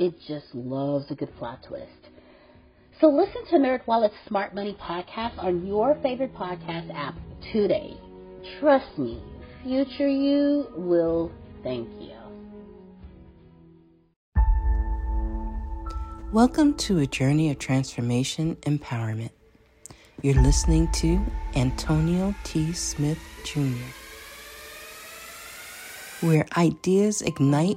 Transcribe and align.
it 0.00 0.18
just 0.26 0.46
loves 0.54 1.10
a 1.10 1.14
good 1.14 1.28
plot 1.36 1.62
twist. 1.68 2.08
So 3.02 3.08
listen 3.08 3.44
to 3.50 3.56
NerdWallet's 3.56 4.14
Smart 4.26 4.54
Money 4.54 4.74
podcast 4.80 5.36
on 5.36 5.66
your 5.66 5.94
favorite 6.02 6.34
podcast 6.34 6.90
app 6.94 7.14
today. 7.52 7.98
Trust 8.58 8.96
me, 8.96 9.22
future 9.62 10.08
you 10.08 10.68
will 10.74 11.30
thank 11.62 11.86
you. 12.00 12.16
Welcome 16.32 16.78
to 16.78 17.00
a 17.00 17.06
journey 17.06 17.50
of 17.50 17.58
transformation 17.58 18.56
empowerment. 18.62 19.32
You're 20.22 20.42
listening 20.42 20.90
to 20.92 21.20
Antonio 21.56 22.34
T. 22.44 22.72
Smith 22.72 23.18
Jr., 23.44 23.84
where 26.22 26.46
ideas 26.56 27.20
ignite 27.20 27.76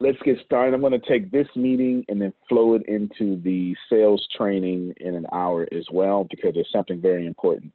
Let's 0.00 0.18
get 0.24 0.36
started. 0.44 0.74
I'm 0.74 0.80
going 0.80 0.92
to 0.92 1.08
take 1.08 1.30
this 1.30 1.48
meeting 1.56 2.04
and 2.08 2.20
then 2.20 2.32
flow 2.48 2.74
it 2.74 2.82
into 2.86 3.40
the 3.42 3.74
sales 3.90 4.26
training 4.36 4.94
in 5.00 5.14
an 5.14 5.26
hour 5.32 5.66
as 5.72 5.86
well, 5.92 6.24
because 6.30 6.54
there's 6.54 6.70
something 6.72 7.00
very 7.00 7.26
important 7.26 7.72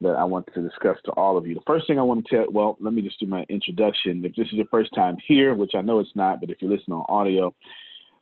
that 0.00 0.14
I 0.14 0.24
want 0.24 0.46
to 0.54 0.62
discuss 0.62 0.98
to 1.06 1.10
all 1.12 1.38
of 1.38 1.46
you. 1.46 1.54
The 1.54 1.62
first 1.66 1.86
thing 1.86 1.98
I 1.98 2.02
want 2.02 2.26
to 2.26 2.36
tell, 2.36 2.52
well, 2.52 2.76
let 2.80 2.92
me 2.92 3.02
just 3.02 3.18
do 3.18 3.26
my 3.26 3.44
introduction. 3.48 4.24
If 4.24 4.36
this 4.36 4.46
is 4.48 4.52
your 4.52 4.66
first 4.66 4.94
time 4.94 5.16
here, 5.26 5.54
which 5.54 5.72
I 5.74 5.80
know 5.80 6.00
it's 6.00 6.14
not, 6.14 6.40
but 6.40 6.50
if 6.50 6.60
you 6.60 6.68
listen 6.68 6.92
on 6.92 7.06
audio, 7.08 7.54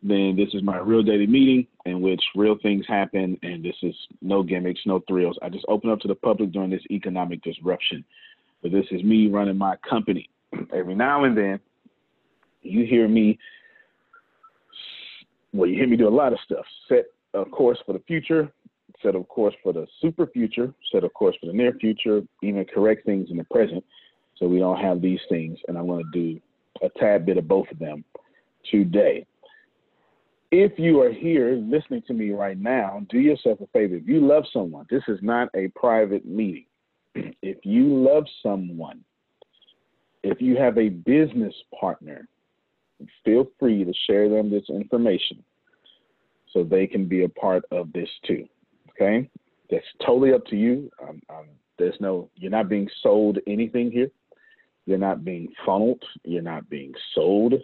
then 0.02 0.36
this 0.36 0.54
is 0.54 0.62
my 0.62 0.78
real 0.78 1.02
daily 1.02 1.26
meeting 1.26 1.66
in 1.84 2.00
which 2.00 2.22
real 2.36 2.56
things 2.62 2.84
happen, 2.86 3.38
and 3.42 3.64
this 3.64 3.74
is 3.82 3.94
no 4.22 4.42
gimmicks, 4.42 4.82
no 4.86 5.02
thrills. 5.08 5.36
I 5.42 5.48
just 5.48 5.64
open 5.66 5.90
up 5.90 5.98
to 6.00 6.08
the 6.08 6.14
public 6.14 6.52
during 6.52 6.70
this 6.70 6.84
economic 6.90 7.42
disruption. 7.42 8.04
But 8.62 8.70
this 8.70 8.86
is 8.90 9.02
me 9.02 9.28
running 9.28 9.58
my 9.58 9.76
company. 9.88 10.30
Every 10.72 10.94
now 10.94 11.24
and 11.24 11.36
then, 11.36 11.58
you 12.64 12.86
hear 12.86 13.08
me, 13.08 13.38
well, 15.52 15.68
you 15.68 15.76
hear 15.76 15.88
me 15.88 15.96
do 15.96 16.08
a 16.08 16.10
lot 16.10 16.32
of 16.32 16.38
stuff. 16.44 16.64
Set 16.88 17.06
a 17.34 17.44
course 17.44 17.78
for 17.86 17.92
the 17.92 18.02
future, 18.06 18.52
set 19.02 19.14
a 19.14 19.22
course 19.24 19.54
for 19.62 19.72
the 19.72 19.86
super 20.00 20.26
future, 20.26 20.72
set 20.92 21.04
a 21.04 21.08
course 21.08 21.36
for 21.40 21.46
the 21.46 21.52
near 21.52 21.72
future, 21.74 22.22
even 22.42 22.64
correct 22.64 23.04
things 23.06 23.28
in 23.30 23.36
the 23.36 23.44
present 23.44 23.84
so 24.36 24.46
we 24.46 24.58
don't 24.58 24.80
have 24.80 25.00
these 25.00 25.20
things. 25.28 25.58
And 25.68 25.78
I'm 25.78 25.86
going 25.86 26.04
to 26.04 26.10
do 26.10 26.40
a 26.82 26.88
tad 26.98 27.26
bit 27.26 27.38
of 27.38 27.46
both 27.46 27.70
of 27.70 27.78
them 27.78 28.04
today. 28.70 29.26
If 30.50 30.78
you 30.78 31.00
are 31.00 31.12
here 31.12 31.56
listening 31.56 32.02
to 32.06 32.14
me 32.14 32.30
right 32.30 32.58
now, 32.58 33.04
do 33.10 33.18
yourself 33.18 33.60
a 33.60 33.66
favor. 33.68 33.96
If 33.96 34.06
you 34.06 34.24
love 34.24 34.44
someone, 34.52 34.86
this 34.88 35.02
is 35.08 35.18
not 35.20 35.48
a 35.54 35.68
private 35.68 36.24
meeting. 36.26 36.66
If 37.42 37.58
you 37.64 37.84
love 37.84 38.24
someone, 38.42 39.04
if 40.22 40.40
you 40.40 40.56
have 40.56 40.78
a 40.78 40.88
business 40.88 41.54
partner, 41.78 42.26
feel 43.24 43.46
free 43.58 43.84
to 43.84 43.92
share 44.06 44.28
them 44.28 44.50
this 44.50 44.64
information 44.68 45.42
so 46.52 46.62
they 46.62 46.86
can 46.86 47.06
be 47.06 47.24
a 47.24 47.28
part 47.28 47.64
of 47.70 47.92
this 47.92 48.08
too. 48.26 48.46
Okay? 48.90 49.28
That's 49.70 49.84
totally 50.04 50.32
up 50.32 50.46
to 50.46 50.56
you. 50.56 50.90
I'm, 51.00 51.20
I'm 51.28 51.48
There's 51.78 51.96
no, 52.00 52.30
you're 52.36 52.50
not 52.50 52.68
being 52.68 52.88
sold 53.02 53.38
anything 53.46 53.90
here. 53.90 54.10
You're 54.86 54.98
not 54.98 55.24
being 55.24 55.48
funneled. 55.64 56.02
You're 56.24 56.42
not 56.42 56.68
being 56.68 56.92
sold. 57.14 57.54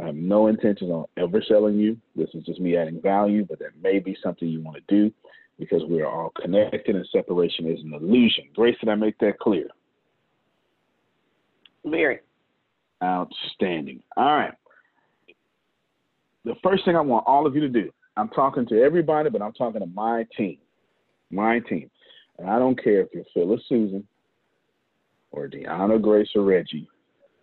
I 0.00 0.06
have 0.06 0.14
no 0.14 0.46
intentions 0.46 0.90
on 0.90 1.04
ever 1.16 1.42
selling 1.46 1.78
you. 1.78 1.96
This 2.16 2.30
is 2.34 2.44
just 2.44 2.60
me 2.60 2.76
adding 2.76 3.00
value, 3.02 3.44
but 3.48 3.58
that 3.58 3.80
may 3.82 3.98
be 3.98 4.16
something 4.22 4.48
you 4.48 4.62
want 4.62 4.76
to 4.76 4.94
do 4.94 5.12
because 5.58 5.82
we 5.88 6.00
are 6.00 6.10
all 6.10 6.32
connected 6.40 6.96
and 6.96 7.06
separation 7.12 7.70
is 7.70 7.80
an 7.84 7.92
illusion. 7.92 8.44
Grace, 8.54 8.76
did 8.80 8.88
I 8.88 8.94
make 8.94 9.18
that 9.18 9.38
clear? 9.38 9.68
Very. 11.84 12.20
Outstanding. 13.02 14.02
All 14.16 14.24
right. 14.24 14.54
The 16.44 16.54
first 16.62 16.84
thing 16.84 16.96
I 16.96 17.00
want 17.00 17.26
all 17.26 17.46
of 17.46 17.54
you 17.54 17.60
to 17.60 17.68
do, 17.68 17.90
I'm 18.16 18.28
talking 18.28 18.66
to 18.66 18.82
everybody, 18.82 19.30
but 19.30 19.42
I'm 19.42 19.52
talking 19.52 19.80
to 19.80 19.86
my 19.86 20.26
team. 20.36 20.58
My 21.30 21.60
team. 21.60 21.90
And 22.38 22.50
I 22.50 22.58
don't 22.58 22.82
care 22.82 23.00
if 23.00 23.08
you're 23.12 23.24
Phyllis 23.32 23.62
Susan 23.68 24.06
or 25.30 25.48
Deanna 25.48 26.00
Grace 26.00 26.28
or 26.34 26.42
Reggie 26.42 26.88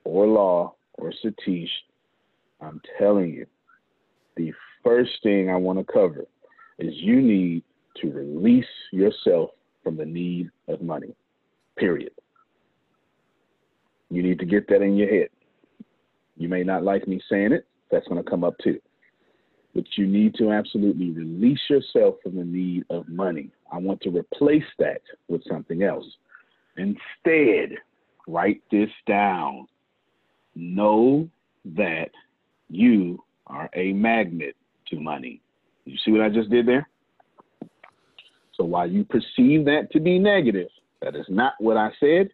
or 0.04 0.28
Law 0.28 0.76
or 0.94 1.14
Satish. 1.24 1.70
I'm 2.62 2.82
telling 2.98 3.30
you, 3.30 3.46
the 4.36 4.52
first 4.84 5.12
thing 5.24 5.50
I 5.50 5.56
want 5.56 5.80
to 5.80 5.92
cover 5.92 6.26
is 6.78 6.94
you 6.96 7.22
need 7.22 7.64
to 8.02 8.12
release 8.12 8.66
yourself 8.92 9.52
from 9.84 9.98
the 9.98 10.06
need 10.06 10.50
of 10.68 10.82
money. 10.82 11.16
Period. 11.78 12.12
You 14.10 14.24
need 14.24 14.40
to 14.40 14.46
get 14.46 14.68
that 14.70 14.82
in 14.82 14.98
your 14.98 15.10
head. 15.10 15.30
You 16.38 16.50
may 16.50 16.64
not 16.64 16.84
like 16.84 17.08
me 17.08 17.22
saying 17.30 17.52
it, 17.52 17.68
that's 17.92 18.08
going 18.08 18.24
to 18.24 18.30
come 18.30 18.44
up 18.44 18.58
too. 18.64 18.80
But 19.80 19.98
you 19.98 20.08
need 20.08 20.36
to 20.36 20.52
absolutely 20.52 21.12
release 21.12 21.62
yourself 21.70 22.16
from 22.22 22.36
the 22.36 22.44
need 22.44 22.84
of 22.90 23.08
money. 23.08 23.50
I 23.72 23.78
want 23.78 24.02
to 24.02 24.10
replace 24.10 24.66
that 24.78 25.02
with 25.30 25.42
something 25.50 25.84
else. 25.84 26.04
Instead, 26.76 27.78
write 28.28 28.62
this 28.74 28.90
down. 29.08 29.70
Know 30.54 31.30
that 31.64 32.10
you 32.68 33.24
are 33.48 33.70
a 33.74 33.94
magnet 33.94 34.58
to 34.90 35.00
money. 35.00 35.40
You 35.86 35.96
see 36.04 36.12
what 36.12 36.24
I 36.24 36.28
just 36.28 36.50
did 36.50 36.68
there? 36.68 36.90
So 38.56 38.66
while 38.66 38.92
you 38.92 39.06
perceive 39.06 39.64
that 39.64 39.88
to 39.94 40.02
be 40.02 40.20
negative, 40.20 40.68
that 41.02 41.16
is 41.16 41.28
not 41.30 41.54
what 41.60 41.78
I 41.78 41.92
said, 42.02 42.32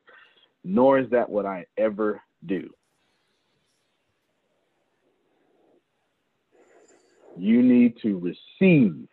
nor 0.63 0.97
is 0.97 1.11
that 1.11 1.29
what 1.29 1.45
I 1.45 1.67
ever 1.77 2.23
do. 2.47 2.71
You 7.37 7.61
need 7.61 7.95
to 8.01 8.17
receive 8.19 9.07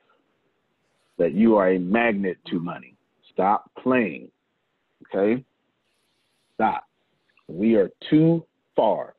that 1.19 1.32
you 1.34 1.56
are 1.56 1.70
a 1.72 1.78
magnet 1.78 2.38
to 2.48 2.58
money. 2.58 2.94
Stop 3.32 3.70
playing. 3.82 4.30
Okay? 5.06 5.44
Stop. 6.54 6.84
We 7.48 7.74
are 7.74 7.90
too 8.08 8.44
far, 8.74 9.14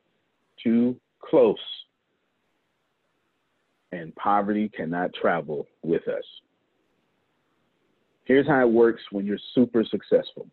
too 0.62 0.96
close, 1.20 1.56
and 3.92 4.14
poverty 4.16 4.68
cannot 4.68 5.12
travel 5.14 5.66
with 5.82 6.06
us. 6.08 6.24
Here's 8.24 8.46
how 8.46 8.60
it 8.62 8.70
works 8.70 9.02
when 9.12 9.26
you're 9.26 9.38
super 9.54 9.84
successful. 9.84 10.48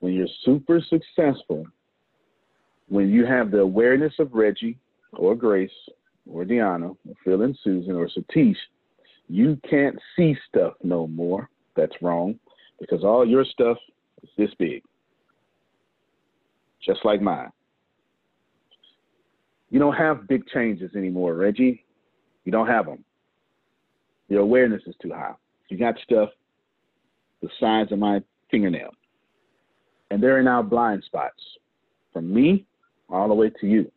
When 0.00 0.12
you're 0.14 0.26
super 0.44 0.80
successful, 0.88 1.64
when 2.88 3.08
you 3.08 3.24
have 3.24 3.50
the 3.50 3.60
awareness 3.60 4.12
of 4.18 4.34
Reggie 4.34 4.78
or 5.12 5.36
Grace 5.36 5.70
or 6.30 6.44
Deanna 6.44 6.96
or 7.08 7.14
Phil 7.24 7.42
and 7.42 7.56
Susan 7.62 7.94
or 7.94 8.08
Satish, 8.08 8.56
you 9.28 9.58
can't 9.68 9.98
see 10.16 10.36
stuff 10.48 10.74
no 10.82 11.06
more. 11.06 11.48
That's 11.74 11.94
wrong 12.02 12.38
because 12.80 13.04
all 13.04 13.26
your 13.26 13.44
stuff 13.44 13.78
is 14.22 14.28
this 14.36 14.50
big, 14.58 14.82
just 16.84 17.00
like 17.04 17.22
mine. 17.22 17.50
You 19.70 19.78
don't 19.78 19.94
have 19.94 20.28
big 20.28 20.46
changes 20.48 20.90
anymore, 20.94 21.34
Reggie. 21.34 21.84
You 22.44 22.52
don't 22.52 22.66
have 22.66 22.84
them. 22.84 23.04
Your 24.28 24.40
awareness 24.40 24.82
is 24.86 24.94
too 25.00 25.12
high. 25.12 25.34
You 25.70 25.78
got 25.78 25.94
stuff 26.04 26.28
the 27.40 27.48
size 27.58 27.90
of 27.90 27.98
my 27.98 28.20
fingernail. 28.50 28.90
And 30.10 30.22
they're 30.22 30.40
in 30.40 30.46
our 30.46 30.62
blind 30.62 31.02
spots 31.04 31.42
from 32.12 32.32
me 32.32 32.66
all 33.08 33.28
the 33.28 33.34
way 33.34 33.50
to 33.60 33.66
you. 33.66 33.90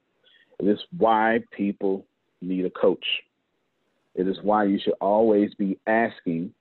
It 0.59 0.67
is 0.67 0.79
why 0.97 1.39
people 1.51 2.05
need 2.45 2.65
a 2.65 2.69
coach. 2.69 3.05
It 4.15 4.27
is 4.27 4.37
why 4.41 4.63
you 4.65 4.79
should 4.81 4.93
always 5.01 5.53
be 5.55 5.77
asking 5.87 6.53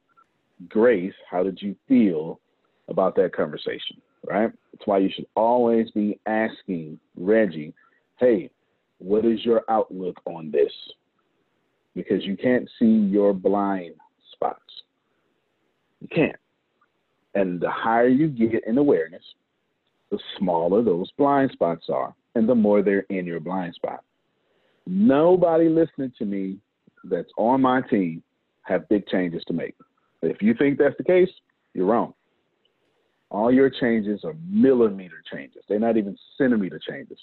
Grace, 0.69 1.15
how 1.31 1.43
did 1.43 1.61
you 1.61 1.75
feel 1.89 2.41
about 2.89 3.17
that 3.17 3.35
conversation? 3.35 4.01
Right? 4.29 4.51
It's 4.73 4.87
why 4.87 4.99
you 4.99 5.11
should 5.15 5.27
always 5.35 5.91
be 5.91 6.19
asking 6.27 6.99
Reggie, 7.17 7.75
hey, 8.19 8.51
what 8.99 9.25
is 9.25 9.45
your 9.45 9.63
outlook 9.69 10.21
on 10.25 10.51
this? 10.51 10.73
Because 11.95 12.25
you 12.25 12.37
can't 12.37 12.69
see 12.79 12.87
your 12.87 13.33
blind 13.33 13.95
spots. 14.33 14.63
You 16.01 16.09
can't. 16.09 16.37
And 17.35 17.61
the 17.61 17.71
higher 17.71 18.09
you 18.09 18.29
get 18.29 18.67
in 18.67 18.79
awareness, 18.79 19.23
the 20.11 20.19
smaller 20.39 20.83
those 20.83 21.11
blind 21.19 21.51
spots 21.53 21.87
are, 21.89 22.15
and 22.35 22.49
the 22.49 22.55
more 22.55 22.83
they're 22.83 23.07
in 23.11 23.27
your 23.27 23.41
blind 23.41 23.75
spot. 23.75 24.03
Nobody 24.87 25.69
listening 25.69 26.13
to 26.19 26.25
me 26.25 26.59
that's 27.05 27.31
on 27.37 27.63
my 27.63 27.81
team 27.83 28.23
have 28.63 28.89
big 28.89 29.07
changes 29.07 29.43
to 29.47 29.53
make. 29.53 29.75
If 30.23 30.41
you 30.41 30.55
think 30.55 30.79
that's 30.79 30.97
the 30.97 31.05
case, 31.05 31.29
you're 31.75 31.87
wrong. 31.87 32.15
All 33.31 33.53
your 33.53 33.69
changes 33.69 34.21
are 34.25 34.35
millimeter 34.49 35.23
changes. 35.33 35.63
They're 35.69 35.79
not 35.79 35.97
even 35.97 36.17
centimeter 36.39 36.79
changes. 36.79 37.19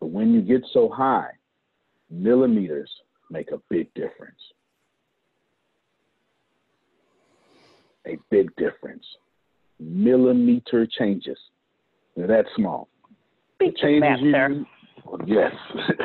But 0.00 0.06
when 0.06 0.32
you 0.34 0.42
get 0.42 0.62
so 0.72 0.88
high, 0.88 1.30
millimeters 2.10 2.90
make 3.30 3.50
a 3.52 3.60
big 3.70 3.92
difference. 3.94 4.40
A 8.06 8.18
big 8.30 8.54
difference 8.56 9.04
millimeter 9.82 10.86
changes. 10.86 11.38
They're 12.16 12.26
that 12.26 12.46
small. 12.56 12.88
Big 13.58 13.76
changes 13.76 14.18
you 14.20 14.32
need, 14.32 14.66
yes. 15.26 15.52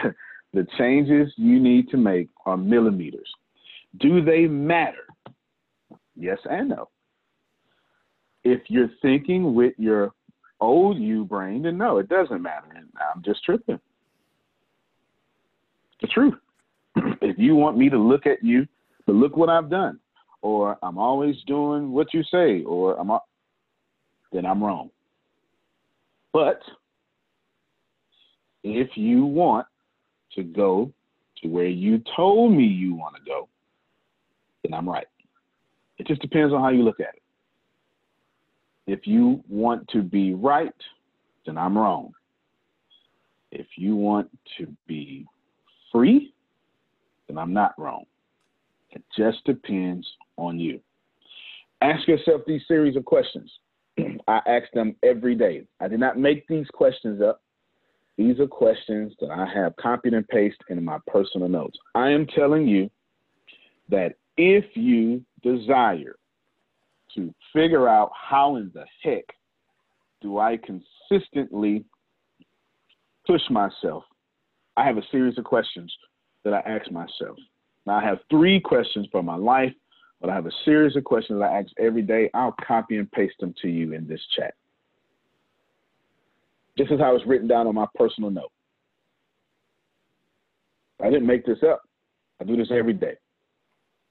the 0.58 0.66
changes 0.80 1.32
you 1.38 1.60
need 1.60 1.88
to 1.90 1.98
make 1.98 2.30
are 2.48 2.58
millimeters. 2.58 3.30
Do 4.00 4.26
they 4.26 4.48
matter? 4.48 5.06
Yes 6.16 6.40
and 6.50 6.70
no. 6.70 6.90
If 8.44 8.62
you're 8.68 8.90
thinking 9.04 9.54
with 9.54 9.74
your 9.78 10.14
old 10.60 10.98
you 10.98 11.26
brain, 11.26 11.62
then 11.62 11.78
no, 11.78 12.00
it 12.00 12.10
doesn't 12.10 12.42
matter. 12.42 12.66
I'm 12.74 13.22
just 13.24 13.44
tripping. 13.44 13.80
The 16.02 16.08
truth. 16.08 16.34
if 17.22 17.38
you 17.38 17.56
want 17.56 17.78
me 17.78 17.90
to 17.90 17.98
look 18.00 18.26
at 18.26 18.44
you, 18.44 18.68
but 19.06 19.14
look 19.14 19.38
what 19.38 19.50
I've 19.50 19.70
done, 19.70 20.00
or 20.42 20.80
I'm 20.82 20.98
always 20.98 21.36
doing 21.46 21.92
what 21.92 22.16
you 22.16 22.24
say, 22.24 22.64
or 22.64 23.00
I'm 23.00 23.16
then 24.32 24.48
I'm 24.48 24.64
wrong. 24.64 24.90
But 26.34 26.62
if 28.64 28.98
you 28.98 29.24
want 29.24 29.68
to 30.36 30.44
go 30.44 30.92
to 31.42 31.48
where 31.48 31.68
you 31.68 32.02
told 32.16 32.54
me 32.54 32.64
you 32.64 32.96
want 32.96 33.16
to 33.16 33.22
go, 33.26 33.48
then 34.64 34.74
I'm 34.74 34.88
right. 34.88 35.08
It 35.98 36.08
just 36.08 36.22
depends 36.22 36.54
on 36.54 36.62
how 36.62 36.70
you 36.70 36.84
look 36.84 37.00
at 37.00 37.16
it. 37.16 37.22
If 38.88 39.06
you 39.06 39.44
want 39.50 39.88
to 39.90 40.02
be 40.02 40.34
right, 40.34 40.74
then 41.46 41.58
I'm 41.58 41.78
wrong. 41.78 42.14
If 43.52 43.68
you 43.76 43.96
want 43.96 44.30
to 44.58 44.68
be 44.88 45.26
free, 45.92 46.34
then 47.28 47.38
I'm 47.38 47.54
not 47.54 47.74
wrong. 47.78 48.06
It 48.92 49.04
just 49.18 49.44
depends 49.46 50.08
on 50.38 50.60
you. 50.60 50.80
Ask 51.82 52.08
yourself 52.08 52.42
these 52.48 52.62
series 52.68 52.96
of 52.96 53.06
questions. 53.06 53.52
I 54.28 54.42
ask 54.48 54.72
them 54.74 54.96
every 55.04 55.36
day. 55.36 55.64
I 55.80 55.88
did 55.88 56.00
not 56.00 56.18
make 56.18 56.48
these 56.48 56.68
questions 56.74 57.22
up. 57.22 57.42
These 58.18 58.40
are 58.40 58.48
questions 58.48 59.14
that 59.20 59.30
I 59.30 59.46
have 59.54 59.76
copied 59.76 60.14
and 60.14 60.28
pasted 60.28 60.66
in 60.70 60.84
my 60.84 60.98
personal 61.08 61.48
notes. 61.48 61.78
I 61.94 62.10
am 62.10 62.26
telling 62.28 62.68
you 62.68 62.90
that 63.90 64.16
if 64.38 64.66
you 64.76 65.24
desire 65.44 66.16
to 67.16 67.34
figure 67.54 67.88
out 67.88 68.12
how 68.14 68.56
in 68.56 68.72
the 68.74 68.86
heck 69.04 69.26
do 70.22 70.40
I 70.40 70.58
consistently 70.58 71.86
push 73.26 73.42
myself, 73.50 74.04
I 74.76 74.84
have 74.84 74.98
a 74.98 75.04
series 75.12 75.38
of 75.38 75.44
questions 75.44 75.94
that 76.44 76.54
I 76.54 76.60
ask 76.60 76.92
myself. 76.92 77.38
Now, 77.86 77.98
I 77.98 78.04
have 78.04 78.20
three 78.30 78.60
questions 78.60 79.08
for 79.12 79.22
my 79.22 79.36
life 79.36 79.74
but 80.20 80.30
I 80.30 80.36
have 80.36 80.46
a 80.46 80.52
series 80.66 80.96
of 80.96 81.04
questions 81.04 81.40
that 81.40 81.46
I 81.46 81.60
ask 81.60 81.70
every 81.78 82.02
day. 82.02 82.30
I'll 82.34 82.56
copy 82.66 82.98
and 82.98 83.12
paste 83.12 83.36
them 83.40 83.54
to 83.62 83.70
you 83.70 83.94
in 83.94 84.08
this 84.08 84.22
chat. 84.36 84.56
This 86.78 86.88
is 86.92 87.00
how 87.00 87.16
it's 87.16 87.26
written 87.26 87.48
down 87.48 87.68
on 87.68 87.76
my 87.76 87.88
personal 87.96 88.30
note. 88.30 88.52
I 91.04 91.10
didn't 91.10 91.28
make 91.28 91.46
this 91.46 91.60
up. 91.68 91.82
I 92.40 92.44
do 92.44 92.56
this 92.56 92.70
every 92.72 92.94
day. 92.94 93.16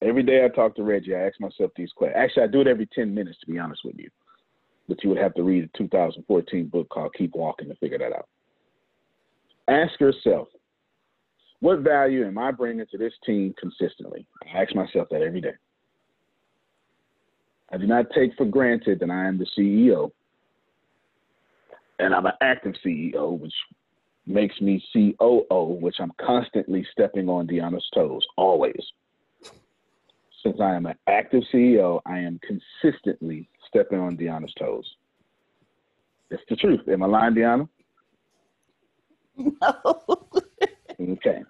Every 0.02 0.22
day 0.22 0.44
I 0.44 0.48
talk 0.48 0.74
to 0.76 0.82
Reggie, 0.82 1.14
I 1.14 1.26
ask 1.26 1.40
myself 1.40 1.70
these 1.76 1.92
questions. 1.92 2.16
Actually, 2.18 2.42
I 2.42 2.46
do 2.48 2.60
it 2.60 2.66
every 2.66 2.86
10 2.86 3.14
minutes, 3.14 3.38
to 3.40 3.46
be 3.46 3.58
honest 3.58 3.82
with 3.84 3.96
you. 3.98 4.10
but 4.88 5.02
you 5.02 5.08
would 5.10 5.18
have 5.18 5.34
to 5.34 5.42
read 5.42 5.64
a 5.64 5.78
2014 5.78 6.66
book 6.66 6.88
called 6.88 7.14
Keep 7.16 7.34
Walking 7.34 7.68
to 7.68 7.74
figure 7.76 7.98
that 7.98 8.12
out. 8.12 8.28
Ask 9.68 9.98
yourself, 9.98 10.48
what 11.60 11.80
value 11.80 12.26
am 12.26 12.38
I 12.38 12.52
bringing 12.52 12.86
to 12.90 12.98
this 12.98 13.14
team 13.24 13.54
consistently? 13.58 14.26
I 14.44 14.62
ask 14.62 14.74
myself 14.74 15.08
that 15.10 15.22
every 15.22 15.40
day. 15.40 15.54
I 17.72 17.78
do 17.78 17.86
not 17.86 18.06
take 18.14 18.34
for 18.36 18.44
granted 18.44 19.00
that 19.00 19.10
I 19.10 19.26
am 19.26 19.38
the 19.38 19.46
CEO 19.58 20.12
and 21.98 22.14
I'm 22.14 22.26
an 22.26 22.32
active 22.40 22.74
CEO, 22.84 23.38
which 23.38 23.54
makes 24.26 24.60
me 24.60 24.82
COO, 24.92 25.78
which 25.80 25.96
I'm 26.00 26.12
constantly 26.20 26.86
stepping 26.92 27.28
on 27.28 27.46
Deanna's 27.46 27.88
toes, 27.94 28.26
always. 28.36 28.80
Since 30.42 30.60
I 30.60 30.74
am 30.74 30.86
an 30.86 30.96
active 31.08 31.42
CEO, 31.52 32.00
I 32.06 32.18
am 32.18 32.40
consistently 32.46 33.48
stepping 33.68 33.98
on 33.98 34.16
Deanna's 34.16 34.54
toes. 34.58 34.84
It's 36.30 36.42
the 36.48 36.56
truth. 36.56 36.80
Am 36.88 37.02
I 37.02 37.06
lying, 37.06 37.34
Deanna? 37.34 37.68
No. 39.38 40.02
okay. 41.00 41.42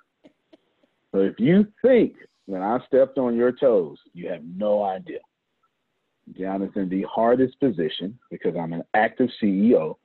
So 1.13 1.21
if 1.21 1.39
you 1.39 1.67
think 1.83 2.15
that 2.49 2.63
I 2.63 2.79
stepped 2.87 3.19
on 3.19 3.37
your 3.37 3.53
toes, 3.53 3.99
you 4.13 4.29
have 4.29 4.43
no 4.45 4.83
idea. 4.83 5.21
Deanna's 6.39 6.77
in 6.77 6.89
the 6.89 7.03
hardest 7.03 7.59
position 7.61 8.19
because 8.31 8.55
I'm 8.61 8.73
an 8.73 8.83
active 8.95 9.29
CEO, 9.43 9.97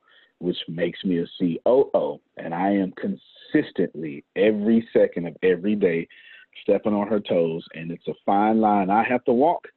which 0.42 0.58
makes 0.66 1.04
me 1.04 1.20
a 1.20 1.26
COO, 1.38 2.20
and 2.36 2.52
I 2.52 2.70
am 2.70 2.92
consistently 2.92 4.24
every 4.34 4.86
second 4.92 5.28
of 5.28 5.36
every 5.44 5.76
day 5.76 6.08
stepping 6.62 6.92
on 6.92 7.06
her 7.06 7.20
toes, 7.20 7.64
and 7.74 7.92
it's 7.92 8.08
a 8.08 8.14
fine 8.26 8.60
line 8.60 8.90
I 8.90 9.04
have 9.04 9.24
to 9.26 9.32
walk, 9.32 9.68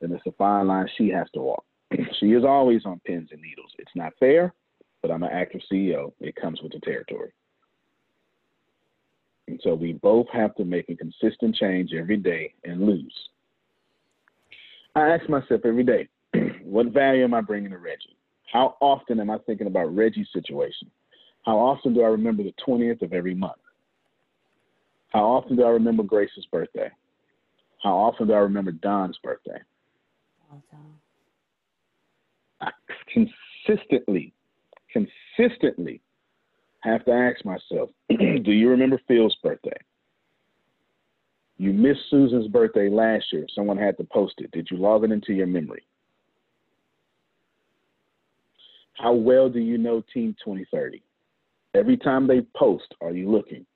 and 0.00 0.12
it's 0.12 0.26
a 0.26 0.32
fine 0.32 0.68
line 0.68 0.86
she 0.96 1.08
has 1.08 1.26
to 1.34 1.40
walk. 1.40 1.64
she 2.20 2.26
is 2.26 2.44
always 2.44 2.86
on 2.86 3.00
pins 3.04 3.30
and 3.32 3.42
needles. 3.42 3.72
It's 3.78 3.90
not 3.96 4.12
fair, 4.20 4.54
but 5.02 5.10
I'm 5.10 5.24
an 5.24 5.32
active 5.32 5.60
CEO. 5.70 6.12
It 6.20 6.36
comes 6.36 6.62
with 6.62 6.72
the 6.72 6.80
territory. 6.80 7.32
And 9.48 9.60
so 9.64 9.74
we 9.74 9.92
both 9.94 10.26
have 10.32 10.54
to 10.54 10.64
make 10.64 10.88
a 10.88 10.94
consistent 10.94 11.56
change 11.56 11.92
every 11.92 12.16
day 12.16 12.54
and 12.64 12.86
lose. 12.86 13.14
I 14.94 15.08
ask 15.10 15.28
myself 15.28 15.62
every 15.64 15.84
day, 15.84 16.08
what 16.62 16.92
value 16.92 17.24
am 17.24 17.34
I 17.34 17.40
bringing 17.40 17.70
to 17.70 17.78
Reggie? 17.78 18.16
How 18.46 18.76
often 18.80 19.20
am 19.20 19.30
I 19.30 19.38
thinking 19.38 19.66
about 19.66 19.94
Reggie's 19.94 20.28
situation? 20.32 20.90
How 21.44 21.58
often 21.58 21.94
do 21.94 22.02
I 22.02 22.08
remember 22.08 22.42
the 22.42 22.54
20th 22.66 23.02
of 23.02 23.12
every 23.12 23.34
month? 23.34 23.60
How 25.10 25.24
often 25.24 25.56
do 25.56 25.64
I 25.64 25.70
remember 25.70 26.02
Grace's 26.02 26.46
birthday? 26.50 26.90
How 27.82 27.96
often 27.96 28.26
do 28.26 28.32
I 28.32 28.38
remember 28.38 28.72
Don's 28.72 29.18
birthday? 29.22 29.58
I 32.60 32.70
consistently, 33.12 34.32
consistently 34.92 36.00
have 36.80 37.04
to 37.04 37.12
ask 37.12 37.44
myself, 37.44 37.90
do 38.08 38.52
you 38.52 38.68
remember 38.68 39.00
Phil's 39.06 39.36
birthday? 39.42 39.76
You 41.58 41.72
missed 41.72 42.00
Susan's 42.10 42.48
birthday 42.48 42.88
last 42.88 43.32
year. 43.32 43.46
Someone 43.54 43.78
had 43.78 43.96
to 43.98 44.04
post 44.04 44.34
it. 44.38 44.50
Did 44.50 44.68
you 44.70 44.76
log 44.76 45.04
it 45.04 45.10
into 45.10 45.32
your 45.32 45.46
memory? 45.46 45.86
How 48.98 49.12
well 49.12 49.48
do 49.48 49.60
you 49.60 49.78
know 49.78 50.02
Team 50.12 50.34
2030? 50.44 51.02
Every 51.74 51.96
time 51.96 52.26
they 52.26 52.40
post, 52.56 52.94
are 53.00 53.12
you 53.12 53.30
looking? 53.30 53.66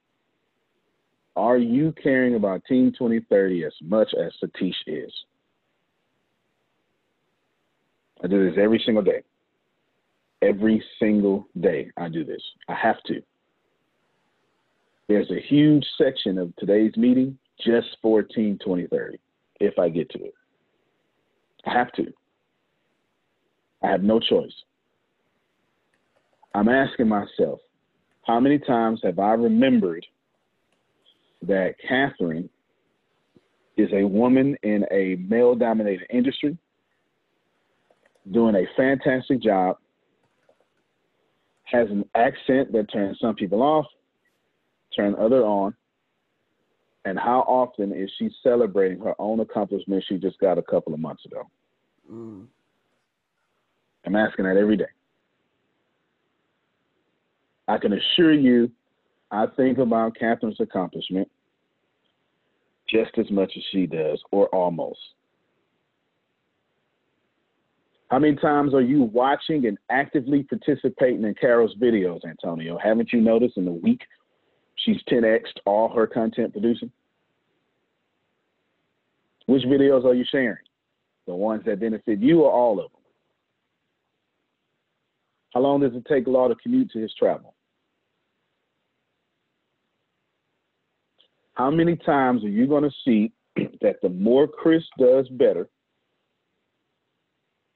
Are 1.37 1.59
you 1.59 1.93
caring 2.03 2.35
about 2.35 2.65
Team 2.65 2.93
2030 2.93 3.65
as 3.65 3.73
much 3.83 4.13
as 4.15 4.33
Satish 4.43 4.75
is? 4.87 5.13
I 8.23 8.27
do 8.27 8.49
this 8.49 8.59
every 8.61 8.83
single 8.85 9.03
day. 9.03 9.23
Every 10.43 10.83
single 10.99 11.47
day 11.61 11.91
I 11.97 12.09
do 12.09 12.25
this. 12.25 12.43
I 12.69 12.75
have 12.75 13.03
to. 13.05 13.23
There's 15.09 15.31
a 15.31 15.41
huge 15.41 15.85
section 15.99 16.39
of 16.39 16.55
today's 16.57 16.97
meeting 16.97 17.39
just 17.65 17.89
for 18.01 18.23
Team 18.23 18.59
2030, 18.63 19.19
if 19.61 19.79
I 19.79 19.89
get 19.89 20.09
to 20.11 20.19
it. 20.25 20.35
I 21.67 21.73
have 21.73 21.93
to. 21.93 22.07
I 23.83 23.89
have 23.89 24.03
no 24.03 24.21
choice. 24.21 24.53
I'm 26.55 26.69
asking 26.69 27.09
myself, 27.09 27.61
how 28.27 28.41
many 28.41 28.59
times 28.59 29.01
have 29.03 29.19
I 29.19 29.33
remembered 29.33 30.05
that 31.43 31.75
Catherine 31.87 32.49
is 33.77 33.89
a 33.93 34.07
woman 34.07 34.57
in 34.63 34.85
a 34.91 35.17
male 35.17 35.55
dominated 35.55 36.07
industry 36.11 36.57
doing 38.31 38.55
a 38.55 38.65
fantastic 38.77 39.43
job, 39.43 39.77
has 41.65 41.89
an 41.89 42.05
accent 42.15 42.73
that 42.73 42.93
turns 42.93 43.19
some 43.21 43.35
people 43.35 43.63
off, 43.63 43.87
turn 44.95 45.15
other 45.15 45.43
on, 45.43 45.75
and 47.05 47.19
how 47.19 47.41
often 47.41 47.93
is 47.93 48.11
she 48.19 48.29
celebrating 48.43 49.01
her 49.01 49.15
own 49.19 49.41
accomplishments 49.41 50.07
she 50.09 50.19
just 50.19 50.39
got 50.39 50.59
a 50.59 50.63
couple 50.63 50.93
of 50.93 51.01
months 51.01 51.25
ago? 51.25 51.49
Mm. 52.13 52.47
I'm 54.05 54.17
asking 54.17 54.45
that 54.45 54.57
every 54.57 54.77
day. 54.77 54.85
I 57.71 57.79
can 57.79 57.93
assure 57.93 58.33
you, 58.33 58.69
I 59.31 59.47
think 59.47 59.79
about 59.79 60.17
Catherine's 60.19 60.59
accomplishment 60.59 61.31
just 62.89 63.17
as 63.17 63.31
much 63.31 63.53
as 63.57 63.63
she 63.71 63.87
does, 63.87 64.21
or 64.33 64.49
almost. 64.49 64.99
How 68.11 68.19
many 68.19 68.35
times 68.35 68.75
are 68.75 68.81
you 68.81 69.05
watching 69.05 69.67
and 69.67 69.79
actively 69.89 70.43
participating 70.43 71.23
in 71.23 71.33
Carol's 71.35 71.77
videos, 71.81 72.25
Antonio? 72.25 72.77
Haven't 72.77 73.13
you 73.13 73.21
noticed 73.21 73.57
in 73.57 73.65
the 73.65 73.71
week 73.71 74.01
she's 74.75 75.01
10xed 75.09 75.61
all 75.65 75.95
her 75.95 76.09
content 76.09 76.51
producing? 76.51 76.91
Which 79.47 79.63
videos 79.63 80.05
are 80.05 80.15
you 80.15 80.25
sharing? 80.29 80.65
The 81.29 81.37
ones 81.37 81.63
that 81.67 81.79
benefit 81.79 82.19
you 82.19 82.41
or 82.41 82.51
all 82.51 82.81
of 82.81 82.91
them? 82.91 83.01
How 85.55 85.61
long 85.61 85.81
does 85.81 85.95
it 85.95 86.05
take 86.09 86.27
Law 86.27 86.49
to 86.49 86.57
commute 86.57 86.91
to 86.91 86.99
his 86.99 87.15
travel? 87.17 87.55
How 91.61 91.71
many 91.71 91.95
times 91.95 92.43
are 92.43 92.49
you 92.49 92.67
going 92.67 92.85
to 92.85 92.91
see 93.05 93.33
that 93.83 93.97
the 94.01 94.09
more 94.09 94.49
Chris 94.49 94.83
does 94.99 95.29
better, 95.29 95.69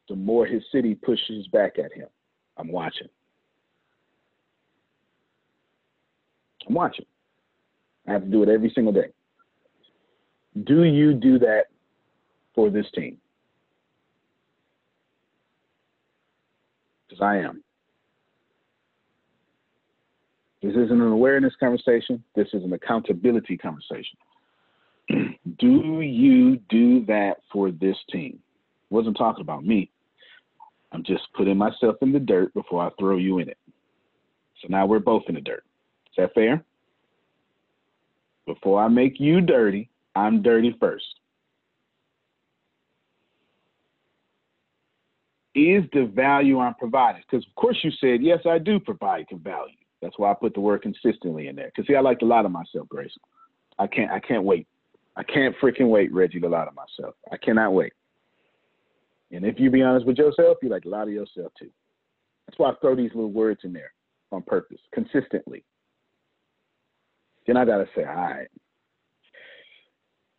the 0.08 0.16
more 0.16 0.46
his 0.46 0.62
city 0.72 0.94
pushes 0.94 1.46
back 1.48 1.78
at 1.78 1.92
him? 1.92 2.08
I'm 2.56 2.72
watching. 2.72 3.08
I'm 6.66 6.72
watching. 6.72 7.04
I 8.08 8.12
have 8.12 8.22
to 8.22 8.30
do 8.30 8.42
it 8.42 8.48
every 8.48 8.72
single 8.74 8.94
day. 8.94 9.08
Do 10.64 10.84
you 10.84 11.12
do 11.12 11.38
that 11.40 11.64
for 12.54 12.70
this 12.70 12.86
team? 12.94 13.18
Because 17.06 17.20
I 17.20 17.36
am. 17.36 17.62
This 20.64 20.76
isn't 20.76 20.98
an 20.98 21.12
awareness 21.12 21.52
conversation. 21.60 22.24
This 22.34 22.48
is 22.54 22.64
an 22.64 22.72
accountability 22.72 23.58
conversation. 23.58 24.16
do 25.58 26.00
you 26.00 26.56
do 26.70 27.04
that 27.04 27.34
for 27.52 27.70
this 27.70 27.96
team? 28.10 28.38
wasn't 28.88 29.18
talking 29.18 29.42
about 29.42 29.62
me. 29.62 29.90
I'm 30.92 31.04
just 31.04 31.24
putting 31.36 31.58
myself 31.58 31.96
in 32.00 32.12
the 32.12 32.18
dirt 32.18 32.54
before 32.54 32.82
I 32.82 32.88
throw 32.98 33.18
you 33.18 33.40
in 33.40 33.50
it. 33.50 33.58
So 34.62 34.68
now 34.70 34.86
we're 34.86 35.00
both 35.00 35.24
in 35.28 35.34
the 35.34 35.42
dirt. 35.42 35.64
Is 36.06 36.14
that 36.16 36.32
fair? 36.32 36.64
Before 38.46 38.82
I 38.82 38.88
make 38.88 39.20
you 39.20 39.42
dirty, 39.42 39.90
I'm 40.16 40.40
dirty 40.40 40.74
first. 40.80 41.04
Is 45.54 45.84
the 45.92 46.06
value 46.06 46.58
I'm 46.58 46.74
providing? 46.74 47.22
Because 47.28 47.46
of 47.46 47.54
course 47.54 47.76
you 47.82 47.90
said, 48.00 48.22
yes, 48.22 48.38
I 48.46 48.58
do 48.58 48.80
provide 48.80 49.26
value. 49.30 49.74
That's 50.04 50.18
why 50.18 50.30
I 50.30 50.34
put 50.34 50.52
the 50.52 50.60
word 50.60 50.82
consistently 50.82 51.48
in 51.48 51.56
there. 51.56 51.72
Because 51.74 51.88
see, 51.88 51.96
I 51.96 52.00
like 52.00 52.18
to 52.18 52.26
lie 52.26 52.42
to 52.42 52.48
myself, 52.50 52.86
Grace. 52.90 53.10
I 53.78 53.86
can't 53.86 54.10
I 54.10 54.20
can't 54.20 54.44
wait. 54.44 54.66
I 55.16 55.22
can't 55.22 55.54
freaking 55.62 55.88
wait, 55.88 56.12
Reggie, 56.12 56.40
to 56.40 56.48
lie 56.48 56.66
to 56.66 56.72
myself. 56.72 57.14
I 57.32 57.38
cannot 57.38 57.72
wait. 57.72 57.94
And 59.32 59.46
if 59.46 59.58
you 59.58 59.70
be 59.70 59.80
honest 59.80 60.04
with 60.04 60.18
yourself, 60.18 60.58
you 60.60 60.68
like 60.68 60.84
lie 60.84 61.06
to 61.06 61.10
yourself 61.10 61.52
too. 61.58 61.70
That's 62.46 62.58
why 62.58 62.68
I 62.68 62.74
throw 62.82 62.94
these 62.94 63.12
little 63.14 63.32
words 63.32 63.60
in 63.64 63.72
there 63.72 63.92
on 64.30 64.42
purpose, 64.42 64.80
consistently. 64.92 65.64
Then 67.46 67.56
I 67.56 67.64
gotta 67.64 67.88
say, 67.96 68.04
all 68.04 68.14
right, 68.14 68.48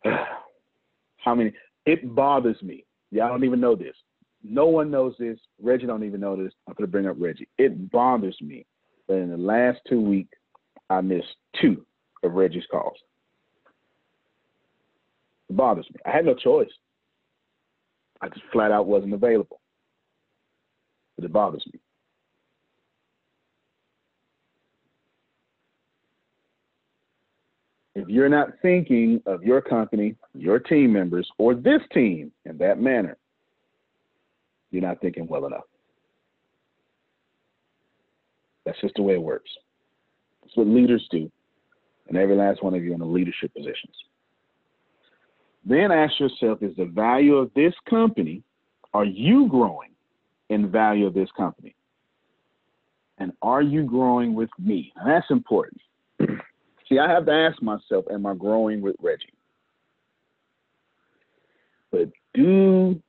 how 1.16 1.34
many? 1.34 1.52
It 1.86 2.14
bothers 2.14 2.62
me. 2.62 2.84
Y'all 3.10 3.30
don't 3.30 3.42
even 3.42 3.60
know 3.60 3.74
this. 3.74 3.96
No 4.44 4.66
one 4.66 4.92
knows 4.92 5.14
this. 5.18 5.40
Reggie 5.60 5.86
don't 5.86 6.04
even 6.04 6.20
know 6.20 6.36
this. 6.36 6.52
I'm 6.68 6.74
gonna 6.74 6.86
bring 6.86 7.08
up 7.08 7.16
Reggie. 7.18 7.48
It 7.58 7.90
bothers 7.90 8.36
me 8.40 8.64
in 9.08 9.30
the 9.30 9.36
last 9.36 9.80
two 9.88 10.00
weeks 10.00 10.36
I 10.90 11.00
missed 11.00 11.36
two 11.60 11.84
of 12.22 12.32
Reggie's 12.32 12.64
calls. 12.70 12.96
It 15.48 15.56
bothers 15.56 15.86
me. 15.92 16.00
I 16.04 16.10
had 16.10 16.24
no 16.24 16.34
choice. 16.34 16.70
I 18.20 18.28
just 18.28 18.42
flat 18.52 18.72
out 18.72 18.86
wasn't 18.86 19.14
available. 19.14 19.60
but 21.16 21.24
it 21.24 21.32
bothers 21.32 21.64
me. 21.72 21.80
If 27.94 28.08
you're 28.08 28.28
not 28.28 28.50
thinking 28.60 29.22
of 29.24 29.42
your 29.42 29.62
company, 29.62 30.16
your 30.34 30.58
team 30.58 30.92
members, 30.92 31.28
or 31.38 31.54
this 31.54 31.80
team 31.94 32.30
in 32.44 32.58
that 32.58 32.78
manner, 32.78 33.16
you're 34.70 34.82
not 34.82 35.00
thinking 35.00 35.26
well 35.26 35.46
enough. 35.46 35.64
That's 38.66 38.80
just 38.80 38.96
the 38.96 39.02
way 39.02 39.14
it 39.14 39.22
works. 39.22 39.50
That's 40.42 40.56
what 40.56 40.66
leaders 40.66 41.06
do, 41.10 41.30
and 42.08 42.18
every 42.18 42.36
last 42.36 42.62
one 42.62 42.74
of 42.74 42.84
you 42.84 42.92
in 42.92 42.98
the 42.98 43.06
leadership 43.06 43.54
positions. 43.54 43.94
Then 45.64 45.90
ask 45.90 46.18
yourself 46.20 46.62
is 46.62 46.76
the 46.76 46.84
value 46.84 47.36
of 47.36 47.50
this 47.54 47.74
company, 47.88 48.42
are 48.92 49.04
you 49.04 49.48
growing 49.48 49.90
in 50.50 50.70
value 50.70 51.06
of 51.06 51.14
this 51.14 51.28
company? 51.36 51.74
And 53.18 53.32
are 53.40 53.62
you 53.62 53.84
growing 53.84 54.34
with 54.34 54.50
me? 54.58 54.92
And 54.96 55.10
that's 55.10 55.30
important. 55.30 55.80
See, 56.88 56.98
I 56.98 57.10
have 57.10 57.26
to 57.26 57.32
ask 57.32 57.60
myself, 57.62 58.04
am 58.12 58.26
I 58.26 58.34
growing 58.34 58.80
with 58.80 58.94
Reggie? 59.00 59.32
But 61.90 62.10
do 62.34 63.00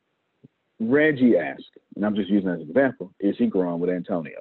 Reggie 0.80 1.38
ask, 1.38 1.62
and 1.96 2.06
I'm 2.06 2.16
just 2.16 2.30
using 2.30 2.50
as 2.50 2.62
an 2.62 2.70
example, 2.70 3.12
is 3.20 3.36
he 3.38 3.48
growing 3.48 3.80
with 3.80 3.90
Antonio? 3.90 4.40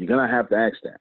You're 0.00 0.08
going 0.08 0.26
to 0.26 0.34
have 0.34 0.48
to 0.48 0.56
ask 0.56 0.78
that. 0.82 0.98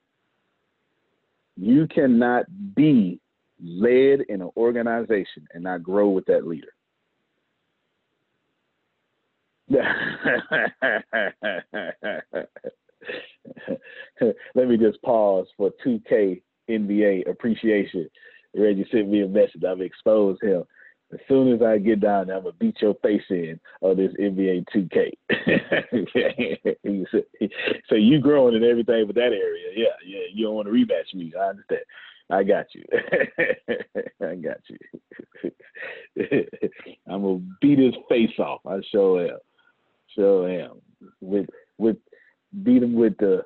You 1.55 1.87
cannot 1.87 2.47
be 2.75 3.21
led 3.63 4.19
in 4.27 4.41
an 4.41 4.49
organization 4.57 5.47
and 5.53 5.63
not 5.63 5.83
grow 5.83 6.09
with 6.09 6.25
that 6.25 6.45
leader. 6.45 6.67
Let 14.53 14.67
me 14.67 14.75
just 14.75 15.01
pause 15.01 15.47
for 15.55 15.71
2K 15.85 16.41
NBA 16.69 17.29
appreciation. 17.29 18.09
Reggie 18.53 18.85
sent 18.91 19.07
me 19.07 19.21
a 19.21 19.27
message. 19.29 19.63
I've 19.65 19.79
exposed 19.79 20.43
him. 20.43 20.65
As 21.11 21.19
soon 21.27 21.51
as 21.51 21.61
I 21.61 21.79
get 21.79 21.99
down 22.01 22.27
there, 22.27 22.37
I'm 22.37 22.43
gonna 22.43 22.55
beat 22.59 22.79
your 22.81 22.93
face 22.95 23.23
in 23.29 23.59
of 23.81 23.97
this 23.97 24.13
NBA 24.19 24.65
2K. 24.75 25.13
so 27.89 27.95
you 27.95 28.19
growing 28.19 28.55
in 28.55 28.63
everything 28.63 29.07
but 29.07 29.15
that 29.15 29.33
area. 29.33 29.71
Yeah, 29.75 29.95
yeah. 30.05 30.21
You 30.31 30.45
don't 30.45 30.55
want 30.55 30.67
to 30.67 30.73
rematch 30.73 31.15
me. 31.15 31.33
I 31.35 31.49
understand. 31.49 31.81
I 32.29 32.43
got 32.43 32.67
you. 32.75 32.85
I 34.21 34.35
got 34.35 34.59
you. 34.67 34.77
I'm 37.07 37.23
gonna 37.23 37.41
beat 37.59 37.79
his 37.79 37.95
face 38.07 38.37
off. 38.37 38.61
I 38.67 38.79
sure 38.91 39.25
am. 39.25 39.39
Sure 40.15 40.47
am. 40.47 40.79
With 41.21 41.49
with 41.79 41.97
beat 42.63 42.83
him 42.83 42.93
with 42.93 43.17
the 43.17 43.43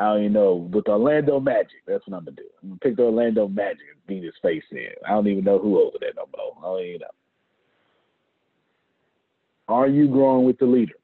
I 0.00 0.04
don't 0.04 0.20
even 0.20 0.32
know 0.32 0.54
with 0.54 0.88
Orlando 0.88 1.38
Magic. 1.40 1.82
That's 1.86 2.06
what 2.06 2.16
I'm 2.16 2.24
gonna 2.24 2.36
do. 2.36 2.44
I'm 2.62 2.70
gonna 2.70 2.78
pick 2.78 2.96
the 2.96 3.02
Orlando 3.02 3.46
Magic 3.48 3.82
and 3.92 4.06
beat 4.06 4.24
his 4.24 4.32
face 4.40 4.64
in. 4.72 4.88
I 5.06 5.10
don't 5.10 5.28
even 5.28 5.44
know 5.44 5.58
who 5.58 5.78
over 5.78 5.98
there 6.00 6.12
no 6.16 6.24
more. 6.34 6.56
I 6.58 6.62
don't 6.62 6.86
even 6.86 7.00
know. 7.00 7.06
Are 9.68 9.86
you 9.86 10.08
growing 10.08 10.46
with 10.46 10.58
the 10.58 10.64
leader? 10.64 10.94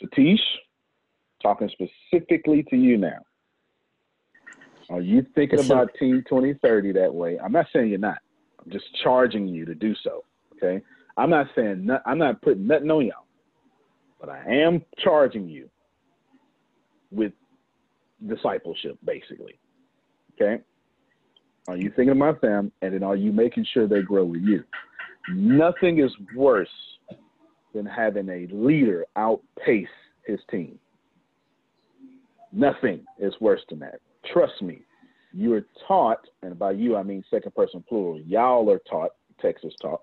Satish, 0.00 0.38
talking 1.42 1.68
specifically 1.70 2.62
to 2.70 2.76
you 2.76 2.96
now. 2.98 3.18
Are 4.90 5.00
you 5.00 5.26
thinking 5.34 5.64
about 5.64 5.90
Team 5.98 6.22
2030 6.28 6.92
that 6.92 7.12
way? 7.12 7.36
I'm 7.38 7.52
not 7.52 7.66
saying 7.72 7.88
you're 7.88 7.98
not. 7.98 8.18
I'm 8.64 8.70
just 8.70 8.86
charging 9.02 9.48
you 9.48 9.64
to 9.64 9.74
do 9.74 9.92
so. 10.04 10.22
Okay. 10.54 10.84
I'm 11.16 11.30
not 11.30 11.48
saying 11.56 11.84
not, 11.84 12.02
I'm 12.06 12.18
not 12.18 12.40
putting 12.42 12.68
nothing 12.68 12.92
on 12.92 13.06
y'all, 13.06 13.26
but 14.20 14.28
I 14.28 14.44
am 14.46 14.84
charging 14.98 15.48
you 15.48 15.68
with 17.10 17.32
discipleship, 18.26 18.98
basically. 19.04 19.58
Okay? 20.34 20.62
Are 21.68 21.76
you 21.76 21.92
thinking 21.94 22.16
about 22.16 22.40
them? 22.40 22.72
And 22.82 22.94
then 22.94 23.02
are 23.02 23.16
you 23.16 23.32
making 23.32 23.66
sure 23.72 23.86
they 23.86 24.02
grow 24.02 24.24
with 24.24 24.42
you? 24.42 24.64
Nothing 25.32 26.00
is 26.00 26.10
worse 26.34 26.68
than 27.74 27.86
having 27.86 28.28
a 28.28 28.46
leader 28.52 29.06
outpace 29.16 29.88
his 30.24 30.40
team. 30.50 30.78
Nothing 32.52 33.04
is 33.18 33.32
worse 33.40 33.60
than 33.68 33.78
that. 33.80 34.00
Trust 34.32 34.60
me. 34.62 34.82
You 35.32 35.54
are 35.54 35.66
taught, 35.86 36.26
and 36.42 36.58
by 36.58 36.72
you 36.72 36.96
I 36.96 37.04
mean 37.04 37.22
second 37.30 37.54
person 37.54 37.84
plural, 37.88 38.20
y'all 38.20 38.68
are 38.70 38.80
taught, 38.90 39.10
Texas 39.40 39.72
taught, 39.80 40.02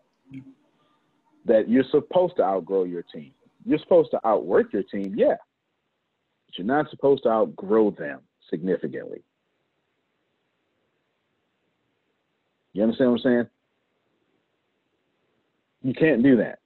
that 1.45 1.67
you're 1.67 1.83
supposed 1.91 2.37
to 2.37 2.43
outgrow 2.43 2.85
your 2.85 3.03
team. 3.03 3.31
You're 3.65 3.79
supposed 3.79 4.11
to 4.11 4.25
outwork 4.25 4.71
your 4.71 4.83
team, 4.83 5.13
yeah. 5.17 5.35
But 6.47 6.57
you're 6.57 6.67
not 6.67 6.89
supposed 6.89 7.23
to 7.23 7.29
outgrow 7.29 7.91
them 7.91 8.21
significantly. 8.49 9.21
You 12.73 12.83
understand 12.83 13.11
what 13.11 13.21
I'm 13.21 13.23
saying? 13.23 13.47
You 15.83 15.93
can't 15.93 16.23
do 16.23 16.37
that. 16.37 16.59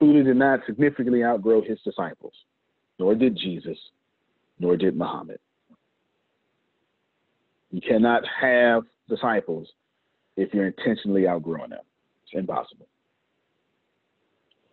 Buddha 0.00 0.24
did 0.24 0.36
not 0.36 0.60
significantly 0.66 1.22
outgrow 1.22 1.62
his 1.62 1.78
disciples, 1.84 2.32
nor 2.98 3.14
did 3.14 3.36
Jesus, 3.36 3.78
nor 4.58 4.76
did 4.76 4.96
Muhammad. 4.96 5.38
You 7.70 7.80
cannot 7.80 8.22
have 8.40 8.82
disciples 9.08 9.68
if 10.36 10.52
you're 10.52 10.66
intentionally 10.66 11.26
outgrowing 11.26 11.70
them. 11.70 11.80
It's 12.24 12.32
impossible. 12.34 12.86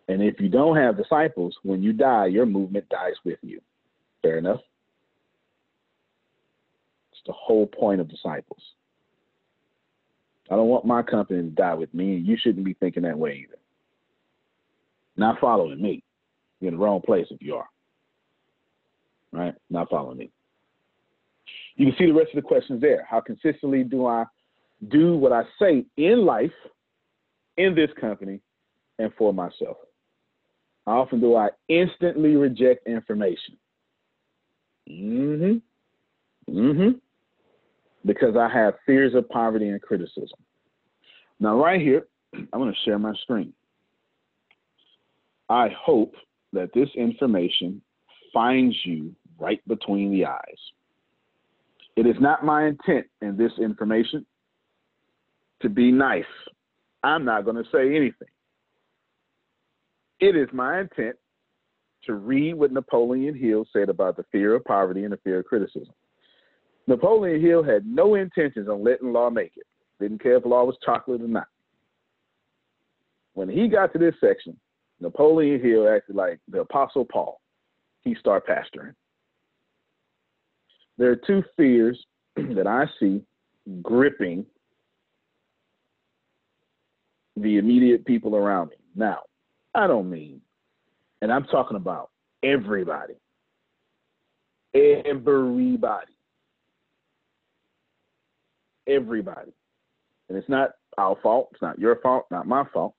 And 0.07 0.23
if 0.23 0.39
you 0.41 0.49
don't 0.49 0.75
have 0.75 0.97
disciples, 0.97 1.55
when 1.63 1.83
you 1.83 1.93
die, 1.93 2.25
your 2.25 2.45
movement 2.45 2.89
dies 2.89 3.13
with 3.23 3.39
you. 3.41 3.61
Fair 4.21 4.37
enough. 4.37 4.61
It's 7.11 7.21
the 7.25 7.33
whole 7.33 7.67
point 7.67 8.01
of 8.01 8.09
disciples. 8.09 8.61
I 10.51 10.55
don't 10.55 10.67
want 10.67 10.85
my 10.85 11.03
company 11.03 11.43
to 11.43 11.49
die 11.49 11.75
with 11.75 11.93
me, 11.93 12.15
and 12.15 12.25
you 12.25 12.37
shouldn't 12.37 12.65
be 12.65 12.73
thinking 12.73 13.03
that 13.03 13.17
way 13.17 13.43
either. 13.43 13.59
Not 15.15 15.39
following 15.39 15.81
me. 15.81 16.03
You're 16.59 16.71
in 16.71 16.77
the 16.77 16.83
wrong 16.83 17.01
place 17.01 17.27
if 17.29 17.41
you 17.41 17.55
are. 17.55 17.69
Right? 19.31 19.53
Not 19.69 19.89
following 19.89 20.17
me. 20.17 20.31
You 21.75 21.85
can 21.85 21.95
see 21.97 22.07
the 22.07 22.13
rest 22.13 22.31
of 22.33 22.41
the 22.41 22.47
questions 22.47 22.81
there. 22.81 23.05
How 23.09 23.21
consistently 23.21 23.83
do 23.83 24.05
I 24.05 24.25
do 24.89 25.15
what 25.17 25.31
I 25.31 25.43
say 25.59 25.85
in 25.97 26.25
life, 26.25 26.51
in 27.57 27.75
this 27.75 27.89
company, 27.99 28.41
and 28.97 29.13
for 29.17 29.33
myself? 29.33 29.77
How 30.85 31.01
often 31.01 31.21
do 31.21 31.35
I 31.35 31.49
instantly 31.67 32.35
reject 32.35 32.87
information? 32.87 33.57
Mm-hmm. 34.89 36.57
Mm-hmm. 36.57 36.97
Because 38.05 38.35
I 38.35 38.49
have 38.49 38.75
fears 38.85 39.13
of 39.13 39.29
poverty 39.29 39.69
and 39.69 39.81
criticism. 39.81 40.39
Now, 41.39 41.61
right 41.61 41.81
here, 41.81 42.07
I'm 42.33 42.59
going 42.59 42.71
to 42.71 42.79
share 42.85 42.99
my 42.99 43.13
screen. 43.21 43.53
I 45.49 45.69
hope 45.79 46.13
that 46.53 46.69
this 46.73 46.89
information 46.95 47.81
finds 48.33 48.75
you 48.83 49.15
right 49.39 49.61
between 49.67 50.11
the 50.11 50.25
eyes. 50.25 50.59
It 51.95 52.05
is 52.05 52.15
not 52.19 52.45
my 52.45 52.67
intent 52.67 53.07
in 53.21 53.35
this 53.35 53.51
information 53.59 54.25
to 55.61 55.69
be 55.69 55.91
nice. 55.91 56.23
I'm 57.03 57.25
not 57.25 57.45
going 57.45 57.57
to 57.57 57.69
say 57.71 57.95
anything. 57.95 58.27
It 60.19 60.35
is 60.35 60.47
my 60.53 60.81
intent 60.81 61.15
to 62.05 62.15
read 62.15 62.55
what 62.55 62.71
Napoleon 62.71 63.35
Hill 63.35 63.65
said 63.71 63.89
about 63.89 64.17
the 64.17 64.25
fear 64.31 64.55
of 64.55 64.63
poverty 64.63 65.03
and 65.03 65.13
the 65.13 65.17
fear 65.17 65.39
of 65.39 65.45
criticism. 65.45 65.93
Napoleon 66.87 67.41
Hill 67.41 67.63
had 67.63 67.85
no 67.85 68.15
intentions 68.15 68.67
on 68.67 68.83
letting 68.83 69.13
law 69.13 69.29
make 69.29 69.53
it. 69.55 69.65
Didn't 69.99 70.23
care 70.23 70.37
if 70.37 70.45
law 70.45 70.63
was 70.63 70.77
chocolate 70.83 71.21
or 71.21 71.27
not. 71.27 71.47
When 73.33 73.49
he 73.49 73.67
got 73.67 73.93
to 73.93 73.99
this 73.99 74.15
section, 74.19 74.57
Napoleon 74.99 75.61
Hill 75.61 75.87
acted 75.87 76.15
like 76.15 76.39
the 76.47 76.61
Apostle 76.61 77.05
Paul. 77.05 77.39
He 78.01 78.15
started 78.15 78.49
pastoring. 78.49 78.93
There 80.97 81.11
are 81.11 81.15
two 81.15 81.43
fears 81.55 82.03
that 82.35 82.67
I 82.67 82.85
see 82.99 83.21
gripping 83.81 84.45
the 87.37 87.57
immediate 87.57 88.05
people 88.05 88.35
around 88.35 88.69
me. 88.69 88.75
Now, 88.95 89.19
I 89.75 89.87
don't 89.87 90.09
mean 90.09 90.41
and 91.21 91.31
I'm 91.31 91.45
talking 91.45 91.77
about 91.77 92.09
everybody. 92.43 93.15
Everybody. 94.73 96.13
Everybody. 98.87 99.51
And 100.29 100.37
it's 100.37 100.49
not 100.49 100.71
our 100.97 101.17
fault. 101.21 101.49
It's 101.51 101.61
not 101.61 101.79
your 101.79 101.99
fault, 102.01 102.25
not 102.31 102.47
my 102.47 102.63
fault. 102.73 102.93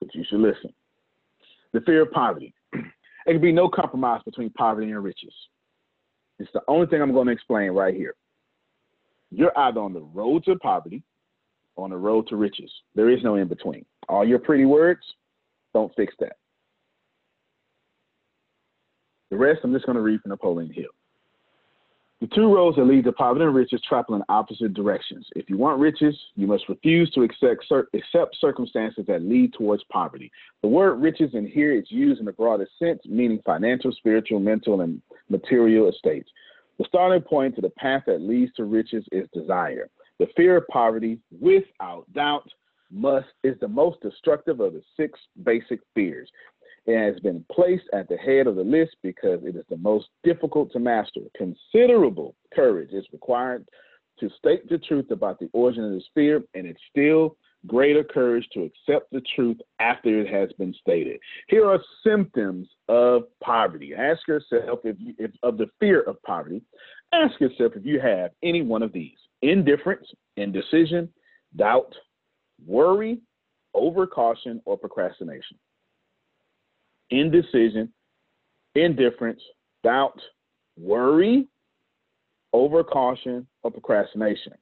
But 0.00 0.14
you 0.14 0.24
should 0.28 0.40
listen. 0.40 0.72
The 1.72 1.80
fear 1.82 2.02
of 2.02 2.10
poverty. 2.12 2.54
There 3.24 3.34
can 3.34 3.42
be 3.42 3.50
no 3.50 3.68
compromise 3.68 4.20
between 4.24 4.50
poverty 4.50 4.92
and 4.92 5.02
riches. 5.02 5.34
It's 6.38 6.52
the 6.52 6.60
only 6.68 6.86
thing 6.86 7.02
I'm 7.02 7.12
going 7.12 7.26
to 7.26 7.32
explain 7.32 7.72
right 7.72 7.92
here. 7.92 8.14
You're 9.32 9.56
either 9.58 9.80
on 9.80 9.92
the 9.92 10.02
road 10.02 10.44
to 10.44 10.54
poverty 10.54 11.02
or 11.74 11.82
on 11.82 11.90
the 11.90 11.96
road 11.96 12.28
to 12.28 12.36
riches. 12.36 12.70
There 12.94 13.10
is 13.10 13.24
no 13.24 13.34
in 13.34 13.48
between. 13.48 13.84
All 14.08 14.24
your 14.24 14.38
pretty 14.38 14.64
words, 14.64 15.00
don't 15.76 15.94
fix 15.94 16.14
that. 16.20 16.36
The 19.30 19.36
rest 19.36 19.60
I'm 19.62 19.74
just 19.74 19.84
going 19.84 19.96
to 19.96 20.02
read 20.02 20.22
from 20.22 20.30
Napoleon 20.30 20.72
Hill. 20.72 20.84
The 22.22 22.28
two 22.28 22.50
roads 22.50 22.78
that 22.78 22.84
lead 22.84 23.04
to 23.04 23.12
poverty 23.12 23.44
and 23.44 23.54
riches 23.54 23.82
travel 23.86 24.14
in 24.14 24.22
opposite 24.30 24.72
directions. 24.72 25.26
If 25.36 25.50
you 25.50 25.58
want 25.58 25.78
riches, 25.78 26.18
you 26.34 26.46
must 26.46 26.66
refuse 26.66 27.10
to 27.10 27.20
accept, 27.22 27.66
accept 27.92 28.38
circumstances 28.40 29.04
that 29.06 29.20
lead 29.20 29.52
towards 29.52 29.84
poverty. 29.92 30.32
The 30.62 30.68
word 30.68 30.94
riches 30.94 31.34
in 31.34 31.46
here 31.46 31.74
is 31.74 31.84
used 31.90 32.20
in 32.20 32.24
the 32.24 32.32
broadest 32.32 32.72
sense, 32.78 33.00
meaning 33.04 33.42
financial, 33.44 33.92
spiritual, 33.92 34.40
mental, 34.40 34.80
and 34.80 35.02
material 35.28 35.90
estates. 35.90 36.30
The 36.78 36.86
starting 36.88 37.20
point 37.20 37.54
to 37.56 37.60
the 37.60 37.70
path 37.70 38.04
that 38.06 38.22
leads 38.22 38.54
to 38.54 38.64
riches 38.64 39.04
is 39.12 39.28
desire. 39.34 39.90
The 40.18 40.28
fear 40.36 40.56
of 40.56 40.66
poverty, 40.68 41.18
without 41.38 42.10
doubt, 42.14 42.48
must 42.90 43.28
is 43.42 43.58
the 43.60 43.68
most 43.68 44.00
destructive 44.00 44.60
of 44.60 44.72
the 44.72 44.82
six 44.96 45.18
basic 45.42 45.80
fears. 45.94 46.30
It 46.86 46.96
has 46.98 47.20
been 47.20 47.44
placed 47.50 47.88
at 47.92 48.08
the 48.08 48.16
head 48.16 48.46
of 48.46 48.56
the 48.56 48.62
list 48.62 48.96
because 49.02 49.40
it 49.42 49.56
is 49.56 49.64
the 49.68 49.76
most 49.76 50.08
difficult 50.22 50.72
to 50.72 50.78
master. 50.78 51.20
Considerable 51.36 52.36
courage 52.54 52.92
is 52.92 53.04
required 53.12 53.66
to 54.20 54.30
state 54.38 54.68
the 54.68 54.78
truth 54.78 55.10
about 55.10 55.38
the 55.38 55.50
origin 55.52 55.84
of 55.84 55.92
this 55.92 56.08
fear, 56.14 56.42
and 56.54 56.66
it's 56.66 56.80
still 56.88 57.36
greater 57.66 58.04
courage 58.04 58.46
to 58.52 58.62
accept 58.62 59.10
the 59.10 59.22
truth 59.34 59.56
after 59.80 60.20
it 60.20 60.32
has 60.32 60.52
been 60.52 60.72
stated. 60.80 61.18
Here 61.48 61.68
are 61.68 61.80
symptoms 62.04 62.68
of 62.88 63.24
poverty. 63.42 63.92
Ask 63.92 64.26
yourself 64.28 64.80
if, 64.84 64.96
you, 65.00 65.14
if 65.18 65.32
of 65.42 65.58
the 65.58 65.66
fear 65.80 66.02
of 66.02 66.22
poverty. 66.22 66.62
Ask 67.12 67.40
yourself 67.40 67.72
if 67.74 67.84
you 67.84 68.00
have 68.00 68.30
any 68.42 68.62
one 68.62 68.82
of 68.82 68.92
these: 68.92 69.18
indifference, 69.42 70.06
indecision, 70.36 71.08
doubt, 71.56 71.92
worry, 72.64 73.20
overcaution, 73.74 74.60
or 74.64 74.76
procrastination 74.76 75.58
indecision, 77.10 77.92
indifference, 78.74 79.40
doubt, 79.82 80.20
worry, 80.78 81.46
overcaution, 82.54 83.46
or 83.62 83.70
procrastination. 83.70 84.52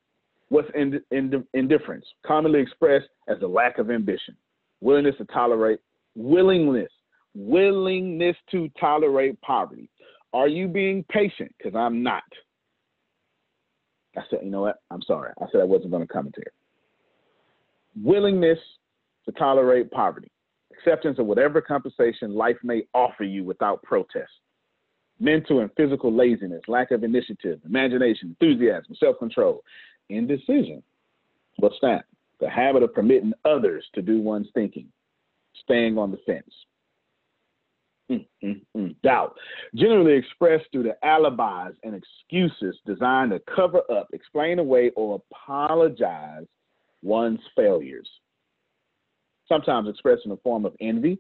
What's 0.49 0.69
ind- 0.75 1.01
ind- 1.11 1.45
indifference? 1.55 2.05
Commonly 2.27 2.61
expressed 2.61 3.09
as 3.29 3.39
a 3.43 3.47
lack 3.47 3.79
of 3.79 3.91
ambition, 3.91 4.37
willingness 4.81 5.17
to 5.19 5.25
tolerate, 5.27 5.81
willingness, 6.15 6.91
willingness 7.35 8.37
to 8.51 8.71
tolerate 8.79 9.41
poverty. 9.41 9.89
Are 10.33 10.49
you 10.49 10.69
being 10.69 11.05
patient? 11.11 11.53
Because 11.57 11.75
I'm 11.75 12.03
not. 12.03 12.23
I 14.17 14.23
said, 14.31 14.41
you 14.43 14.51
know 14.51 14.61
what? 14.61 14.77
I'm 14.91 15.03
sorry. 15.03 15.33
I 15.41 15.47
said 15.51 15.61
I 15.61 15.65
wasn't 15.65 15.91
going 15.91 16.07
to 16.07 16.13
comment 16.13 16.35
here. 16.37 16.53
Willingness 18.01 18.59
to 19.27 19.33
tolerate 19.33 19.91
poverty 19.91 20.31
acceptance 20.85 21.19
of 21.19 21.27
whatever 21.27 21.61
compensation 21.61 22.35
life 22.35 22.57
may 22.63 22.83
offer 22.95 23.25
you 23.25 23.45
without 23.45 23.83
protest. 23.83 24.31
Mental 25.21 25.61
and 25.61 25.71
physical 25.77 26.13
laziness, 26.13 26.63
lack 26.67 26.91
of 26.91 27.05
initiative, 27.05 27.61
imagination, 27.65 28.37
enthusiasm, 28.41 28.95
self 28.99 29.19
control, 29.19 29.63
indecision. 30.09 30.83
What's 31.59 31.77
that? 31.83 32.05
The 32.41 32.51
habit 32.51 32.83
of 32.83 32.93
permitting 32.93 33.33
others 33.45 33.85
to 33.95 34.03
do 34.03 34.21
one's 34.21 34.49
thinking, 34.55 34.89
staying 35.63 35.99
on 35.99 36.11
the 36.11 36.19
fence. 36.27 36.53
Mm, 38.11 38.27
mm, 38.43 38.61
mm. 38.77 38.95
Doubt, 39.03 39.37
generally 39.75 40.15
expressed 40.15 40.67
through 40.73 40.83
the 40.83 40.97
alibis 41.07 41.77
and 41.85 41.95
excuses 41.95 42.77
designed 42.85 43.31
to 43.31 43.41
cover 43.55 43.81
up, 43.91 44.09
explain 44.13 44.59
away, 44.59 44.91
or 44.97 45.23
apologize 45.33 46.45
one's 47.05 47.41
failures 47.55 48.09
sometimes 49.49 49.89
expressed 49.89 50.23
in 50.25 50.31
the 50.31 50.39
form 50.39 50.65
of 50.65 50.75
envy, 50.81 51.19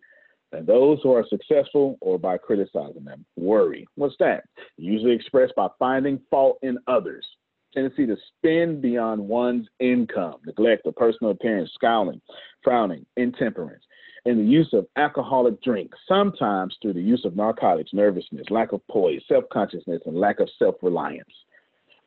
and 0.53 0.66
those 0.66 0.99
who 1.03 1.12
are 1.12 1.25
successful 1.29 1.99
or 2.01 2.18
by 2.18 2.38
criticizing 2.38 3.05
them. 3.05 3.25
Worry. 3.37 3.87
What's 3.97 4.14
that? 4.20 4.44
Usually 4.77 5.12
expressed 5.12 5.55
by 5.57 5.68
finding 5.79 6.20
fault 6.31 6.59
in 6.62 6.79
others. 6.87 7.27
Tendency 7.73 8.07
to 8.07 8.16
spend 8.38 8.81
beyond 8.81 9.20
one's 9.20 9.66
income, 9.81 10.37
neglect 10.47 10.87
of 10.87 10.94
personal 10.94 11.33
appearance, 11.33 11.70
scowling, 11.75 12.20
frowning, 12.62 13.05
intemperance, 13.16 13.83
and 14.27 14.38
the 14.38 14.44
use 14.44 14.70
of 14.73 14.87
alcoholic 14.97 15.61
drinks, 15.61 15.99
sometimes 16.07 16.77
through 16.81 16.92
the 16.92 17.03
use 17.03 17.25
of 17.25 17.35
narcotics, 17.35 17.90
nervousness, 17.92 18.47
lack 18.49 18.70
of 18.73 18.81
poise, 18.88 19.23
self 19.27 19.44
consciousness, 19.53 20.03
and 20.07 20.16
lack 20.16 20.38
of 20.38 20.49
self 20.57 20.77
reliance. 20.83 21.35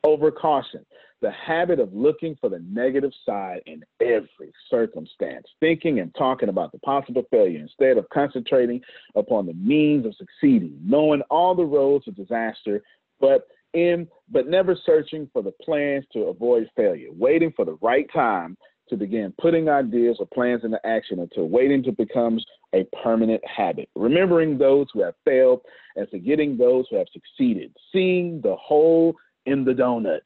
Overcaution, 0.04 0.84
the 1.20 1.30
habit 1.30 1.80
of 1.80 1.92
looking 1.92 2.36
for 2.40 2.48
the 2.48 2.60
negative 2.60 3.10
side 3.26 3.60
in 3.66 3.82
every 4.00 4.52
circumstance, 4.70 5.46
thinking 5.60 6.00
and 6.00 6.14
talking 6.14 6.48
about 6.48 6.72
the 6.72 6.78
possible 6.78 7.24
failure 7.30 7.60
instead 7.60 7.98
of 7.98 8.08
concentrating 8.10 8.80
upon 9.16 9.46
the 9.46 9.54
means 9.54 10.06
of 10.06 10.14
succeeding, 10.16 10.78
knowing 10.84 11.22
all 11.30 11.54
the 11.54 11.64
roads 11.64 12.04
to 12.04 12.12
disaster, 12.12 12.82
but 13.20 13.48
in 13.74 14.08
but 14.30 14.48
never 14.48 14.76
searching 14.86 15.28
for 15.32 15.42
the 15.42 15.52
plans 15.62 16.04
to 16.12 16.24
avoid 16.24 16.68
failure, 16.76 17.08
waiting 17.12 17.52
for 17.54 17.64
the 17.64 17.76
right 17.82 18.06
time 18.12 18.56
to 18.88 18.96
begin 18.96 19.34
putting 19.38 19.68
ideas 19.68 20.16
or 20.18 20.26
plans 20.32 20.64
into 20.64 20.78
action 20.86 21.18
until 21.18 21.48
waiting 21.48 21.82
to 21.82 21.92
becomes 21.92 22.44
a 22.74 22.86
permanent 23.02 23.42
habit. 23.44 23.88
Remembering 23.94 24.56
those 24.56 24.86
who 24.92 25.02
have 25.02 25.14
failed 25.24 25.60
and 25.96 26.08
forgetting 26.08 26.56
those 26.56 26.86
who 26.90 26.96
have 26.96 27.06
succeeded, 27.12 27.74
seeing 27.92 28.40
the 28.40 28.56
whole 28.56 29.14
in 29.48 29.64
the 29.64 29.72
donut 29.72 30.20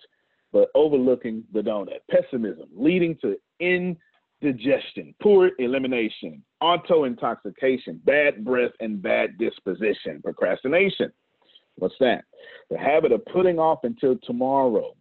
but 0.53 0.69
overlooking 0.75 1.45
the 1.53 1.61
donut. 1.61 2.01
Pessimism 2.11 2.69
leading 2.77 3.17
to 3.23 3.37
indigestion, 3.59 5.15
poor 5.23 5.51
elimination, 5.59 6.43
auto 6.61 7.05
intoxication, 7.05 8.01
bad 8.05 8.45
breath, 8.45 8.73
and 8.81 9.03
bad 9.03 9.39
disposition. 9.39 10.21
Procrastination. 10.23 11.13
What's 11.77 11.95
that? 12.01 12.25
The 12.71 12.79
habit 12.79 13.13
of 13.13 13.25
putting 13.33 13.59
off 13.59 13.81
until 13.83 14.17
tomorrow 14.25 14.95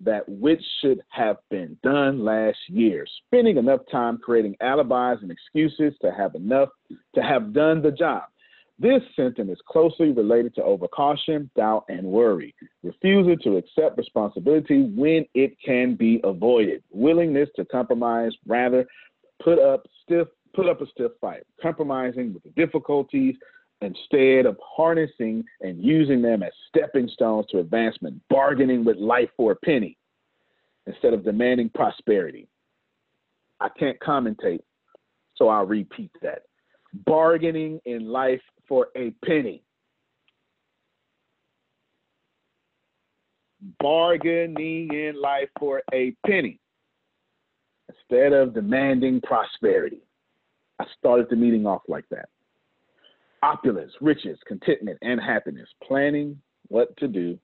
that 0.00 0.28
which 0.28 0.62
should 0.82 1.00
have 1.08 1.36
been 1.50 1.78
done 1.82 2.24
last 2.24 2.58
year. 2.68 3.06
Spending 3.26 3.56
enough 3.56 3.80
time 3.90 4.18
creating 4.18 4.54
alibis 4.60 5.22
and 5.22 5.30
excuses 5.30 5.94
to 6.02 6.12
have 6.12 6.34
enough 6.34 6.68
to 7.14 7.22
have 7.22 7.54
done 7.54 7.80
the 7.80 7.92
job. 7.92 8.24
This 8.78 9.02
symptom 9.14 9.50
is 9.50 9.58
closely 9.68 10.10
related 10.10 10.54
to 10.56 10.62
overcaution, 10.62 11.48
doubt, 11.56 11.84
and 11.88 12.04
worry. 12.04 12.54
Refusal 12.82 13.36
to 13.36 13.56
accept 13.56 13.96
responsibility 13.96 14.82
when 14.82 15.24
it 15.34 15.56
can 15.64 15.94
be 15.94 16.20
avoided. 16.24 16.82
Willingness 16.90 17.48
to 17.56 17.64
compromise, 17.64 18.32
rather 18.46 18.84
put 19.42 19.58
up 19.58 19.86
stiff 20.02 20.28
put 20.54 20.68
up 20.68 20.80
a 20.80 20.86
stiff 20.86 21.12
fight, 21.20 21.42
compromising 21.60 22.32
with 22.32 22.42
the 22.44 22.50
difficulties 22.50 23.34
instead 23.80 24.46
of 24.46 24.56
harnessing 24.64 25.44
and 25.60 25.82
using 25.82 26.22
them 26.22 26.42
as 26.42 26.52
stepping 26.68 27.08
stones 27.08 27.46
to 27.50 27.58
advancement, 27.58 28.20
bargaining 28.30 28.84
with 28.84 28.96
life 28.96 29.28
for 29.36 29.52
a 29.52 29.56
penny 29.56 29.96
instead 30.86 31.12
of 31.12 31.24
demanding 31.24 31.70
prosperity. 31.74 32.48
I 33.60 33.68
can't 33.68 33.98
commentate, 34.00 34.62
so 35.36 35.48
I'll 35.48 35.66
repeat 35.66 36.10
that. 36.22 36.42
Bargaining 37.04 37.80
in 37.84 38.08
life 38.08 38.40
for 38.68 38.88
a 38.96 39.10
penny. 39.24 39.62
Bargaining 43.80 44.92
in 44.92 45.20
life 45.20 45.48
for 45.58 45.82
a 45.92 46.14
penny 46.26 46.60
instead 47.88 48.32
of 48.32 48.54
demanding 48.54 49.20
prosperity. 49.22 50.02
I 50.78 50.84
started 50.98 51.28
the 51.30 51.36
meeting 51.36 51.66
off 51.66 51.82
like 51.88 52.04
that. 52.10 52.28
Opulence, 53.42 53.92
riches, 54.00 54.38
contentment, 54.46 54.98
and 55.02 55.20
happiness, 55.20 55.68
planning 55.82 56.40
what 56.68 56.96
to 56.98 57.08
do 57.08 57.38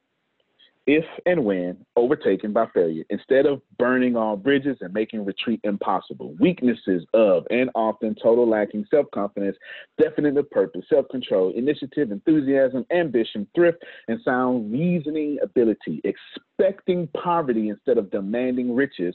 if 0.87 1.05
and 1.27 1.45
when 1.45 1.77
overtaken 1.97 2.53
by 2.53 2.67
failure, 2.75 3.05
instead 3.11 3.47
of 3.47 3.61
burning 3.79 4.17
all 4.17 4.37
bridges 4.37 4.79
and 4.81 4.93
making 4.93 5.25
retreat 5.25 5.61
impossible. 5.65 6.35
Weaknesses 6.41 7.05
of 7.15 7.45
and 7.51 7.71
often 7.75 8.15
total 8.21 8.49
lacking 8.49 8.87
self 8.91 9.07
confidence, 9.13 9.57
definite 10.01 10.37
of 10.37 10.51
purpose, 10.51 10.85
self 10.89 11.07
control, 11.11 11.53
initiative, 11.55 12.11
enthusiasm, 12.11 12.85
ambition, 12.91 13.47
thrift, 13.55 13.83
and 14.09 14.21
sound 14.25 14.73
reasoning 14.73 15.39
ability. 15.43 16.01
Expecting 16.05 17.09
poverty 17.09 17.69
instead 17.69 17.99
of 17.99 18.11
demanding 18.11 18.75
riches. 18.75 19.15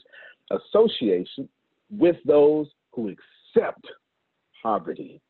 Association 0.50 1.48
with 1.90 2.16
those 2.24 2.68
who 2.92 3.08
accept 3.08 3.84
poverty. 4.62 5.20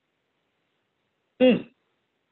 Mm. 1.40 1.66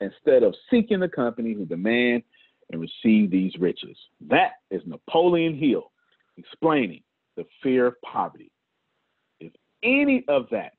Instead 0.01 0.43
of 0.43 0.55
seeking 0.71 1.01
the 1.01 1.09
company 1.09 1.55
who 1.55 1.65
demand 1.65 2.23
and 2.71 2.81
receive 2.81 3.31
these 3.31 3.53
riches. 3.59 3.97
That 4.29 4.53
is 4.71 4.83
Napoleon 4.87 5.57
Hill 5.57 5.91
explaining 6.37 7.03
the 7.37 7.45
fear 7.63 7.87
of 7.87 7.95
poverty. 8.03 8.51
If 9.41 9.53
any 9.83 10.25
of 10.29 10.47
that, 10.51 10.75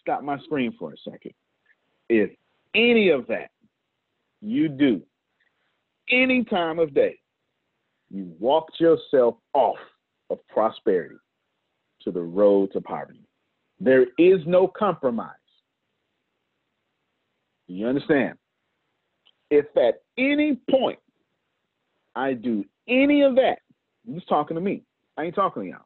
stop 0.00 0.22
my 0.22 0.38
screen 0.40 0.74
for 0.78 0.92
a 0.92 1.10
second. 1.10 1.32
If 2.08 2.30
any 2.74 3.10
of 3.10 3.26
that 3.28 3.50
you 4.40 4.68
do 4.68 5.02
any 6.10 6.44
time 6.44 6.78
of 6.78 6.94
day, 6.94 7.18
you 8.10 8.32
walked 8.38 8.78
yourself 8.78 9.36
off 9.52 9.78
of 10.30 10.38
prosperity 10.48 11.16
to 12.02 12.12
the 12.12 12.22
road 12.22 12.72
to 12.72 12.80
poverty. 12.80 13.26
There 13.80 14.06
is 14.18 14.40
no 14.46 14.68
compromise. 14.68 15.32
You 17.66 17.88
understand? 17.88 18.38
If 19.50 19.66
at 19.76 20.02
any 20.16 20.58
point 20.70 20.98
I 22.16 22.32
do 22.32 22.64
any 22.88 23.22
of 23.22 23.36
that, 23.36 23.58
just 24.12 24.28
talking 24.28 24.54
to 24.54 24.60
me. 24.60 24.82
I 25.16 25.24
ain't 25.24 25.34
talking 25.34 25.64
to 25.64 25.68
y'all. 25.68 25.84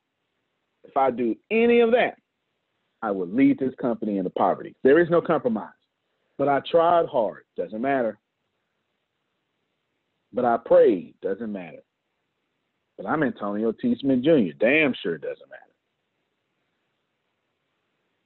If 0.85 0.97
I 0.97 1.11
do 1.11 1.35
any 1.51 1.81
of 1.81 1.91
that, 1.91 2.17
I 3.03 3.11
will 3.11 3.27
lead 3.27 3.59
this 3.59 3.75
company 3.81 4.19
into 4.19 4.31
poverty. 4.31 4.75
There 4.85 5.01
is 5.01 5.11
no 5.11 5.21
compromise. 5.21 5.69
But 6.39 6.49
I 6.49 6.61
tried 6.71 7.07
hard. 7.07 7.43
Doesn't 7.57 7.83
matter. 7.83 8.19
But 10.33 10.45
I 10.45 10.57
prayed. 10.57 11.15
Doesn't 11.21 11.53
matter. 11.53 11.83
But 12.97 13.07
I'm 13.07 13.23
Antonio 13.23 13.73
T. 13.73 13.97
Smith 14.01 14.23
Jr. 14.23 14.53
Damn 14.59 14.95
sure 15.03 15.19
doesn't 15.19 15.51
matter. 15.51 15.63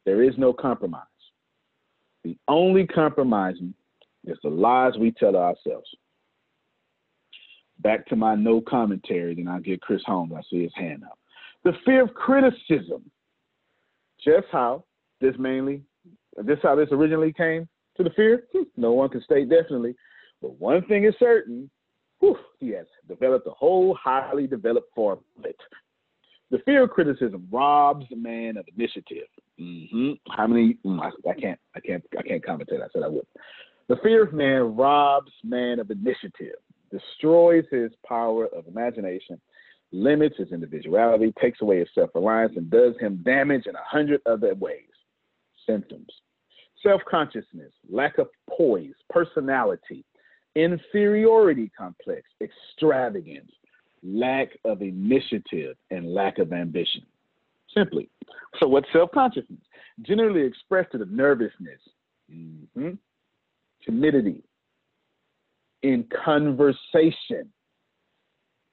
There 0.05 0.23
is 0.23 0.35
no 0.37 0.53
compromise. 0.53 1.03
The 2.23 2.37
only 2.49 2.87
compromising 2.87 3.75
is 4.25 4.39
the 4.43 4.51
lies 4.51 4.95
we 4.99 5.13
tell 5.13 5.37
ourselves. 5.37 5.89
Back 7.81 8.07
to 8.07 8.17
my 8.17 8.35
no 8.35 8.61
commentary, 8.61 9.35
then 9.35 9.49
I'll 9.49 9.61
get 9.61 9.81
Chris 9.81 10.03
Holmes. 10.07 10.33
I 10.37 10.41
see 10.51 10.63
his 10.63 10.73
hand 10.75 11.05
up. 11.05 11.19
The 11.65 11.73
fear 11.85 12.03
of 12.03 12.15
criticism. 12.15 13.11
Just 14.25 14.47
how 14.53 14.85
this 15.21 15.35
mainly, 15.39 15.83
this 16.43 16.59
how 16.63 16.77
this 16.77 16.89
originally 16.93 17.33
came 17.33 17.69
to 17.97 18.03
the 18.03 18.11
fear? 18.11 18.45
Hmm, 18.53 18.63
no 18.77 18.93
one 18.93 19.09
can 19.09 19.23
state 19.23 19.49
definitely. 19.49 19.95
But 20.41 20.59
one 20.59 20.85
thing 20.87 21.05
is 21.05 21.15
certain, 21.19 21.71
whew, 22.21 22.37
he 22.59 22.71
has 22.71 22.87
developed 23.09 23.47
a 23.47 23.51
whole 23.51 23.97
highly 24.03 24.47
developed 24.47 24.95
form 24.95 25.21
of 25.39 25.45
it. 25.45 25.57
The 26.51 26.59
fear 26.65 26.85
of 26.85 26.91
criticism 26.91 27.49
robs 27.51 28.07
man 28.11 28.57
of 28.57 28.67
initiative. 28.77 29.27
Mm-hmm. 29.61 30.13
How 30.31 30.47
many? 30.47 30.79
Mm, 30.85 31.01
I, 31.01 31.11
I, 31.29 31.35
can't. 31.35 31.59
I 31.75 31.81
can't. 31.81 32.05
I 32.19 32.23
can't 32.23 32.45
commentate. 32.45 32.83
I 32.83 32.89
said 32.93 33.03
I 33.03 33.09
would. 33.09 33.27
The 33.89 33.97
fear 34.03 34.25
of 34.25 34.33
man 34.33 34.77
robs 34.77 35.33
man 35.43 35.79
of 35.79 35.91
initiative, 35.91 36.57
destroys 36.91 37.65
his 37.71 37.91
power 38.07 38.47
of 38.47 38.67
imagination, 38.67 39.41
limits 39.93 40.37
his 40.39 40.53
individuality, 40.53 41.33
takes 41.41 41.61
away 41.61 41.79
his 41.79 41.89
self-reliance, 41.95 42.53
and 42.57 42.71
does 42.71 42.95
him 43.01 43.23
damage 43.25 43.67
in 43.67 43.75
a 43.75 43.85
hundred 43.85 44.21
other 44.27 44.55
ways. 44.55 44.89
Symptoms: 45.67 46.09
self-consciousness, 46.83 47.73
lack 47.89 48.19
of 48.19 48.29
poise, 48.51 48.95
personality, 49.11 50.05
inferiority 50.55 51.71
complex, 51.77 52.23
extravagance, 52.41 53.51
lack 54.03 54.51
of 54.65 54.83
initiative, 54.83 55.77
and 55.91 56.13
lack 56.13 56.39
of 56.39 56.53
ambition. 56.53 57.03
Simply. 57.75 58.09
So, 58.61 58.69
what's 58.69 58.87
self 58.93 59.11
consciousness? 59.13 59.61
Generally 60.03 60.43
expressed 60.43 60.93
to 60.93 60.99
the 60.99 61.07
nervousness, 61.07 61.81
mm-hmm. 62.33 62.91
timidity, 63.85 64.43
in 65.85 66.03
conversation, 66.25 67.53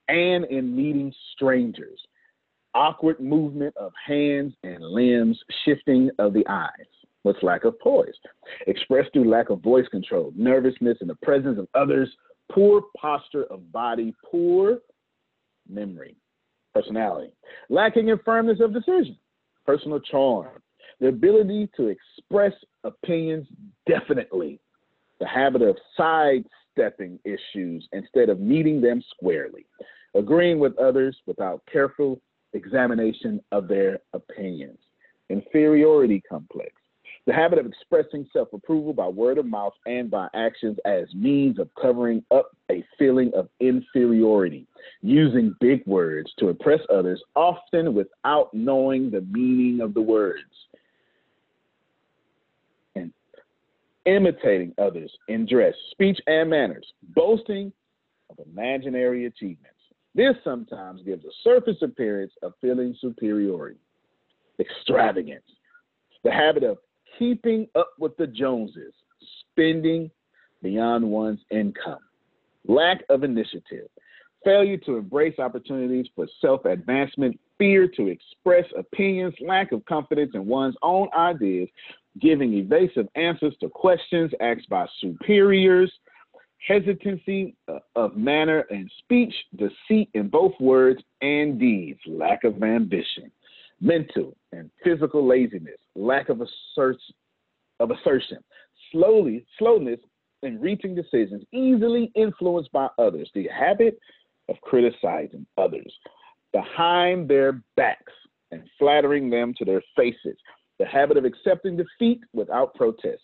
and 0.08 0.46
in 0.46 0.74
meeting 0.74 1.12
strangers, 1.34 2.00
awkward 2.74 3.20
movement 3.20 3.76
of 3.76 3.92
hands 4.04 4.54
and 4.64 4.82
limbs, 4.82 5.38
shifting 5.64 6.10
of 6.18 6.32
the 6.32 6.44
eyes. 6.48 6.70
What's 7.22 7.42
lack 7.42 7.64
of 7.64 7.78
poise? 7.80 8.14
Expressed 8.66 9.12
through 9.12 9.28
lack 9.28 9.50
of 9.50 9.60
voice 9.60 9.86
control, 9.88 10.32
nervousness 10.34 10.96
in 11.02 11.06
the 11.06 11.14
presence 11.16 11.58
of 11.58 11.68
others, 11.74 12.08
poor 12.50 12.82
posture 12.96 13.44
of 13.44 13.70
body, 13.70 14.14
poor 14.28 14.78
memory, 15.68 16.16
personality, 16.74 17.32
lacking 17.68 18.08
in 18.08 18.18
firmness 18.24 18.58
of 18.60 18.72
decision, 18.72 19.18
personal 19.66 20.00
charm, 20.00 20.62
the 20.98 21.08
ability 21.08 21.68
to 21.76 21.88
express 21.88 22.52
opinions 22.84 23.46
definitely, 23.86 24.58
the 25.20 25.26
habit 25.26 25.60
of 25.60 25.76
sidestepping 26.76 27.18
issues 27.24 27.86
instead 27.92 28.28
of 28.28 28.40
meeting 28.40 28.80
them 28.80 29.02
squarely, 29.16 29.66
agreeing 30.14 30.58
with 30.58 30.76
others 30.78 31.16
without 31.26 31.62
careful 31.70 32.20
examination 32.52 33.40
of 33.52 33.68
their 33.68 33.98
opinions, 34.12 34.78
inferiority 35.30 36.22
complex, 36.28 36.72
the 37.26 37.32
habit 37.32 37.58
of 37.58 37.66
expressing 37.66 38.26
self 38.32 38.52
approval 38.52 38.92
by 38.92 39.06
word 39.06 39.38
of 39.38 39.46
mouth 39.46 39.74
and 39.86 40.10
by 40.10 40.28
actions 40.34 40.76
as 40.84 41.04
means 41.14 41.58
of 41.58 41.68
covering 41.80 42.24
up 42.32 42.50
a 42.70 42.84
feeling 42.98 43.30
of 43.34 43.48
inferiority, 43.60 44.66
using 45.02 45.54
big 45.60 45.86
words 45.86 46.32
to 46.38 46.48
impress 46.48 46.80
others, 46.92 47.22
often 47.36 47.94
without 47.94 48.52
knowing 48.52 49.10
the 49.10 49.20
meaning 49.30 49.80
of 49.80 49.94
the 49.94 50.02
words, 50.02 50.42
and 52.96 53.12
imitating 54.06 54.74
others 54.78 55.12
in 55.28 55.46
dress, 55.46 55.74
speech, 55.90 56.18
and 56.26 56.50
manners, 56.50 56.86
boasting 57.14 57.72
of 58.30 58.38
imaginary 58.52 59.26
achievements. 59.26 59.68
This 60.14 60.34
sometimes 60.44 61.02
gives 61.02 61.24
a 61.24 61.30
surface 61.42 61.80
appearance 61.82 62.32
of 62.42 62.52
feeling 62.60 62.94
superiority, 63.00 63.78
extravagance, 64.58 65.44
the 66.22 66.30
habit 66.30 66.64
of 66.64 66.78
keeping 67.18 67.66
up 67.74 67.88
with 67.98 68.16
the 68.16 68.26
Joneses, 68.26 68.92
spending 69.40 70.10
beyond 70.62 71.04
one's 71.04 71.40
income, 71.50 71.98
lack 72.66 73.02
of 73.08 73.24
initiative, 73.24 73.88
failure 74.44 74.76
to 74.78 74.96
embrace 74.96 75.38
opportunities 75.38 76.06
for 76.14 76.26
self 76.40 76.64
advancement, 76.64 77.38
fear 77.58 77.88
to 77.88 78.08
express 78.08 78.64
opinions, 78.76 79.34
lack 79.40 79.72
of 79.72 79.84
confidence 79.86 80.32
in 80.34 80.46
one's 80.46 80.76
own 80.82 81.08
ideas, 81.16 81.68
giving 82.20 82.54
evasive 82.54 83.08
answers 83.14 83.54
to 83.60 83.68
questions 83.68 84.30
asked 84.40 84.68
by 84.68 84.86
superiors, 85.00 85.92
hesitancy 86.66 87.56
uh, 87.68 87.78
of 87.96 88.16
manner 88.16 88.64
and 88.70 88.90
speech, 88.98 89.34
deceit 89.56 90.08
in 90.14 90.28
both 90.28 90.52
words 90.60 91.02
and 91.20 91.58
deeds, 91.58 92.00
lack 92.06 92.44
of 92.44 92.62
ambition 92.62 93.30
mental 93.82 94.34
and 94.52 94.70
physical 94.82 95.26
laziness, 95.26 95.78
lack 95.96 96.28
of 96.28 96.40
assert, 96.40 96.96
of 97.80 97.90
assertion, 97.90 98.38
slowly 98.92 99.44
slowness 99.58 99.98
in 100.42 100.60
reaching 100.60 100.94
decisions, 100.94 101.42
easily 101.52 102.10
influenced 102.14 102.70
by 102.72 102.86
others, 102.98 103.28
the 103.34 103.48
habit 103.48 103.98
of 104.48 104.56
criticizing 104.62 105.44
others 105.58 105.92
behind 106.52 107.28
their 107.28 107.60
backs 107.76 108.12
and 108.50 108.62
flattering 108.78 109.28
them 109.30 109.52
to 109.58 109.64
their 109.64 109.82
faces, 109.96 110.36
the 110.82 110.88
habit 110.88 111.16
of 111.16 111.24
accepting 111.24 111.76
defeat 111.76 112.20
without 112.32 112.74
protest, 112.74 113.22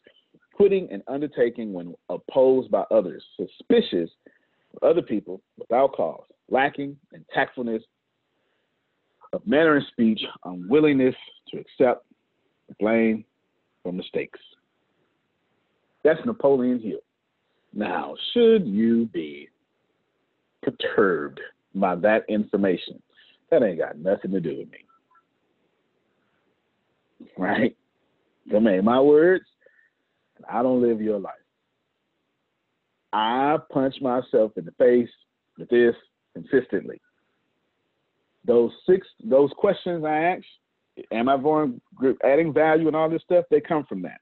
quitting 0.52 0.86
an 0.92 1.02
undertaking 1.08 1.72
when 1.72 1.92
opposed 2.08 2.70
by 2.70 2.84
others, 2.92 3.24
suspicious 3.36 4.08
of 4.76 4.88
other 4.88 5.02
people 5.02 5.42
without 5.58 5.92
cause, 5.92 6.22
lacking 6.48 6.96
in 7.12 7.24
tactfulness 7.34 7.82
of 9.32 9.44
manner 9.44 9.74
and 9.74 9.84
speech, 9.90 10.20
unwillingness 10.44 11.16
to 11.48 11.58
accept 11.58 12.06
blame 12.78 13.24
for 13.82 13.92
mistakes. 13.92 14.38
That's 16.04 16.20
Napoleon 16.24 16.80
Hill. 16.80 17.00
Now, 17.74 18.14
should 18.34 18.68
you 18.68 19.06
be 19.06 19.48
perturbed 20.62 21.40
by 21.74 21.96
that 21.96 22.22
information, 22.28 23.02
that 23.50 23.64
ain't 23.64 23.78
got 23.78 23.98
nothing 23.98 24.30
to 24.30 24.40
do 24.40 24.58
with 24.58 24.70
me. 24.70 24.78
Right? 27.36 27.76
Them 28.50 28.66
ain't 28.66 28.84
my 28.84 29.00
words, 29.00 29.44
I 30.48 30.62
don't 30.62 30.80
live 30.80 31.00
your 31.00 31.18
life. 31.18 31.34
I 33.12 33.56
punch 33.70 33.96
myself 34.00 34.52
in 34.56 34.64
the 34.64 34.72
face 34.78 35.10
with 35.58 35.68
this 35.68 35.94
consistently 36.34 37.00
those 38.48 38.72
six 38.88 39.06
those 39.22 39.50
questions 39.56 40.04
I 40.04 40.16
ask, 40.16 40.44
am 41.12 41.28
I 41.28 41.36
adding 42.24 42.52
value 42.52 42.88
and 42.88 42.96
all 42.96 43.08
this 43.08 43.22
stuff? 43.22 43.44
They 43.50 43.60
come 43.60 43.84
from 43.84 44.02
that. 44.02 44.20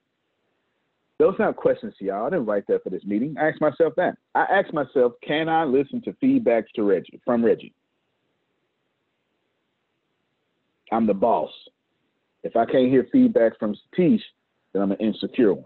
Those 1.19 1.37
not 1.39 1.57
questions 1.57 1.95
y'all. 1.99 2.27
I 2.27 2.31
didn't 2.31 2.45
write 2.45 2.67
that 2.67 2.83
for 2.83 2.91
this 2.91 3.05
meeting. 3.05 3.37
I 3.41 3.49
asked 3.49 3.61
myself 3.61 3.95
that. 3.97 4.19
I 4.35 4.43
asked 4.43 4.75
myself, 4.75 5.13
can 5.27 5.49
I 5.49 5.65
listen 5.65 6.03
to 6.03 6.13
feedbacks 6.23 6.67
to 6.75 6.83
Reggie 6.83 7.21
from 7.25 7.43
Reggie? 7.43 7.73
I'm 10.93 11.07
the 11.07 11.15
boss. 11.15 11.51
If 12.47 12.55
I 12.55 12.65
can't 12.65 12.89
hear 12.89 13.09
feedback 13.11 13.59
from 13.59 13.75
Satish, 13.75 14.21
then 14.73 14.83
I'm 14.83 14.93
an 14.93 14.99
insecure 14.99 15.53
one. 15.53 15.65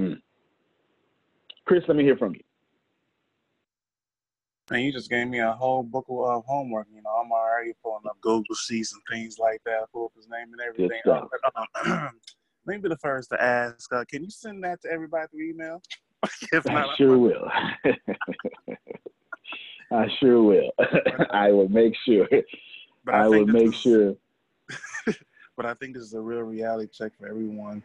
Mm. 0.00 0.20
Chris, 1.66 1.82
let 1.88 1.96
me 1.96 2.04
hear 2.04 2.16
from 2.16 2.34
you. 2.34 2.40
And 4.70 4.82
you 4.82 4.92
just 4.92 5.10
gave 5.10 5.26
me 5.26 5.40
a 5.40 5.52
whole 5.52 5.82
book 5.82 6.06
of 6.08 6.44
homework. 6.46 6.86
You 6.94 7.02
know, 7.02 7.10
I'm 7.10 7.32
already 7.32 7.72
pulling 7.82 8.06
up 8.08 8.16
Google 8.20 8.54
Sheets 8.54 8.92
and 8.92 9.02
things 9.10 9.38
like 9.40 9.60
that, 9.64 9.90
pull 9.92 10.06
up 10.06 10.12
his 10.16 10.28
name 10.28 10.52
and 10.52 10.60
everything. 10.60 11.00
Uh, 11.04 12.08
let 12.66 12.76
me 12.76 12.78
be 12.78 12.88
the 12.88 12.96
first 12.98 13.30
to 13.30 13.42
ask. 13.42 13.92
Uh, 13.92 14.04
can 14.08 14.22
you 14.22 14.30
send 14.30 14.62
that 14.62 14.80
to 14.82 14.90
everybody 14.90 15.26
through 15.32 15.50
email? 15.50 15.82
if 16.52 16.64
not, 16.64 16.90
I 16.90 16.96
sure 16.96 17.18
will. 17.18 17.50
I 19.92 20.06
sure 20.20 20.42
will. 20.42 20.70
I 21.30 21.50
will 21.50 21.68
make 21.68 21.94
sure. 22.06 22.28
But 23.04 23.14
I, 23.14 23.24
I 23.24 23.28
will 23.28 23.46
make 23.46 23.68
is, 23.68 23.74
sure. 23.74 24.16
but 25.56 25.66
I 25.66 25.74
think 25.74 25.94
this 25.94 26.04
is 26.04 26.14
a 26.14 26.20
real 26.20 26.42
reality 26.42 26.88
check 26.92 27.12
for 27.18 27.28
everyone 27.28 27.82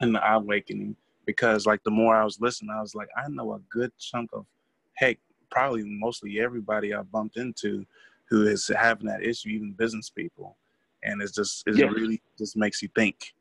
in 0.00 0.12
the 0.12 0.32
awakening 0.32 0.96
because 1.26 1.66
like 1.66 1.82
the 1.84 1.90
more 1.90 2.16
I 2.16 2.24
was 2.24 2.40
listening, 2.40 2.70
I 2.70 2.80
was 2.80 2.94
like, 2.94 3.08
I 3.16 3.28
know 3.28 3.52
a 3.52 3.60
good 3.70 3.92
chunk 3.98 4.30
of 4.32 4.46
heck, 4.94 5.18
probably 5.50 5.84
mostly 5.84 6.40
everybody 6.40 6.94
I 6.94 7.02
bumped 7.02 7.36
into 7.36 7.84
who 8.30 8.46
is 8.46 8.70
having 8.76 9.06
that 9.06 9.22
issue, 9.22 9.50
even 9.50 9.72
business 9.72 10.10
people. 10.10 10.56
And 11.02 11.22
it's 11.22 11.32
just 11.32 11.64
it 11.66 11.76
yes. 11.76 11.92
really 11.92 12.20
just 12.38 12.56
makes 12.56 12.82
you 12.82 12.88
think. 12.94 13.34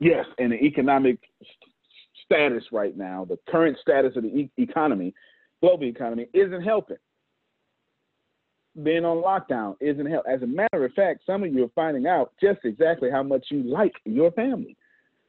Yes, 0.00 0.26
and 0.38 0.52
the 0.52 0.56
economic 0.56 1.18
status 2.24 2.64
right 2.70 2.96
now, 2.96 3.24
the 3.24 3.38
current 3.48 3.78
status 3.80 4.16
of 4.16 4.22
the 4.22 4.28
e- 4.28 4.50
economy, 4.58 5.14
global 5.60 5.84
economy, 5.84 6.28
isn't 6.32 6.62
helping. 6.62 6.98
Being 8.82 9.04
on 9.04 9.22
lockdown 9.22 9.76
isn't 9.80 10.06
help. 10.06 10.24
As 10.30 10.42
a 10.42 10.46
matter 10.46 10.84
of 10.84 10.92
fact, 10.92 11.22
some 11.26 11.42
of 11.42 11.52
you 11.52 11.64
are 11.64 11.70
finding 11.74 12.06
out 12.06 12.32
just 12.40 12.60
exactly 12.64 13.10
how 13.10 13.22
much 13.22 13.46
you 13.50 13.62
like 13.62 13.92
your 14.04 14.30
family. 14.32 14.76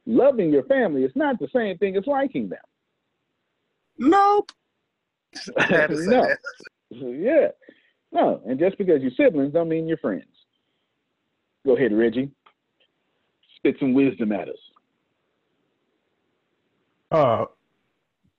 Loving 0.06 0.50
your 0.50 0.64
family 0.64 1.04
is 1.04 1.12
not 1.14 1.38
the 1.38 1.48
same 1.54 1.76
thing 1.78 1.96
as 1.96 2.06
liking 2.06 2.48
them. 2.48 2.58
Nope. 3.98 4.52
no. 5.70 6.26
Yeah. 6.90 7.48
No. 8.12 8.40
And 8.46 8.58
just 8.58 8.78
because 8.78 9.02
you're 9.02 9.10
siblings 9.16 9.52
don't 9.52 9.68
mean 9.68 9.86
you're 9.86 9.98
friends. 9.98 10.24
Go 11.66 11.76
ahead, 11.76 11.92
Reggie. 11.92 12.30
Spit 13.56 13.76
some 13.78 13.94
wisdom 13.94 14.32
at 14.32 14.48
us. 14.48 14.56
Uh, 17.10 17.44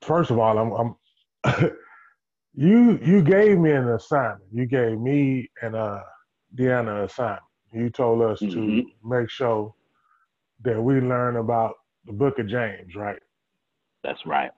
first 0.02 0.32
of 0.32 0.39
all, 0.39 0.58
I'm, 0.58 0.71
I'm 0.71 0.95
you 2.53 2.99
you 3.03 3.21
gave 3.21 3.57
me 3.57 3.71
an 3.71 3.89
assignment. 3.89 4.43
You 4.51 4.65
gave 4.65 4.99
me 4.99 5.49
and 5.61 5.75
uh 5.75 6.01
Deanna 6.55 6.97
an 6.97 7.03
assignment. 7.05 7.43
You 7.73 7.89
told 7.89 8.21
us 8.21 8.41
mm-hmm. 8.41 8.81
to 8.81 8.85
make 9.03 9.29
sure 9.29 9.73
that 10.63 10.81
we 10.81 10.95
learn 10.95 11.37
about 11.37 11.75
the 12.05 12.13
book 12.13 12.39
of 12.39 12.47
James, 12.47 12.95
right? 12.95 13.19
That's 14.03 14.25
right. 14.25 14.51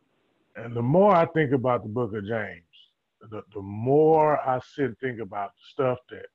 And 0.56 0.76
the 0.76 0.82
more 0.82 1.16
I 1.16 1.26
think 1.28 1.52
about 1.52 1.84
the 1.84 1.90
book 1.90 2.14
of 2.16 2.26
James, 2.26 2.64
the, 3.30 3.42
the 3.54 3.62
more 3.62 4.40
I 4.48 4.60
sit 4.76 4.86
and 4.86 4.98
think 5.00 5.20
about 5.20 5.52
the 5.56 5.62
stuff 5.72 6.00
that 6.10 6.26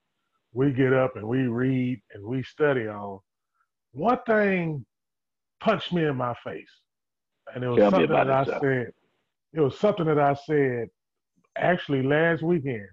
we 0.53 0.73
get 0.73 0.92
up 0.92 1.16
and 1.16 1.27
we 1.27 1.47
read 1.47 2.01
and 2.14 2.25
we 2.25 2.42
study 2.42 2.87
on, 2.87 3.21
one 3.92 4.18
thing 4.27 4.85
punched 5.61 5.92
me 5.92 6.05
in 6.05 6.16
my 6.16 6.35
face. 6.44 6.71
And 7.55 7.64
it 7.64 7.68
was 7.68 7.79
Tell 7.79 7.90
something 7.90 8.11
that 8.11 8.31
I 8.31 8.44
said. 8.44 8.92
It 9.55 9.61
was 9.61 9.79
something 9.79 10.07
that 10.07 10.18
I 10.18 10.35
said 10.35 10.88
actually 11.59 12.03
last 12.03 12.42
weekend. 12.42 12.88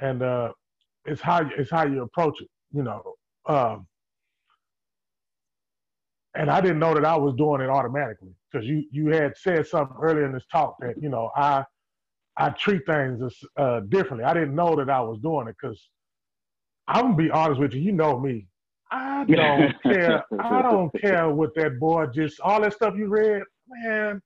And 0.00 0.22
uh, 0.22 0.52
it's 1.04 1.20
how 1.20 1.48
it's 1.56 1.70
how 1.70 1.86
you 1.86 2.02
approach 2.02 2.40
it, 2.40 2.48
you 2.72 2.82
know. 2.82 3.02
Um, 3.46 3.86
and 6.34 6.50
I 6.50 6.60
didn't 6.60 6.78
know 6.78 6.94
that 6.94 7.04
I 7.04 7.16
was 7.16 7.34
doing 7.34 7.60
it 7.60 7.68
automatically 7.68 8.34
because 8.50 8.66
you 8.66 8.84
you 8.90 9.08
had 9.08 9.36
said 9.36 9.66
something 9.66 9.96
earlier 10.00 10.24
in 10.24 10.32
this 10.32 10.46
talk 10.50 10.76
that 10.80 10.94
you 11.00 11.08
know 11.08 11.30
I 11.36 11.64
I 12.36 12.50
treat 12.50 12.86
things 12.86 13.20
uh, 13.56 13.80
differently. 13.88 14.24
I 14.24 14.34
didn't 14.34 14.54
know 14.54 14.74
that 14.76 14.88
I 14.88 15.00
was 15.00 15.18
doing 15.20 15.48
it 15.48 15.56
because 15.60 15.88
I'm 16.88 17.02
gonna 17.02 17.16
be 17.16 17.30
honest 17.30 17.60
with 17.60 17.74
you. 17.74 17.80
You 17.80 17.92
know 17.92 18.18
me. 18.18 18.46
I 18.90 19.24
don't 19.24 19.74
care. 19.82 20.24
I 20.40 20.62
don't 20.62 20.90
care 21.00 21.28
what 21.30 21.54
that 21.56 21.78
boy 21.78 22.06
just 22.06 22.40
all 22.40 22.60
that 22.60 22.72
stuff 22.72 22.94
you 22.96 23.08
read, 23.08 23.42
man. 23.68 24.20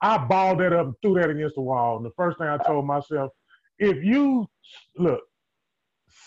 I 0.00 0.18
balled 0.18 0.60
that 0.60 0.72
up 0.72 0.86
and 0.86 0.94
threw 1.02 1.14
that 1.14 1.30
against 1.30 1.54
the 1.54 1.62
wall. 1.62 1.96
And 1.96 2.04
the 2.04 2.10
first 2.16 2.38
thing 2.38 2.48
I 2.48 2.58
told 2.58 2.86
myself, 2.86 3.32
if 3.78 4.02
you 4.04 4.46
look, 4.96 5.22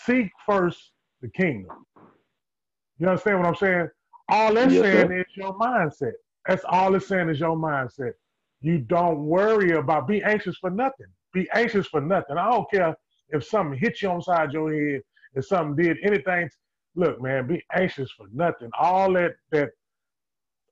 seek 0.04 0.30
first 0.46 0.92
the 1.22 1.28
kingdom. 1.28 1.86
You 2.98 3.08
understand 3.08 3.38
what 3.38 3.48
I'm 3.48 3.54
saying? 3.56 3.88
All 4.28 4.54
that's 4.54 4.72
yes, 4.72 4.82
saying 4.82 5.08
sir. 5.08 5.20
is 5.20 5.26
your 5.34 5.58
mindset. 5.58 6.12
That's 6.46 6.64
all 6.68 6.94
it's 6.94 7.08
saying 7.08 7.28
is 7.28 7.40
your 7.40 7.56
mindset. 7.56 8.12
You 8.60 8.78
don't 8.78 9.24
worry 9.24 9.72
about 9.72 10.06
be 10.06 10.22
anxious 10.22 10.56
for 10.56 10.70
nothing. 10.70 11.06
Be 11.32 11.48
anxious 11.54 11.86
for 11.86 12.00
nothing. 12.00 12.36
I 12.36 12.50
don't 12.50 12.70
care 12.70 12.94
if 13.30 13.44
something 13.44 13.78
hit 13.78 14.02
you 14.02 14.10
on 14.10 14.22
side 14.22 14.52
your 14.52 14.72
head, 14.72 15.02
if 15.34 15.46
something 15.46 15.82
did 15.82 15.96
anything. 16.04 16.48
Look, 16.96 17.22
man, 17.22 17.46
be 17.46 17.64
anxious 17.72 18.10
for 18.10 18.26
nothing. 18.32 18.70
All 18.78 19.12
that 19.14 19.32
that 19.52 19.70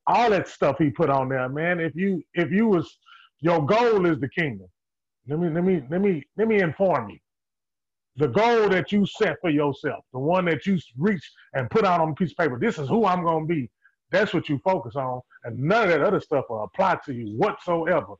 all 0.09 0.31
that 0.31 0.49
stuff 0.49 0.77
he 0.79 0.91
put 0.91 1.11
on 1.11 1.29
there, 1.29 1.49
man. 1.49 1.79
If 1.79 1.95
you 1.95 2.23
if 2.35 2.51
you 2.51 2.67
was 2.67 2.99
your 3.41 3.65
goal 3.65 4.07
is 4.07 4.19
the 4.19 4.29
kingdom. 4.29 4.67
Let 5.29 5.39
me 5.39 5.51
let 5.51 5.65
me 5.65 5.83
let 5.91 6.01
me 6.01 6.23
let 6.37 6.49
me 6.49 6.61
inform 6.61 7.11
you 7.11 7.19
the 8.19 8.29
goal 8.29 8.69
that 8.69 8.91
you 8.91 9.07
set 9.07 9.37
for 9.41 9.49
yourself, 9.49 10.05
the 10.13 10.19
one 10.19 10.45
that 10.47 10.67
you 10.67 10.79
reach 10.99 11.23
and 11.55 11.71
put 11.71 11.85
out 11.85 12.01
on 12.01 12.11
a 12.11 12.15
piece 12.15 12.33
of 12.33 12.37
paper, 12.37 12.59
this 12.59 12.79
is 12.79 12.89
who 12.89 13.07
I'm 13.07 13.25
to 13.25 13.47
be. 13.47 13.71
That's 14.11 14.35
what 14.35 14.49
you 14.49 14.59
focus 14.65 14.97
on. 14.97 15.21
And 15.45 15.57
none 15.59 15.85
of 15.85 15.91
that 15.91 16.03
other 16.03 16.21
stuff 16.21 16.47
will 16.51 16.65
apply 16.65 16.99
to 17.07 17.15
you 17.15 17.37
whatsoever. 17.37 18.15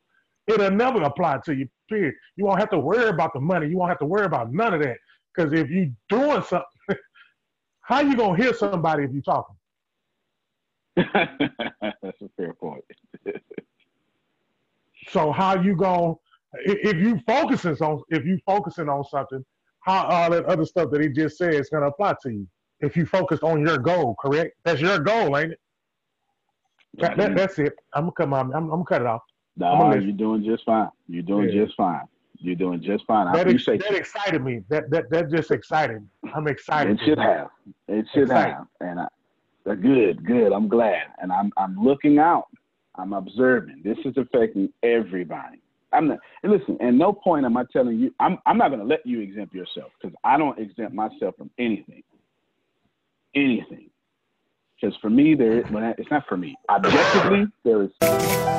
It'll 0.47 0.71
never 0.71 1.01
apply 1.03 1.39
to 1.45 1.53
you, 1.53 1.67
period. 1.89 2.15
You 2.37 2.45
won't 2.45 2.59
have 2.59 2.69
to 2.69 2.79
worry 2.79 3.09
about 3.09 3.33
the 3.33 3.41
money. 3.41 3.67
You 3.67 3.77
won't 3.77 3.89
have 3.89 3.99
to 3.99 4.05
worry 4.05 4.25
about 4.25 4.53
none 4.53 4.73
of 4.73 4.81
that. 4.81 4.97
Because 5.35 5.51
if 5.51 5.69
you're 5.69 5.89
doing 6.07 6.43
something, 6.43 6.65
how 7.81 7.99
you 7.99 8.15
to 8.15 8.33
hear 8.33 8.53
somebody 8.53 9.03
if 9.03 9.11
you're 9.11 9.21
talking? 9.21 9.55
That's 12.01 12.21
a 12.21 12.29
fair 12.37 12.53
point. 12.53 12.83
so 15.09 15.31
how 15.31 15.61
you 15.61 15.75
going 15.75 16.15
if 16.65 16.97
you 16.97 17.19
focusing 17.27 17.73
on 17.73 18.01
if 18.09 18.25
you 18.25 18.39
focusing 18.45 18.89
on 18.89 19.03
something 19.03 19.43
how 19.81 20.05
all 20.05 20.29
that 20.31 20.45
other 20.45 20.65
stuff 20.65 20.91
that 20.91 21.01
he 21.01 21.09
just 21.09 21.37
said 21.37 21.53
is 21.53 21.69
going 21.69 21.83
to 21.83 21.87
apply 21.87 22.13
to 22.23 22.29
you 22.31 22.47
if 22.81 22.95
you 22.95 23.05
focus 23.05 23.39
on 23.43 23.65
your 23.65 23.77
goal. 23.77 24.15
Correct? 24.19 24.55
That's 24.63 24.81
your 24.81 24.99
goal, 24.99 25.37
ain't 25.37 25.53
it? 25.53 25.59
That, 26.97 27.17
that, 27.17 27.35
that's 27.35 27.59
it. 27.59 27.73
I'm 27.93 28.03
gonna 28.03 28.11
cut 28.13 28.29
my. 28.29 28.39
I'm, 28.39 28.53
I'm 28.53 28.69
gonna 28.69 28.83
cut 28.83 29.01
it 29.01 29.07
off. 29.07 29.21
No, 29.57 29.93
you're 29.93 30.11
doing 30.11 30.43
just 30.43 30.65
fine. 30.65 30.89
You're 31.07 31.23
doing 31.23 31.49
yeah. 31.49 31.65
just 31.65 31.77
fine. 31.77 32.01
You're 32.37 32.55
doing 32.55 32.81
just 32.81 33.05
fine. 33.05 33.27
I 33.27 33.33
that, 33.33 33.41
appreciate 33.47 33.81
ex- 33.81 33.89
that 33.89 33.97
excited 33.97 34.43
me. 34.43 34.63
That 34.69 34.89
that 34.89 35.09
that 35.11 35.29
just 35.29 35.51
excited 35.51 36.01
me. 36.01 36.31
I'm 36.33 36.47
excited. 36.47 36.99
It 36.99 37.05
should 37.05 37.19
have. 37.19 37.49
It 37.87 38.05
should 38.11 38.23
excited. 38.23 38.53
have. 38.53 38.67
And 38.81 39.01
I, 39.01 39.07
uh, 39.65 39.75
good, 39.75 40.25
good. 40.25 40.51
I'm 40.51 40.67
glad. 40.67 41.03
And 41.21 41.31
I'm 41.31 41.51
I'm 41.57 41.75
looking 41.77 42.19
out. 42.19 42.47
I'm 42.95 43.13
observing. 43.13 43.81
This 43.83 43.97
is 44.05 44.15
affecting 44.17 44.71
everybody. 44.83 45.61
I'm 45.91 46.07
not. 46.07 46.19
And 46.43 46.51
listen, 46.51 46.77
at 46.81 46.93
no 46.93 47.13
point 47.13 47.45
am 47.45 47.57
I 47.57 47.63
telling 47.71 47.99
you. 47.99 48.13
I'm. 48.19 48.37
I'm 48.45 48.57
not 48.57 48.69
going 48.69 48.79
to 48.81 48.85
let 48.85 49.05
you 49.05 49.21
exempt 49.21 49.53
yourself 49.53 49.91
because 50.01 50.15
I 50.23 50.37
don't 50.37 50.57
exempt 50.59 50.93
myself 50.93 51.35
from 51.37 51.49
anything. 51.57 52.03
Anything. 53.35 53.89
Because 54.79 54.95
for 55.01 55.09
me, 55.09 55.35
there. 55.35 55.59
It's 55.97 56.11
not 56.11 56.23
for 56.27 56.37
me. 56.37 56.55
Objectively, 56.69 57.45
there 57.63 57.83
is. 57.83 58.58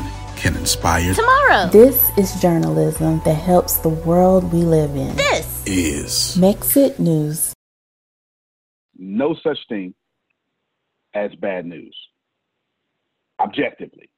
can 0.41 0.55
inspire 0.57 1.13
tomorrow. 1.13 1.69
This 1.69 2.09
is 2.17 2.41
journalism 2.41 3.21
that 3.25 3.35
helps 3.35 3.77
the 3.77 3.89
world 3.89 4.51
we 4.51 4.59
live 4.59 4.95
in. 4.95 5.15
This 5.15 5.63
is 5.65 6.37
Mexit 6.37 6.99
News. 6.99 7.53
No 8.97 9.35
such 9.43 9.59
thing 9.69 9.93
as 11.13 11.33
bad 11.35 11.65
news. 11.65 11.95
Objectively. 13.39 14.09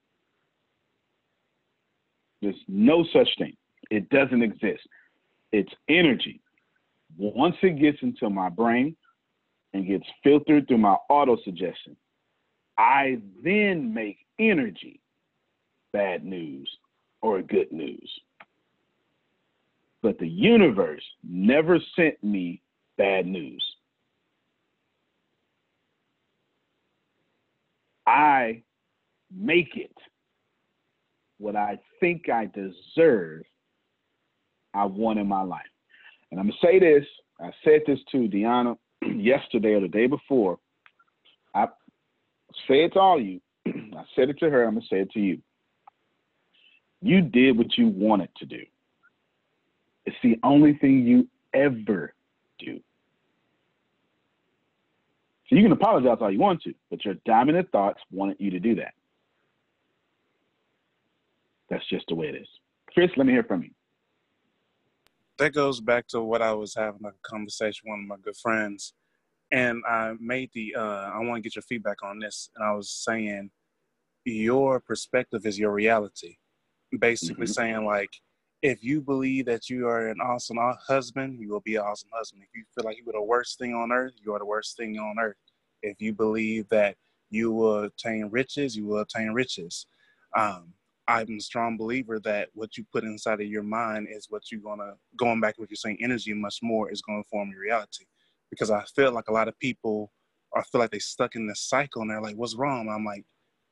There's 2.41 2.55
no 2.67 3.05
such 3.13 3.30
thing. 3.38 3.55
It 3.89 4.09
doesn't 4.09 4.41
exist 4.41 4.82
it's 5.53 5.71
energy. 5.88 6.41
Once 7.15 7.55
it 7.61 7.80
gets 7.80 7.99
into 8.01 8.30
my 8.30 8.49
brain 8.49 8.97
and 9.71 9.88
gets 9.88 10.05
filtered 10.24 10.67
through 10.67 10.80
my 10.80 10.97
auto 11.09 11.38
suggestion, 11.45 11.95
I 12.78 13.19
then 13.43 13.93
make 13.93 14.17
energy 14.39 14.99
bad 15.94 16.26
news 16.26 16.70
or 17.22 17.41
good 17.41 17.72
news. 17.72 18.12
but 20.04 20.20
the 20.20 20.28
universe 20.28 21.04
never 21.24 21.80
sent 21.96 22.22
me 22.24 22.62
bad 22.98 23.26
news. 23.26 23.64
I 28.06 28.62
make 29.34 29.78
it 29.78 29.96
what 31.39 31.56
I 31.56 31.80
think 32.00 32.30
I 32.30 32.50
deserve, 32.54 33.44
I 34.74 34.86
want 34.86 35.20
in 35.20 35.28
my 35.28 35.41
life. 35.41 35.62
And 36.32 36.39
I'm 36.39 36.48
going 36.48 36.58
to 36.62 36.68
say 36.68 36.80
this 36.80 37.08
I 37.39 37.52
said 37.64 37.82
this 37.88 38.00
to 38.12 38.28
Deanna 38.28 38.78
yesterday 39.02 39.74
or 39.74 39.82
the 39.82 39.88
day 39.88 40.08
before. 40.08 40.60
I 41.56 41.66
say 42.68 42.86
it 42.86 42.94
to 42.94 43.00
all 43.00 43.22
you. 43.22 43.39
I 43.68 44.04
said 44.16 44.30
it 44.30 44.38
to 44.39 44.50
her. 44.50 44.66
I'm 44.66 44.76
going 44.76 44.82
to 44.82 44.88
say 44.96 45.02
it 45.02 45.12
to 45.12 45.20
you. 45.20 45.39
You 47.04 47.20
did 47.20 47.58
what 47.58 47.78
you 47.78 47.89
wanted 47.89 48.30
to 48.38 48.45
do. 48.45 48.62
It's 50.06 50.16
the 50.24 50.39
only 50.41 50.74
thing 50.76 51.06
you 51.06 51.28
ever 51.54 52.14
do. 52.60 52.80
So 55.47 55.58
you 55.58 55.64
can 55.64 55.74
apologize 55.74 56.18
all 56.22 56.32
you 56.32 56.39
want 56.39 56.62
to, 56.64 56.74
but 56.89 57.04
your 57.04 57.16
dominant 57.26 57.70
thoughts 57.74 58.01
wanted 58.10 58.38
you 58.39 58.51
to 58.51 58.60
do 58.60 58.76
that. 58.76 58.93
That's 61.70 61.86
just 61.89 62.06
the 62.08 62.16
way 62.16 62.28
it 62.28 62.36
is. 62.36 62.47
Chris, 62.93 63.12
let 63.18 63.28
me 63.28 63.34
hear 63.34 63.43
from 63.43 63.64
you. 63.64 63.72
That 65.39 65.54
goes 65.54 65.82
back 65.82 66.08
to 66.10 66.22
what 66.22 66.41
I 66.41 66.54
was 66.54 66.74
having 66.74 67.06
a 67.06 67.12
conversation 67.22 67.82
with 67.84 67.91
one 67.91 67.99
of 67.99 68.08
my 68.08 68.16
good 68.24 68.38
friends, 68.38 68.93
and 69.51 69.84
I 69.86 70.14
made 70.22 70.51
the. 70.54 70.76
Uh, 70.78 71.12
I 71.14 71.20
want 71.20 71.36
to 71.36 71.41
get 71.41 71.56
your 71.56 71.64
feedback 71.64 71.97
on 72.01 72.20
this, 72.20 72.49
and 72.56 72.64
I 72.64 72.72
was 72.74 72.89
saying, 72.89 73.49
your 74.24 74.80
perspective 74.80 75.45
is 75.45 75.60
your 75.60 75.72
reality. 75.72 76.38
Basically, 77.00 77.46
mm-hmm. 77.46 77.54
saying 77.54 77.86
like, 77.86 78.12
if 78.62 78.84
you 78.84 79.02
believe 79.02 79.46
that 79.48 79.70
you 79.70 79.88
are 79.88 80.08
an 80.08 80.22
awesome 80.22 80.58
husband, 80.88 81.39
you 81.39 81.50
will 81.50 81.62
be 81.62 81.76
an 81.76 81.82
awesome 81.82 82.10
husband. 82.14 82.44
If 82.44 82.50
you 82.56 82.64
feel 82.74 82.86
like 82.86 82.98
you 82.98 83.10
are 83.10 83.14
the 83.14 83.22
worst 83.22 83.60
thing 83.60 83.74
on 83.74 83.91
earth, 83.91 84.14
you 84.24 84.34
are 84.34 84.39
the 84.39 84.46
worst 84.46 84.78
thing 84.78 84.98
on 84.98 85.20
earth. 85.20 85.36
If 85.82 86.00
you 86.00 86.14
believe 86.14 86.70
that 86.70 86.96
you 87.30 87.52
will 87.52 87.84
attain 87.84 88.30
riches, 88.32 88.76
you 88.78 88.86
will 88.86 89.02
attain 89.02 89.32
riches. 89.32 89.86
Um, 90.38 90.74
I'm 91.08 91.30
a 91.30 91.39
strong 91.39 91.76
believer 91.76 92.20
that 92.22 92.50
what 92.54 92.78
you 92.78 92.86
put 92.94 93.04
inside 93.04 93.41
of 93.41 93.48
your 93.48 93.64
mind 93.64 94.08
is 94.10 94.28
what 94.30 94.52
you're 94.52 94.62
gonna 94.62 94.94
going 95.18 95.41
back 95.41 95.56
to 95.56 95.62
what 95.62 95.70
you're 95.70 95.76
saying, 95.76 95.98
energy 96.02 96.34
much 96.34 96.60
more 96.62 96.89
is 96.89 97.02
gonna 97.02 97.24
form 97.30 97.50
your 97.50 97.60
reality. 97.60 98.06
Because 98.50 98.72
I 98.72 98.84
feel 98.96 99.12
like 99.12 99.28
a 99.28 99.34
lot 99.34 99.50
of 99.50 99.60
people 99.60 100.12
I 100.56 100.62
feel 100.62 100.80
like 100.80 100.91
they 100.91 101.00
stuck 101.00 101.36
in 101.36 101.48
this 101.48 101.62
cycle 101.62 102.02
and 102.02 102.12
they're 102.12 102.22
like, 102.22 102.36
what's 102.36 102.56
wrong? 102.56 102.88
I'm 102.89 103.04
like, 103.04 103.26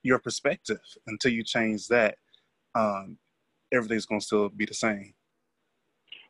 your 0.03 0.19
perspective. 0.19 0.79
Until 1.07 1.31
you 1.31 1.43
change 1.43 1.87
that, 1.87 2.15
um, 2.75 3.17
everything's 3.73 4.05
gonna 4.05 4.21
still 4.21 4.49
be 4.49 4.65
the 4.65 4.73
same. 4.73 5.13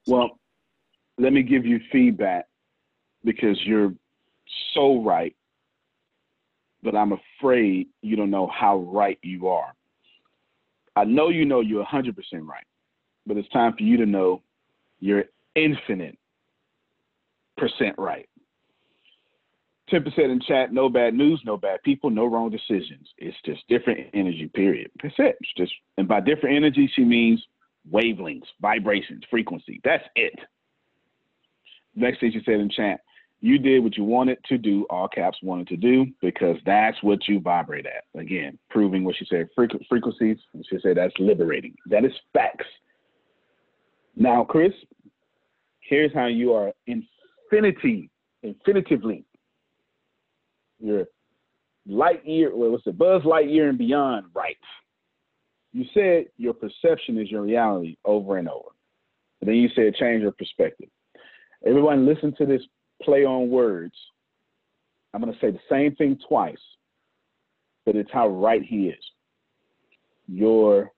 Well, 0.08 0.40
let 1.18 1.34
me 1.34 1.44
give 1.44 1.66
you 1.66 1.80
feedback 1.92 2.46
because 3.24 3.60
you're 3.66 3.94
so 4.74 5.04
right, 5.04 5.36
but 6.82 6.96
I'm 6.96 7.14
afraid 7.14 7.88
you 8.02 8.16
don't 8.16 8.32
know 8.32 8.48
how 8.48 8.78
right 8.80 9.20
you 9.22 9.48
are 9.48 9.74
I 10.96 11.06
know 11.06 11.30
you 11.30 11.46
know 11.46 11.62
you're 11.62 11.86
100% 11.86 12.14
right, 12.44 12.66
but 13.26 13.38
it's 13.38 13.48
time 13.50 13.74
for 13.78 13.84
you 13.84 13.98
to 13.98 14.06
know 14.06 14.42
you're 15.00 15.26
infinite 15.56 16.18
percent 17.58 17.96
right. 17.98 18.28
10% 19.92 20.18
in 20.18 20.42
chat, 20.42 20.74
no 20.74 20.90
bad 20.90 21.14
news, 21.14 21.42
no 21.46 21.58
bad 21.58 21.82
people, 21.84 22.10
no 22.10 22.26
wrong 22.26 22.50
decisions. 22.50 23.08
It's 23.18 23.38
just 23.46 23.68
different 23.68 24.08
energy, 24.14 24.50
period. 24.54 24.92
That's 25.02 25.16
it. 25.18 25.38
It's 25.42 25.54
just, 25.58 25.74
and 25.98 26.08
by 26.08 26.22
different 26.22 26.56
energy, 26.56 26.92
she 26.96 27.04
means 27.04 27.42
wavelengths, 27.92 28.48
vibrations, 28.62 29.24
frequency. 29.30 29.82
That's 29.84 30.04
it. 30.16 30.34
Next 31.96 32.20
thing 32.20 32.32
she 32.32 32.42
said 32.46 32.60
in 32.60 32.70
chat, 32.70 33.02
you 33.42 33.58
did 33.58 33.84
what 33.84 33.98
you 33.98 34.04
wanted 34.04 34.38
to 34.46 34.58
do, 34.58 34.86
all 34.90 35.08
caps 35.08 35.40
wanted 35.42 35.68
to 35.70 35.78
do, 35.78 36.06
because 36.22 36.58
that's 36.66 37.02
what 37.02 37.28
you 37.28 37.40
vibrate 37.40 37.88
at. 37.88 38.04
Again, 38.20 38.58
proving 38.70 39.04
what 39.04 39.16
she 39.18 39.26
said, 39.26 39.50
frequ- 39.58 39.86
frequencies. 39.90 40.38
She 40.70 40.78
said 40.82 40.98
that's 40.98 41.14
liberating. 41.18 41.76
That 41.88 42.06
is 42.06 42.12
facts. 42.34 42.68
Now, 44.16 44.44
Chris, 44.44 44.74
here's 45.80 46.14
how 46.14 46.28
you 46.28 46.54
are 46.54 46.72
infinity, 46.86 48.12
infinitively. 48.44 49.26
You're 50.82 51.06
light 51.88 52.26
year, 52.26 52.56
well, 52.56 52.72
what's 52.72 52.86
it, 52.88 52.98
Buzz 52.98 53.24
Lightyear 53.24 53.70
and 53.70 53.78
beyond 53.78 54.28
right. 54.34 54.58
You 55.74 55.86
said 55.94 56.26
your 56.38 56.54
perception 56.54 57.18
is 57.18 57.32
your 57.32 57.42
reality 57.42 57.96
over 58.06 58.38
and 58.38 58.50
over. 58.50 58.70
And 59.40 59.50
then 59.50 59.56
you 59.56 59.70
said 59.76 59.96
change 59.96 60.22
your 60.22 60.34
perspective. 60.34 60.90
Everyone 61.66 62.06
listen 62.06 62.34
to 62.38 62.46
this 62.46 62.62
play 63.02 63.26
on 63.26 63.50
words. 63.50 63.96
I'm 65.14 65.22
going 65.22 65.34
to 65.34 65.40
say 65.40 65.52
the 65.52 65.60
same 65.70 65.96
thing 65.96 66.20
twice, 66.28 66.56
but 67.86 67.96
it's 67.96 68.12
how 68.12 68.28
right 68.28 68.62
he 68.64 68.88
is. 68.88 69.04
Your 70.28 70.92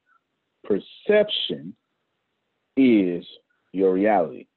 perception 0.64 1.76
is 2.78 3.26
your 3.72 3.94
reality. 3.94 4.48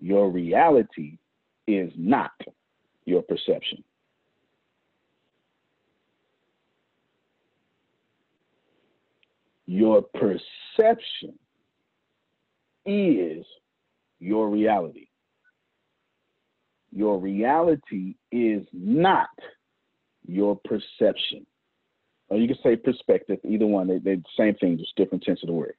Your 0.00 0.30
reality 0.30 1.18
is 1.66 1.92
not 1.96 2.30
your 3.08 3.22
perception. 3.22 3.82
Your 9.66 10.02
perception 10.02 11.38
is 12.86 13.44
your 14.18 14.48
reality 14.48 15.08
your 16.92 17.18
reality 17.18 18.14
is 18.32 18.66
not 18.72 19.28
your 20.26 20.58
perception. 20.64 21.46
Or 22.28 22.36
you 22.38 22.48
can 22.48 22.58
say 22.62 22.76
perspective, 22.76 23.38
either 23.48 23.66
one, 23.66 23.88
they, 23.88 23.98
they 23.98 24.16
the 24.16 24.22
same 24.36 24.54
thing, 24.54 24.78
just 24.78 24.96
different 24.96 25.22
tense 25.24 25.42
of 25.42 25.46
the 25.46 25.52
word. 25.52 25.74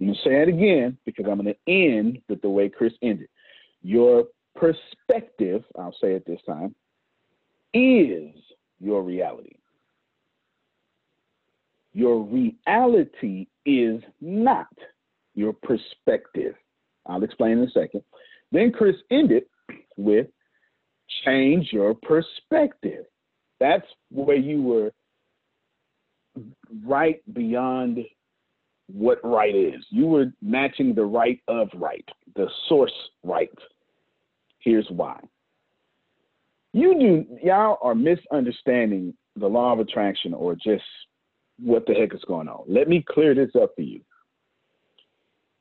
I'm 0.00 0.08
gonna 0.08 0.18
say 0.24 0.42
it 0.42 0.48
again 0.48 0.98
because 1.04 1.26
I'm 1.28 1.36
gonna 1.38 1.54
end 1.66 2.18
with 2.28 2.42
the 2.42 2.48
way 2.48 2.68
Chris 2.68 2.92
ended. 3.02 3.28
Your 3.82 4.24
perspective, 4.56 5.64
I'll 5.78 5.96
say 6.00 6.14
it 6.14 6.24
this 6.26 6.40
time, 6.46 6.74
is 7.74 8.34
your 8.80 9.02
reality. 9.02 9.56
Your 11.92 12.22
reality 12.22 13.46
is 13.64 14.02
not 14.20 14.66
your 15.34 15.52
perspective. 15.52 16.54
I'll 17.06 17.22
explain 17.22 17.58
in 17.58 17.64
a 17.64 17.70
second. 17.70 18.02
Then 18.52 18.72
Chris 18.72 18.96
ended 19.10 19.44
with 19.96 20.26
change 21.24 21.72
your 21.72 21.94
perspective. 21.94 23.06
That's 23.60 23.86
where 24.10 24.36
you 24.36 24.62
were 24.62 24.92
right 26.84 27.22
beyond 27.32 28.00
what 28.92 29.18
right 29.24 29.54
is. 29.54 29.84
You 29.90 30.06
were 30.06 30.32
matching 30.42 30.94
the 30.94 31.04
right 31.04 31.40
of 31.48 31.68
right, 31.74 32.08
the 32.34 32.48
source 32.68 32.92
right. 33.24 33.50
Here's 34.66 34.88
why. 34.90 35.20
You 36.72 36.98
do 36.98 37.24
y'all 37.40 37.78
are 37.82 37.94
misunderstanding 37.94 39.14
the 39.36 39.46
law 39.46 39.72
of 39.72 39.78
attraction 39.78 40.34
or 40.34 40.56
just 40.56 40.82
what 41.60 41.86
the 41.86 41.94
heck 41.94 42.12
is 42.12 42.24
going 42.26 42.48
on. 42.48 42.64
Let 42.66 42.88
me 42.88 43.04
clear 43.08 43.32
this 43.32 43.52
up 43.54 43.70
for 43.76 43.82
you. 43.82 44.00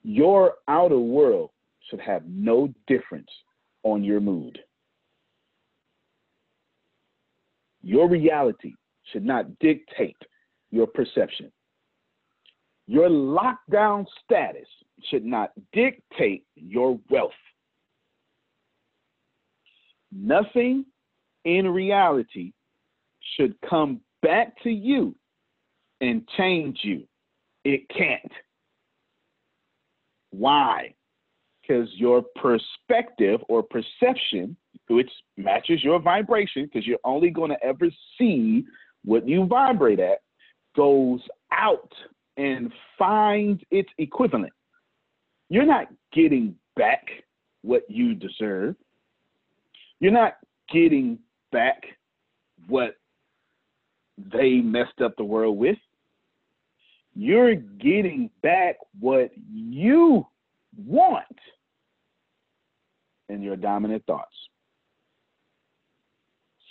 Your 0.02 0.56
outer 0.68 0.98
world 0.98 1.52
should 1.88 2.00
have 2.00 2.24
no 2.26 2.74
difference 2.88 3.30
on 3.84 4.04
your 4.04 4.20
mood. 4.20 4.58
Your 7.84 8.10
reality 8.10 8.74
should 9.14 9.24
not 9.24 9.60
dictate 9.60 10.18
your 10.72 10.88
perception. 10.88 11.52
Your 12.88 13.10
lockdown 13.10 14.08
status 14.24 14.68
should 15.12 15.26
not 15.26 15.52
dictate 15.74 16.44
your 16.56 17.00
wealth. 17.12 17.34
Nothing 20.18 20.86
in 21.44 21.68
reality 21.68 22.54
should 23.36 23.56
come 23.68 24.02
back 24.22 24.62
to 24.64 24.70
you 24.70 25.16
and 26.02 26.28
change 26.38 26.80
you. 26.84 27.04
It 27.64 27.88
can't. 27.90 28.32
Why? 30.32 30.96
because 31.66 31.88
your 31.96 32.24
perspective 32.36 33.42
or 33.48 33.64
perception, 33.64 34.56
which 34.90 35.10
matches 35.38 35.84
your 35.84 36.00
vibration, 36.00 36.66
because 36.66 36.86
you're 36.86 37.00
only 37.04 37.30
going 37.30 37.50
to 37.50 37.64
ever 37.64 37.88
see 38.18 38.66
what 39.04 39.28
you 39.28 39.46
vibrate 39.46 40.00
at, 40.00 40.20
goes 40.76 41.22
out 41.52 41.92
and 42.38 42.72
finds 42.98 43.62
its 43.72 43.90
equivalent. 43.98 44.54
You're 45.50 45.66
not 45.66 45.88
getting 46.12 46.56
back 46.76 47.06
what 47.62 47.84
you 47.88 48.14
deserve. 48.14 48.76
You're 50.00 50.12
not 50.12 50.34
getting 50.72 51.20
back 51.52 51.84
what 52.68 52.96
they 54.18 54.56
messed 54.56 55.02
up 55.04 55.16
the 55.18 55.24
world 55.24 55.58
with. 55.58 55.78
you're 57.16 57.56
getting 57.56 58.30
back 58.44 58.76
what 59.00 59.32
you 59.52 60.28
want 60.78 61.26
in 63.30 63.42
your 63.42 63.56
dominant 63.56 64.04
thoughts. 64.06 64.36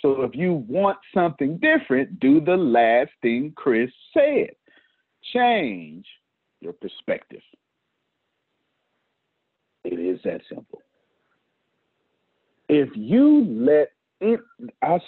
So 0.01 0.21
if 0.21 0.35
you 0.35 0.63
want 0.67 0.99
something 1.15 1.57
different, 1.57 2.19
do 2.19 2.39
the 2.39 2.55
last 2.55 3.09
thing 3.23 3.53
Chris 3.55 3.89
said 4.13 4.51
change 5.33 6.05
your 6.61 6.73
perspective. 6.73 7.41
It 9.83 9.99
is 9.99 10.19
that 10.23 10.41
simple. 10.47 10.81
If 12.67 12.89
you 12.95 13.45
let 13.47 13.91
it, 14.21 14.39
I, 14.81 14.99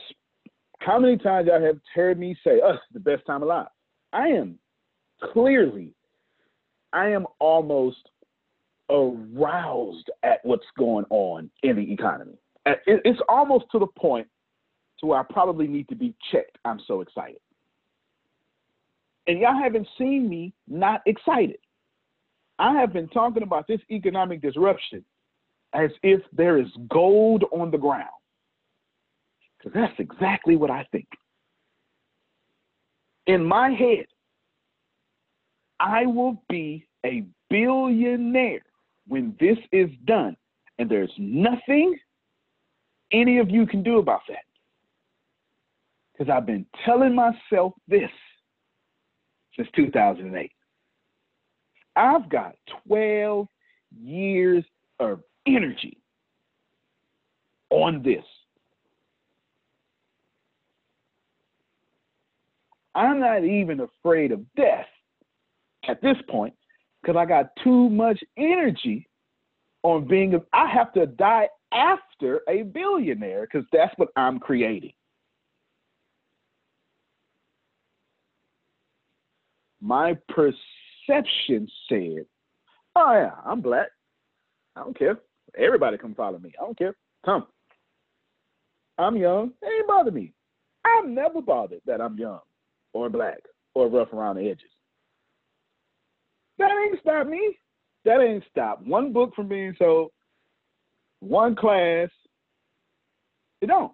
how 0.79 0.99
many 0.99 1.17
times 1.17 1.47
y'all 1.47 1.61
have 1.61 1.79
heard 1.93 2.19
me 2.19 2.37
say, 2.43 2.61
us, 2.61 2.79
the 2.93 2.99
best 2.99 3.25
time 3.25 3.43
alive? 3.43 3.67
I 4.13 4.27
am 4.27 4.59
clearly, 5.33 5.93
I 6.93 7.09
am 7.09 7.25
almost 7.39 8.09
aroused 8.89 10.09
at 10.23 10.39
what's 10.43 10.65
going 10.77 11.05
on 11.09 11.49
in 11.63 11.75
the 11.75 11.91
economy. 11.91 12.37
It's 12.85 13.19
almost 13.27 13.65
to 13.71 13.79
the 13.79 13.87
point 13.87 14.27
to 14.99 15.07
where 15.07 15.19
I 15.19 15.23
probably 15.23 15.67
need 15.67 15.89
to 15.89 15.95
be 15.95 16.13
checked. 16.31 16.57
I'm 16.65 16.79
so 16.87 17.01
excited. 17.01 17.39
And 19.27 19.39
y'all 19.39 19.61
haven't 19.61 19.87
seen 19.97 20.29
me 20.29 20.53
not 20.67 21.01
excited. 21.05 21.57
I 22.59 22.73
have 22.79 22.93
been 22.93 23.07
talking 23.09 23.43
about 23.43 23.67
this 23.67 23.81
economic 23.91 24.41
disruption 24.41 25.03
as 25.77 25.91
if 26.01 26.21
there 26.33 26.57
is 26.57 26.67
gold 26.89 27.45
on 27.51 27.71
the 27.71 27.77
ground. 27.77 28.09
Because 29.57 29.73
that's 29.73 29.99
exactly 29.99 30.55
what 30.55 30.71
I 30.71 30.85
think. 30.91 31.07
In 33.27 33.45
my 33.45 33.69
head, 33.69 34.05
I 35.79 36.05
will 36.05 36.41
be 36.49 36.87
a 37.05 37.23
billionaire 37.49 38.65
when 39.07 39.35
this 39.39 39.57
is 39.71 39.89
done. 40.05 40.35
And 40.79 40.89
there's 40.89 41.11
nothing 41.17 41.97
any 43.11 43.39
of 43.39 43.49
you 43.49 43.65
can 43.65 43.83
do 43.83 43.99
about 43.99 44.21
that. 44.27 44.37
Because 46.13 46.31
I've 46.33 46.45
been 46.45 46.65
telling 46.85 47.15
myself 47.15 47.73
this 47.87 48.09
since 49.55 49.67
2008. 49.75 50.51
I've 51.95 52.29
got 52.29 52.55
12 52.87 53.47
years 53.99 54.63
of 54.99 55.21
energy 55.47 55.97
on 57.69 58.01
this. 58.03 58.23
I'm 62.95 63.19
not 63.19 63.43
even 63.43 63.81
afraid 63.81 64.31
of 64.31 64.41
death 64.55 64.87
at 65.87 66.01
this 66.01 66.17
point 66.27 66.55
because 67.01 67.15
I 67.15 67.25
got 67.25 67.51
too 67.63 67.89
much 67.89 68.19
energy 68.37 69.07
on 69.83 70.07
being, 70.07 70.33
a, 70.33 70.39
I 70.51 70.67
have 70.69 70.91
to 70.93 71.05
die 71.05 71.47
after 71.71 72.41
a 72.49 72.63
billionaire 72.63 73.47
because 73.49 73.67
that's 73.71 73.93
what 73.97 74.09
I'm 74.15 74.39
creating. 74.39 74.93
My 79.79 80.17
perception 80.27 81.67
said, 81.87 82.25
oh 82.95 83.13
yeah, 83.13 83.31
I'm 83.45 83.61
black. 83.61 83.89
I 84.75 84.81
don't 84.81 84.97
care. 84.97 85.19
Everybody 85.57 85.97
come 85.97 86.15
follow 86.15 86.39
me. 86.39 86.53
I 86.59 86.63
don't 86.63 86.77
care. 86.77 86.95
Come. 87.25 87.47
I'm 88.97 89.15
young. 89.15 89.51
It 89.61 89.79
ain't 89.79 89.87
bother 89.87 90.11
me. 90.11 90.33
I'm 90.85 91.13
never 91.13 91.41
bothered 91.41 91.81
that 91.85 92.01
I'm 92.01 92.17
young 92.17 92.39
or 92.93 93.09
black 93.09 93.39
or 93.73 93.87
rough 93.89 94.13
around 94.13 94.37
the 94.37 94.49
edges. 94.49 94.69
That 96.57 96.71
ain't 96.71 96.99
stop 97.01 97.27
me. 97.27 97.57
That 98.05 98.21
ain't 98.21 98.43
stop 98.49 98.81
one 98.85 99.11
book 99.11 99.35
from 99.35 99.47
being 99.47 99.75
sold, 99.77 100.11
one 101.19 101.55
class. 101.55 102.09
It 103.61 103.67
don't. 103.67 103.91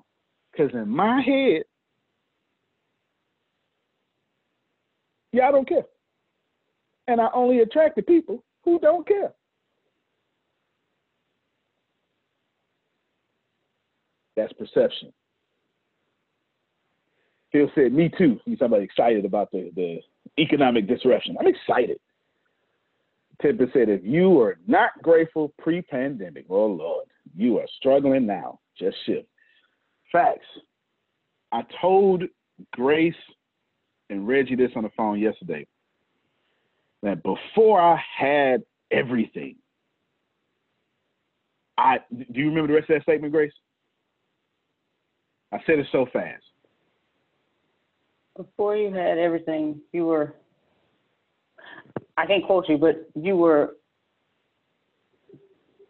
Because 0.51 0.73
in 0.73 0.87
my 0.89 1.21
head, 1.21 1.63
yeah, 5.31 5.47
I 5.47 5.51
don't 5.51 5.67
care. 5.67 5.85
And 7.07 7.19
I 7.19 7.29
only 7.33 7.59
attract 7.59 7.95
the 7.95 8.01
people 8.01 8.43
who 8.63 8.79
don't 8.79 9.07
care. 9.07 9.33
That's 14.35 14.53
perception. 14.53 15.13
Phil 17.51 17.69
said, 17.75 17.93
me 17.93 18.11
too. 18.17 18.39
He's 18.45 18.59
somebody 18.59 18.83
excited 18.83 19.25
about 19.25 19.51
the, 19.51 19.71
the 19.75 19.99
economic 20.39 20.87
disruption. 20.87 21.37
I'm 21.39 21.47
excited. 21.47 21.99
Tippett 23.41 23.73
said, 23.73 23.89
if 23.89 24.01
you 24.03 24.39
are 24.41 24.57
not 24.67 24.91
grateful 25.01 25.53
pre-pandemic, 25.59 26.45
oh 26.49 26.65
Lord, 26.65 27.05
you 27.35 27.59
are 27.59 27.67
struggling 27.77 28.25
now. 28.25 28.59
Just 28.77 28.97
shift. 29.05 29.27
Facts. 30.11 30.45
I 31.51 31.61
told 31.79 32.23
Grace 32.71 33.13
and 34.09 34.27
Reggie 34.27 34.55
this 34.55 34.71
on 34.75 34.83
the 34.83 34.91
phone 34.95 35.19
yesterday 35.19 35.67
that 37.03 37.21
before 37.23 37.79
I 37.79 38.01
had 38.17 38.63
everything, 38.91 39.57
I 41.77 41.97
do 42.11 42.39
you 42.39 42.49
remember 42.49 42.67
the 42.67 42.73
rest 42.73 42.89
of 42.89 42.95
that 42.95 43.03
statement, 43.03 43.33
Grace? 43.33 43.51
I 45.53 45.57
said 45.67 45.77
it 45.77 45.85
so 45.91 46.07
fast. 46.11 46.43
Before 48.35 48.75
you 48.75 48.91
had 48.91 49.19
everything, 49.19 49.79
you 49.91 50.05
were 50.05 50.33
I 52.17 52.25
can't 52.25 52.45
quote 52.45 52.67
you, 52.67 52.77
but 52.77 53.07
you 53.15 53.35
were 53.35 53.75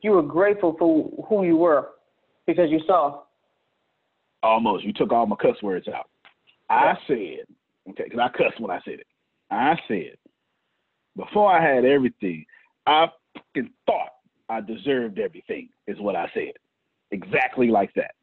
you 0.01 0.11
were 0.11 0.21
grateful 0.21 0.75
for 0.77 1.09
who 1.29 1.45
you 1.45 1.55
were 1.55 1.91
because 2.45 2.69
you 2.69 2.81
saw. 2.85 3.21
Almost. 4.41 4.83
You 4.83 4.91
took 4.91 5.13
all 5.13 5.25
my 5.25 5.37
cuss 5.37 5.55
words 5.63 5.87
out. 5.87 6.09
I 6.69 6.95
said, 7.07 7.45
okay, 7.89 8.03
because 8.03 8.19
I 8.19 8.37
cussed 8.37 8.59
when 8.59 8.71
I 8.71 8.81
said 8.83 8.95
it. 8.95 9.07
I 9.49 9.75
said, 9.87 10.17
before 11.15 11.49
I 11.49 11.63
had 11.63 11.85
everything, 11.85 12.45
I 12.85 13.07
fucking 13.33 13.69
thought 13.85 14.09
I 14.49 14.59
deserved 14.59 15.19
everything, 15.19 15.69
is 15.87 15.99
what 15.99 16.17
I 16.17 16.29
said. 16.33 16.53
Exactly 17.11 17.67
like 17.67 17.93
that. 17.95 18.15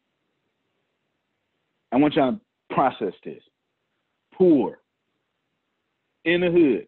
I 1.92 1.96
want 1.96 2.14
y'all 2.14 2.32
to 2.32 2.40
process 2.74 3.14
this. 3.24 3.42
Poor, 4.34 4.78
in 6.24 6.40
the 6.40 6.50
hood, 6.50 6.86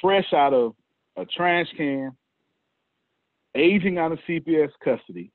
fresh 0.00 0.32
out 0.32 0.52
of 0.52 0.74
a 1.16 1.24
trash 1.24 1.66
can, 1.76 2.16
aging 3.54 3.98
out 3.98 4.12
of 4.12 4.18
CPS 4.28 4.70
custody. 4.84 5.30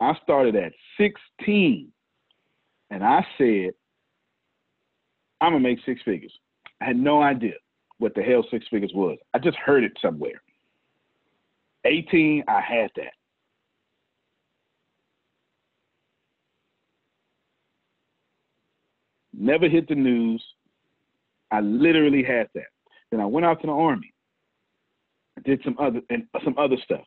I 0.00 0.14
started 0.22 0.56
at 0.56 0.72
16 0.98 1.92
and 2.90 3.04
I 3.04 3.26
said, 3.36 3.70
I'm 5.40 5.52
gonna 5.52 5.60
make 5.60 5.78
six 5.84 6.00
figures. 6.04 6.32
I 6.80 6.86
had 6.86 6.96
no 6.96 7.22
idea 7.22 7.54
what 7.98 8.14
the 8.14 8.22
hell 8.22 8.44
six 8.50 8.66
figures 8.68 8.92
was. 8.94 9.18
I 9.34 9.38
just 9.38 9.56
heard 9.56 9.84
it 9.84 9.92
somewhere. 10.00 10.40
18, 11.84 12.44
I 12.48 12.60
had 12.60 12.90
that. 12.96 13.12
Never 19.40 19.68
hit 19.68 19.88
the 19.88 19.94
news. 19.94 20.42
I 21.52 21.60
literally 21.60 22.24
had 22.24 22.48
that. 22.54 22.66
Then 23.10 23.20
I 23.20 23.24
went 23.24 23.46
out 23.46 23.60
to 23.60 23.68
the 23.68 23.72
army. 23.72 24.12
I 25.38 25.42
did 25.42 25.60
some 25.64 25.76
other 25.78 26.00
and 26.10 26.24
some 26.44 26.58
other 26.58 26.76
stuff. 26.84 27.04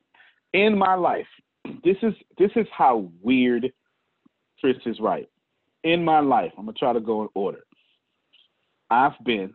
In 0.53 0.77
my 0.77 0.95
life, 0.95 1.27
this 1.83 1.97
is 2.01 2.13
this 2.37 2.51
is 2.55 2.65
how 2.75 3.09
weird 3.21 3.71
Chris 4.61 4.77
is 4.85 4.99
right. 5.01 5.29
In 5.83 6.05
my 6.05 6.19
life, 6.19 6.51
I'm 6.57 6.65
gonna 6.65 6.77
try 6.77 6.93
to 6.93 7.01
go 7.01 7.23
in 7.23 7.29
order. 7.35 7.63
I've 8.89 9.17
been 9.25 9.53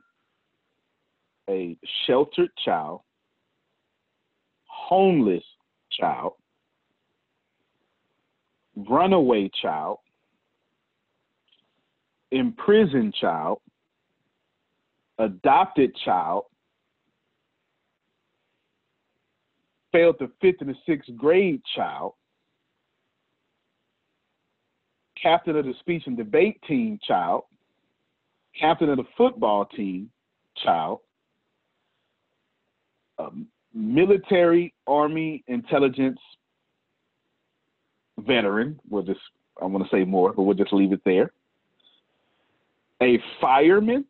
a 1.48 1.78
sheltered 2.06 2.50
child, 2.62 3.00
homeless 4.66 5.44
child, 5.98 6.34
runaway 8.76 9.50
child, 9.62 9.98
imprisoned 12.38 13.14
child, 13.14 13.60
adopted 15.18 15.94
child, 16.04 16.44
failed 19.92 20.16
the 20.18 20.30
fifth 20.40 20.60
and 20.60 20.70
the 20.70 20.74
sixth 20.86 21.10
grade 21.16 21.62
child, 21.74 22.14
captain 25.20 25.56
of 25.56 25.64
the 25.64 25.74
speech 25.80 26.02
and 26.06 26.16
debate 26.16 26.60
team 26.68 26.98
child, 27.06 27.44
captain 28.58 28.90
of 28.90 28.98
the 28.98 29.04
football 29.16 29.64
team 29.64 30.10
child, 30.62 31.00
military, 33.74 34.74
army, 34.86 35.42
intelligence 35.48 36.18
veteran. 38.18 38.78
We'll 38.88 39.02
just, 39.02 39.20
I 39.60 39.66
want 39.66 39.84
to 39.84 39.90
say 39.94 40.04
more, 40.04 40.32
but 40.32 40.42
we'll 40.42 40.56
just 40.56 40.72
leave 40.72 40.92
it 40.92 41.00
there 41.04 41.30
a 43.02 43.18
fireman, 43.40 44.04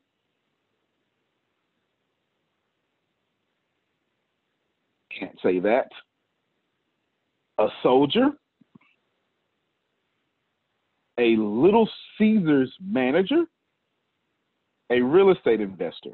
can't 5.18 5.38
say 5.42 5.60
that, 5.60 5.88
a 7.58 7.68
soldier, 7.82 8.28
a 11.18 11.36
Little 11.36 11.88
Caesars 12.18 12.72
manager, 12.80 13.44
a 14.90 15.00
real 15.00 15.30
estate 15.30 15.60
investor, 15.60 16.12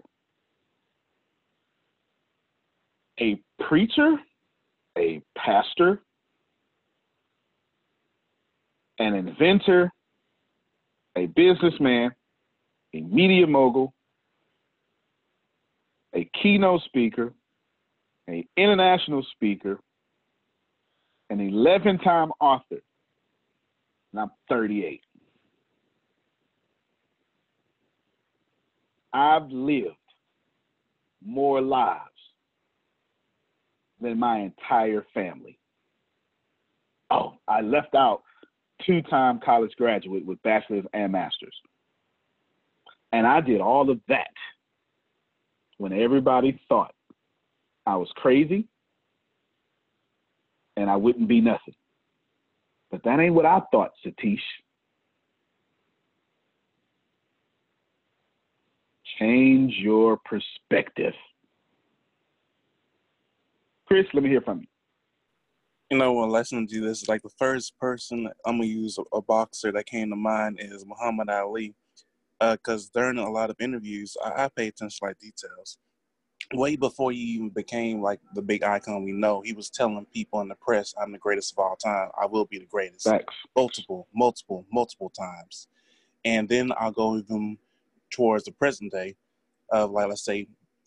a 3.21 3.41
preacher, 3.69 4.15
a 4.97 5.21
pastor, 5.37 6.01
an 8.99 9.15
inventor, 9.15 9.91
a 11.17 11.27
businessman, 11.27 12.13
a 12.95 13.01
media 13.01 13.47
mogul. 13.47 13.95
A 16.15 16.29
keynote 16.43 16.83
speaker 16.85 17.33
an 18.29 18.45
international 18.57 19.25
speaker, 19.33 19.79
an 21.31 21.41
11 21.41 21.99
time 21.99 22.31
author, 22.41 22.81
and 24.13 24.21
I'm 24.21 24.31
38. 24.49 25.01
I've 29.13 29.51
lived 29.51 29.97
more 31.25 31.61
lives 31.61 32.01
than 34.01 34.19
my 34.19 34.41
entire 34.41 35.05
family. 35.13 35.59
Oh, 37.11 37.35
I 37.47 37.61
left 37.61 37.95
out 37.95 38.23
two 38.87 39.03
time 39.03 39.39
college 39.45 39.73
graduate 39.77 40.25
with 40.25 40.43
bachelor's 40.43 40.87
and 40.95 41.13
master's. 41.13 41.55
And 43.13 43.27
I 43.27 43.41
did 43.41 43.61
all 43.61 43.91
of 43.91 44.01
that 44.09 44.31
when 45.77 45.93
everybody 45.93 46.61
thought 46.69 46.95
I 47.87 47.97
was 47.97 48.11
crazy 48.17 48.69
and 50.77 50.89
I 50.89 50.97
wouldn't 50.97 51.29
be 51.29 51.41
nothing. 51.41 51.75
But 52.91 53.03
that 53.05 53.21
ain't 53.21 53.35
what 53.35 53.47
I 53.47 53.61
thought, 53.71 53.93
Satish. 54.05 54.39
Change 59.19 59.75
your 59.79 60.19
perspective. 60.25 61.15
Chris, 63.87 64.07
let 64.15 64.23
me 64.23 64.31
hear 64.31 64.41
from 64.41 64.61
you. 64.61 64.67
You 65.91 65.99
know, 65.99 66.15
when 66.15 66.31
listening 66.31 66.67
to 66.69 66.81
this, 66.81 67.07
like 67.09 67.23
the 67.23 67.29
first 67.39 67.79
person 67.79 68.27
I'm 68.47 68.57
gonna 68.57 68.65
use 68.65 68.99
a, 68.99 69.17
a 69.17 69.21
boxer 69.21 69.71
that 69.73 69.85
came 69.85 70.09
to 70.09 70.17
mind 70.17 70.59
is 70.61 70.87
Muhammad 70.87 71.29
Ali, 71.29 71.75
because 72.51 72.91
uh, 72.95 73.01
during 73.01 73.19
a 73.19 73.31
lot 73.31 73.51
of 73.51 73.57
interviews, 73.61 74.17
I, 74.25 74.45
I 74.45 74.49
pay 74.49 74.69
attention 74.69 74.99
to 75.01 75.05
like 75.07 75.19
details 75.19 75.79
way 76.55 76.77
before 76.77 77.13
he 77.13 77.19
even 77.19 77.51
became 77.51 78.03
like 78.03 78.21
the 78.35 78.43
big 78.43 78.63
icon 78.63 79.05
we 79.05 79.13
know, 79.13 79.41
he 79.43 79.53
was 79.53 79.71
telling 79.71 80.07
people 80.13 80.41
in 80.41 80.49
the 80.49 80.55
press, 80.57 80.95
"I'm 81.01 81.13
the 81.13 81.19
greatest 81.19 81.53
of 81.53 81.59
all 81.59 81.77
time. 81.77 82.11
I 82.21 82.27
will 82.27 82.45
be 82.45 82.59
the 82.59 82.67
greatest." 82.67 83.05
Thanks. 83.05 83.35
Multiple, 83.57 84.09
multiple, 84.15 84.67
multiple 84.73 85.11
times, 85.11 85.69
and 86.25 86.49
then 86.49 86.73
I'll 86.79 86.93
go 86.93 87.17
even 87.17 87.59
towards 88.11 88.45
the 88.45 88.53
present 88.53 88.93
day, 88.93 89.17
of 89.71 89.91
like 89.91 90.09
let's 90.09 90.25
say, 90.25 90.47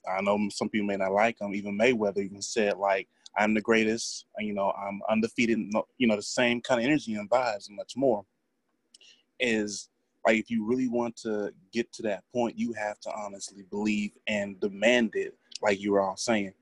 I 0.10 0.22
know 0.22 0.38
some 0.50 0.70
people 0.70 0.88
may 0.88 0.98
not 0.98 1.12
like 1.12 1.40
him. 1.40 1.54
Even 1.56 1.78
Mayweather 1.78 2.24
even 2.24 2.42
said 2.42 2.78
like, 2.78 3.08
"I'm 3.38 3.54
the 3.54 3.62
greatest. 3.62 4.26
You 4.40 4.54
know, 4.54 4.72
I'm 4.72 5.02
undefeated." 5.10 5.60
You 5.98 6.08
know, 6.08 6.16
the 6.16 6.22
same 6.22 6.62
kind 6.62 6.82
of 6.82 6.86
energy 6.86 7.16
and 7.16 7.30
vibes 7.30 7.68
and 7.68 7.78
much 7.78 7.94
more. 7.96 8.26
Is 9.40 9.90
like 10.26 10.38
if 10.38 10.50
you 10.50 10.66
really 10.66 10.88
want 10.88 11.16
to 11.18 11.54
get 11.72 11.92
to 11.94 12.02
that 12.04 12.24
point, 12.34 12.58
you 12.58 12.74
have 12.74 13.00
to 13.02 13.12
honestly 13.16 13.64
believe 13.70 14.12
and 14.28 14.60
demand 14.60 15.12
it 15.14 15.38
like 15.62 15.80
you 15.80 15.92
were 15.92 16.02
all 16.02 16.18
saying. 16.18 16.54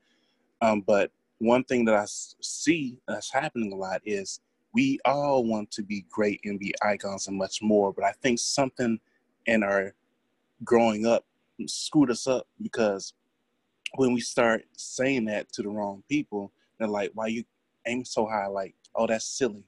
Um, 0.60 0.82
but 0.82 1.10
one 1.38 1.64
thing 1.64 1.84
that 1.86 1.94
I 1.94 2.04
see 2.06 2.98
that's 3.08 3.32
happening 3.32 3.72
a 3.72 3.76
lot 3.76 4.02
is 4.04 4.40
we 4.74 4.98
all 5.04 5.44
want 5.44 5.70
to 5.72 5.82
be 5.82 6.04
great 6.10 6.40
and 6.44 6.58
be 6.58 6.74
icons 6.82 7.26
and 7.28 7.36
much 7.36 7.62
more. 7.62 7.92
But 7.92 8.04
I 8.04 8.12
think 8.22 8.38
something 8.38 8.98
in 9.46 9.62
our 9.62 9.94
growing 10.62 11.06
up 11.06 11.24
screwed 11.66 12.10
us 12.10 12.26
up 12.26 12.46
because 12.60 13.14
when 13.94 14.12
we 14.12 14.20
start 14.20 14.64
saying 14.76 15.26
that 15.26 15.52
to 15.52 15.62
the 15.62 15.68
wrong 15.68 16.02
people, 16.08 16.52
they're 16.78 16.88
like, 16.88 17.12
why 17.14 17.28
you 17.28 17.44
aim 17.86 18.04
so 18.04 18.26
high? 18.26 18.46
Like, 18.46 18.74
oh, 18.94 19.06
that's 19.06 19.24
silly 19.24 19.64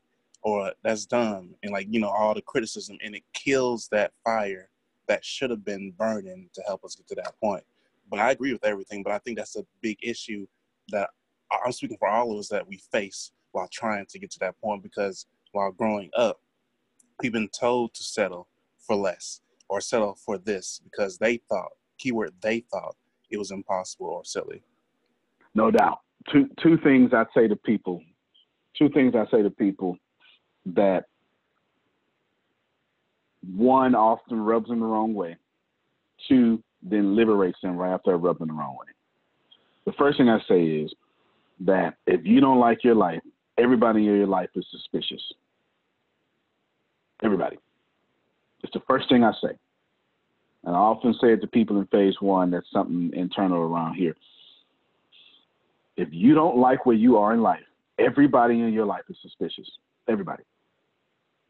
or 0.46 0.70
that's 0.84 1.06
dumb. 1.06 1.56
And 1.64 1.72
like, 1.72 1.88
you 1.90 1.98
know, 1.98 2.08
all 2.08 2.32
the 2.32 2.40
criticism 2.40 2.98
and 3.02 3.16
it 3.16 3.24
kills 3.32 3.88
that 3.90 4.12
fire 4.22 4.70
that 5.08 5.24
should 5.24 5.50
have 5.50 5.64
been 5.64 5.92
burning 5.98 6.48
to 6.54 6.62
help 6.68 6.84
us 6.84 6.94
get 6.94 7.08
to 7.08 7.16
that 7.16 7.34
point. 7.42 7.64
But 8.08 8.20
I 8.20 8.30
agree 8.30 8.52
with 8.52 8.64
everything. 8.64 9.02
But 9.02 9.12
I 9.12 9.18
think 9.18 9.36
that's 9.36 9.56
a 9.56 9.66
big 9.80 9.98
issue 10.04 10.46
that 10.90 11.10
I'm 11.50 11.72
speaking 11.72 11.96
for 11.98 12.06
all 12.06 12.30
of 12.30 12.38
us 12.38 12.48
that 12.50 12.68
we 12.68 12.80
face 12.92 13.32
while 13.50 13.68
trying 13.72 14.06
to 14.06 14.20
get 14.20 14.30
to 14.30 14.38
that 14.38 14.54
point 14.60 14.84
because 14.84 15.26
while 15.50 15.72
growing 15.72 16.10
up, 16.16 16.40
we've 17.20 17.32
been 17.32 17.48
told 17.48 17.92
to 17.94 18.04
settle 18.04 18.46
for 18.78 18.94
less 18.94 19.40
or 19.68 19.80
settle 19.80 20.14
for 20.14 20.38
this 20.38 20.80
because 20.84 21.18
they 21.18 21.38
thought, 21.48 21.72
keyword, 21.98 22.34
they 22.40 22.60
thought 22.70 22.94
it 23.30 23.38
was 23.38 23.50
impossible 23.50 24.06
or 24.06 24.24
silly. 24.24 24.62
No 25.56 25.72
doubt. 25.72 26.02
Two 26.32 26.48
two 26.62 26.78
things 26.84 27.10
I 27.12 27.24
say 27.34 27.48
to 27.48 27.56
people. 27.56 28.00
Two 28.78 28.88
things 28.90 29.14
I 29.16 29.28
say 29.28 29.42
to 29.42 29.50
people 29.50 29.98
that 30.74 31.04
one 33.54 33.94
often 33.94 34.40
rubs 34.40 34.68
them 34.68 34.80
the 34.80 34.86
wrong 34.86 35.14
way. 35.14 35.36
Two, 36.28 36.62
then 36.82 37.14
liberates 37.16 37.58
them 37.62 37.76
right 37.76 37.92
after 37.92 38.12
I 38.12 38.14
rub 38.14 38.38
them 38.38 38.48
the 38.48 38.54
wrong 38.54 38.76
way. 38.78 38.86
The 39.84 39.92
first 39.92 40.18
thing 40.18 40.28
I 40.28 40.38
say 40.48 40.62
is 40.62 40.92
that 41.60 41.96
if 42.06 42.24
you 42.24 42.40
don't 42.40 42.58
like 42.58 42.82
your 42.82 42.94
life, 42.94 43.20
everybody 43.56 44.00
in 44.00 44.16
your 44.16 44.26
life 44.26 44.50
is 44.54 44.66
suspicious. 44.70 45.22
Everybody. 47.22 47.58
It's 48.62 48.72
the 48.72 48.82
first 48.88 49.08
thing 49.08 49.22
I 49.22 49.32
say. 49.40 49.56
And 50.64 50.74
I 50.74 50.78
often 50.78 51.14
say 51.20 51.32
it 51.32 51.40
to 51.42 51.46
people 51.46 51.78
in 51.78 51.86
phase 51.86 52.16
one 52.20 52.50
that's 52.50 52.70
something 52.72 53.12
internal 53.14 53.62
around 53.62 53.94
here. 53.94 54.16
If 55.96 56.08
you 56.10 56.34
don't 56.34 56.58
like 56.58 56.84
where 56.84 56.96
you 56.96 57.16
are 57.16 57.32
in 57.32 57.40
life, 57.40 57.62
everybody 57.98 58.60
in 58.60 58.72
your 58.72 58.84
life 58.84 59.04
is 59.08 59.16
suspicious. 59.22 59.70
Everybody. 60.08 60.42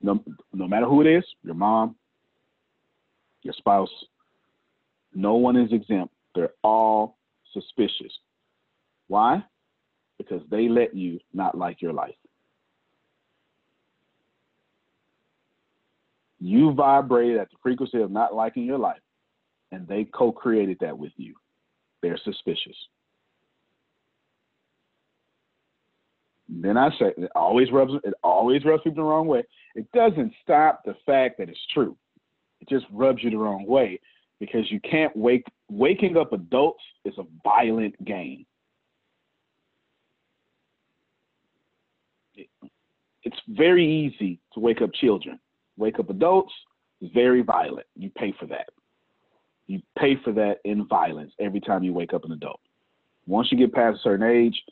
No, 0.02 0.22
no 0.52 0.68
matter 0.68 0.86
who 0.86 1.00
it 1.00 1.06
is, 1.06 1.24
your 1.42 1.54
mom, 1.54 1.96
your 3.42 3.54
spouse, 3.54 3.90
no 5.14 5.34
one 5.34 5.56
is 5.56 5.72
exempt. 5.72 6.14
They're 6.34 6.52
all 6.62 7.16
suspicious. 7.52 8.12
Why? 9.08 9.42
Because 10.18 10.42
they 10.50 10.68
let 10.68 10.94
you 10.94 11.18
not 11.32 11.56
like 11.56 11.80
your 11.80 11.92
life. 11.92 12.14
You 16.38 16.72
vibrated 16.74 17.38
at 17.38 17.50
the 17.50 17.56
frequency 17.62 18.00
of 18.00 18.10
not 18.10 18.34
liking 18.34 18.64
your 18.64 18.78
life, 18.78 19.00
and 19.72 19.88
they 19.88 20.04
co 20.04 20.30
created 20.30 20.76
that 20.80 20.96
with 20.96 21.12
you. 21.16 21.34
They're 22.02 22.18
suspicious. 22.22 22.76
Then 26.48 26.76
I 26.76 26.90
say 26.90 27.12
it 27.16 27.30
always 27.34 27.70
rubs 27.72 27.92
it 28.04 28.14
always 28.22 28.64
rubs 28.64 28.82
people 28.84 29.02
the 29.04 29.10
wrong 29.10 29.26
way. 29.26 29.42
It 29.74 29.90
doesn't 29.92 30.32
stop 30.42 30.82
the 30.84 30.94
fact 31.04 31.38
that 31.38 31.48
it's 31.48 31.66
true. 31.74 31.96
It 32.60 32.68
just 32.68 32.86
rubs 32.92 33.22
you 33.22 33.30
the 33.30 33.36
wrong 33.36 33.66
way 33.66 34.00
because 34.38 34.70
you 34.70 34.80
can't 34.80 35.14
wake 35.16 35.44
waking 35.68 36.16
up 36.16 36.32
adults 36.32 36.82
is 37.04 37.14
a 37.18 37.24
violent 37.44 38.02
game. 38.04 38.46
it's 43.26 43.36
very 43.48 43.84
easy 43.84 44.38
to 44.54 44.60
wake 44.60 44.80
up 44.80 44.94
children. 44.94 45.40
Wake 45.76 45.98
up 45.98 46.10
adults 46.10 46.52
very 47.12 47.42
violent. 47.42 47.86
You 47.96 48.08
pay 48.16 48.32
for 48.38 48.46
that. 48.46 48.68
You 49.66 49.82
pay 49.98 50.16
for 50.24 50.32
that 50.32 50.58
in 50.64 50.86
violence 50.86 51.32
every 51.40 51.60
time 51.60 51.82
you 51.82 51.92
wake 51.92 52.14
up 52.14 52.24
an 52.24 52.32
adult. 52.32 52.60
Once 53.26 53.48
you 53.50 53.58
get 53.58 53.74
past 53.74 53.96
a 53.96 54.02
certain 54.02 54.26
age, 54.26 54.62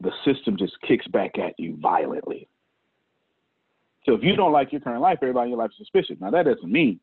the 0.00 0.12
system 0.24 0.56
just 0.56 0.74
kicks 0.86 1.06
back 1.08 1.38
at 1.38 1.54
you 1.58 1.76
violently. 1.80 2.48
So 4.04 4.14
if 4.14 4.22
you 4.22 4.36
don't 4.36 4.52
like 4.52 4.72
your 4.72 4.80
current 4.80 5.00
life, 5.00 5.18
everybody 5.20 5.46
in 5.46 5.50
your 5.50 5.58
life 5.58 5.70
is 5.70 5.78
suspicious. 5.78 6.16
Now 6.20 6.30
that 6.30 6.44
doesn't 6.44 6.70
mean 6.70 7.00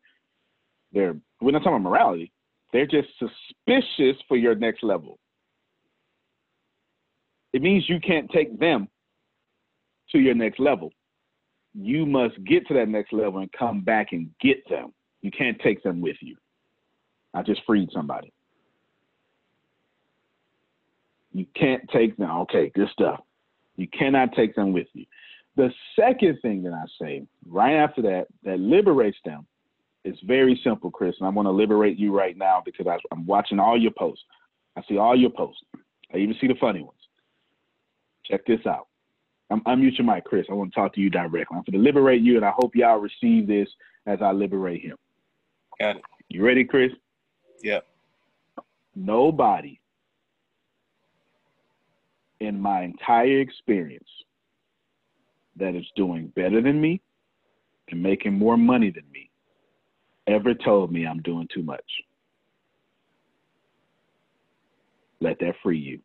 they're 0.93 1.15
we're 1.41 1.51
not 1.51 1.59
talking 1.59 1.73
about 1.73 1.89
morality. 1.89 2.31
They're 2.71 2.87
just 2.87 3.09
suspicious 3.19 4.21
for 4.27 4.37
your 4.37 4.55
next 4.55 4.83
level. 4.83 5.19
It 7.53 7.61
means 7.61 7.87
you 7.87 7.99
can't 7.99 8.29
take 8.31 8.59
them 8.59 8.87
to 10.11 10.19
your 10.19 10.33
next 10.33 10.59
level. 10.59 10.91
You 11.75 12.05
must 12.05 12.43
get 12.43 12.67
to 12.67 12.73
that 12.75 12.89
next 12.89 13.13
level 13.13 13.39
and 13.39 13.51
come 13.51 13.81
back 13.81 14.07
and 14.11 14.29
get 14.41 14.67
them. 14.69 14.93
You 15.21 15.31
can't 15.31 15.59
take 15.61 15.83
them 15.83 16.01
with 16.01 16.17
you. 16.21 16.35
I 17.33 17.43
just 17.43 17.61
freed 17.65 17.89
somebody. 17.93 18.32
You 21.33 21.45
can't 21.55 21.87
take 21.91 22.15
them. 22.17 22.29
Okay, 22.41 22.71
good 22.73 22.89
stuff. 22.89 23.21
You 23.75 23.87
cannot 23.87 24.33
take 24.33 24.55
them 24.55 24.71
with 24.71 24.87
you. 24.93 25.05
The 25.55 25.71
second 25.99 26.39
thing 26.41 26.63
that 26.63 26.73
I 26.73 26.83
say 27.01 27.23
right 27.47 27.75
after 27.75 28.01
that, 28.03 28.27
that 28.43 28.59
liberates 28.59 29.17
them, 29.25 29.45
it's 30.03 30.19
very 30.21 30.59
simple, 30.63 30.91
Chris, 30.91 31.15
and 31.19 31.27
I 31.27 31.29
want 31.31 31.47
to 31.47 31.51
liberate 31.51 31.97
you 31.97 32.15
right 32.15 32.37
now 32.37 32.61
because 32.63 32.87
I, 32.87 32.97
I'm 33.11 33.25
watching 33.25 33.59
all 33.59 33.79
your 33.79 33.91
posts. 33.91 34.23
I 34.75 34.81
see 34.87 34.97
all 34.97 35.15
your 35.15 35.29
posts. 35.29 35.61
I 36.13 36.17
even 36.17 36.35
see 36.41 36.47
the 36.47 36.55
funny 36.59 36.81
ones. 36.81 36.99
Check 38.25 38.45
this 38.45 38.65
out. 38.67 38.87
I'm, 39.49 39.61
unmute 39.61 39.97
your 39.97 40.13
mic, 40.13 40.25
Chris. 40.25 40.45
I 40.49 40.53
want 40.53 40.73
to 40.73 40.79
talk 40.79 40.93
to 40.95 41.01
you 41.01 41.09
directly. 41.09 41.45
I'm 41.51 41.63
going 41.63 41.73
to 41.73 41.77
liberate 41.77 42.21
you, 42.21 42.37
and 42.37 42.45
I 42.45 42.51
hope 42.55 42.75
y'all 42.75 42.97
receive 42.97 43.47
this 43.47 43.67
as 44.07 44.19
I 44.21 44.31
liberate 44.31 44.81
him. 44.81 44.97
Got 45.79 45.97
it. 45.97 46.03
You 46.29 46.43
ready, 46.43 46.63
Chris? 46.63 46.91
Yep. 47.61 47.85
Nobody 48.95 49.79
in 52.43 52.59
my 52.59 52.83
entire 52.83 53.39
experience 53.39 54.09
that 55.55 55.75
is 55.75 55.85
doing 55.95 56.27
better 56.35 56.61
than 56.61 56.81
me 56.81 56.99
and 57.89 58.03
making 58.03 58.33
more 58.33 58.57
money 58.57 58.91
than 58.91 59.05
me 59.11 59.29
ever 60.27 60.53
told 60.53 60.91
me 60.91 61.07
I'm 61.07 61.21
doing 61.21 61.47
too 61.53 61.63
much. 61.63 61.85
Let 65.21 65.39
that 65.39 65.55
free 65.63 65.79
you. 65.79 65.99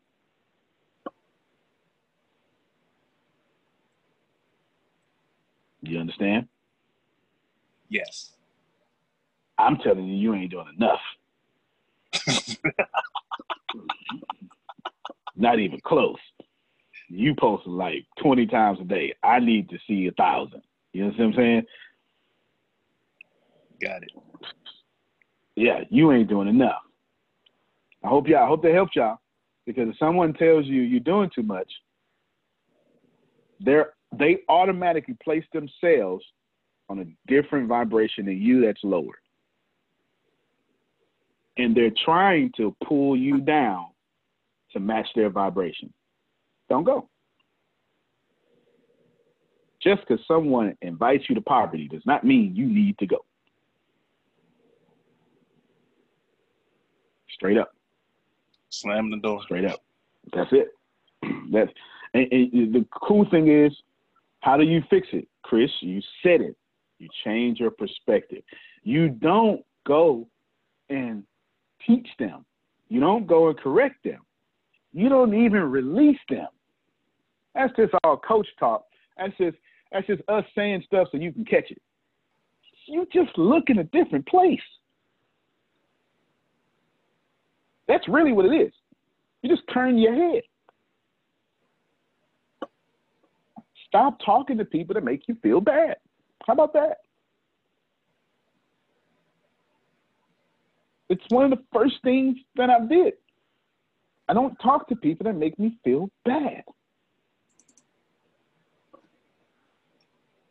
You 5.83 5.99
understand? 5.99 6.47
Yes. 7.89 8.31
I'm 9.59 9.79
telling 9.79 10.07
you, 10.07 10.15
you 10.17 10.35
ain't 10.35 10.53
doing 10.53 10.73
enough. 10.77 11.01
Not 15.39 15.61
even 15.61 15.79
close. 15.87 16.19
You 17.09 17.35
posting 17.39 17.73
like 17.73 18.05
20 18.21 18.47
times 18.47 18.79
a 18.81 18.85
day. 18.85 19.15
I 19.23 19.39
need 19.39 19.71
to 19.71 19.79
see 19.87 20.09
a 20.09 20.13
thousand. 20.13 20.63
You 20.93 21.05
know 21.05 21.11
what 21.17 21.21
I'm 21.21 21.33
saying? 21.35 21.63
Got 23.81 24.03
it. 24.03 24.11
Yeah, 25.55 25.85
you 25.91 26.13
ain't 26.13 26.29
doing 26.29 26.49
enough. 26.49 26.83
I 28.05 28.09
hope 28.09 28.29
y'all 28.29 28.45
I 28.45 28.49
hope 28.49 28.63
that 28.63 28.75
helps 28.75 28.97
y'all. 28.97 29.19
Because 29.65 29.89
if 29.89 29.99
someone 29.99 30.33
tells 30.35 30.67
you 30.67 30.83
you're 30.83 31.01
doing 31.01 31.31
too 31.35 31.43
much, 31.43 31.71
they're 33.61 33.93
they 34.19 34.39
automatically 34.49 35.17
place 35.23 35.45
themselves 35.53 36.25
on 36.89 37.01
a 37.01 37.33
different 37.33 37.69
vibration 37.69 38.27
than 38.27 38.41
you 38.41 38.63
that's 38.63 38.83
lower. 38.83 39.19
And 41.59 41.77
they're 41.77 41.93
trying 42.05 42.51
to 42.57 42.75
pull 42.87 43.17
you 43.17 43.41
down 43.41 43.89
to 44.73 44.81
match 44.81 45.07
their 45.15 45.31
vibration. 45.31 45.93
Don't 46.69 46.85
go. 46.85 47.09
Just 49.83 50.01
because 50.07 50.25
someone 50.27 50.77
invites 50.83 51.25
you 51.29 51.35
to 51.35 51.41
poverty 51.41 51.89
does 51.89 52.03
not 52.05 52.25
mean 52.25 52.55
you 52.55 52.67
need 52.67 52.99
to 52.99 53.07
go. 53.07 53.25
Straight 57.33 57.57
up. 57.57 57.73
Slam 58.71 59.11
the 59.11 59.19
door. 59.19 59.41
Straight 59.45 59.65
up. 59.65 59.81
That's 60.35 60.51
it. 60.53 60.69
That's 61.53 61.71
and, 62.15 62.33
and 62.33 62.75
the 62.75 62.87
cool 62.91 63.27
thing 63.31 63.49
is, 63.49 63.73
how 64.41 64.57
do 64.57 64.65
you 64.65 64.83
fix 64.91 65.07
it, 65.13 65.29
Chris? 65.43 65.71
You 65.81 66.01
said 66.23 66.41
it. 66.41 66.57
You 66.99 67.09
change 67.25 67.61
your 67.61 67.71
perspective. 67.71 68.43
You 68.83 69.09
don't 69.09 69.65
go 69.87 70.27
and 70.89 71.23
teach 71.87 72.09
them. 72.19 72.45
You 72.89 73.01
don't 73.01 73.27
go 73.27 73.49
and 73.49 73.59
correct 73.59 74.03
them. 74.05 74.21
You 74.93 75.09
don't 75.09 75.35
even 75.35 75.63
release 75.63 76.19
them. 76.29 76.49
That's 77.55 77.75
just 77.77 77.93
all 78.05 78.17
coach 78.17 78.47
talk. 78.59 78.85
That's 79.17 79.37
just 79.37 79.57
that's 79.93 80.07
just 80.07 80.23
us 80.29 80.45
saying 80.55 80.83
stuff 80.87 81.09
so 81.11 81.19
you 81.19 81.33
can 81.33 81.45
catch 81.45 81.71
it. 81.71 81.81
You 82.87 83.07
just 83.13 83.37
look 83.37 83.65
in 83.69 83.79
a 83.79 83.85
different 83.85 84.27
place. 84.27 84.61
That's 87.87 88.07
really 88.09 88.33
what 88.33 88.47
it 88.47 88.55
is. 88.55 88.73
You 89.43 89.49
just 89.49 89.63
turn 89.73 89.99
your 89.99 90.15
head. 90.15 90.43
Stop 93.87 94.19
talking 94.25 94.59
to 94.59 94.65
people 94.65 94.95
that 94.95 95.05
make 95.05 95.23
you 95.27 95.37
feel 95.43 95.61
bad. 95.61 95.97
How 96.47 96.53
about 96.53 96.75
that? 96.75 96.99
It's 101.09 101.25
one 101.31 101.51
of 101.51 101.51
the 101.51 101.65
first 101.73 101.97
things 102.05 102.37
that 102.57 102.69
I 102.69 102.81
did. 102.87 103.15
I 104.29 104.35
don't 104.35 104.55
talk 104.57 104.89
to 104.89 104.97
people 104.97 105.25
that 105.25 105.37
make 105.37 105.59
me 105.59 105.79
feel 105.83 106.11
bad. 106.25 106.63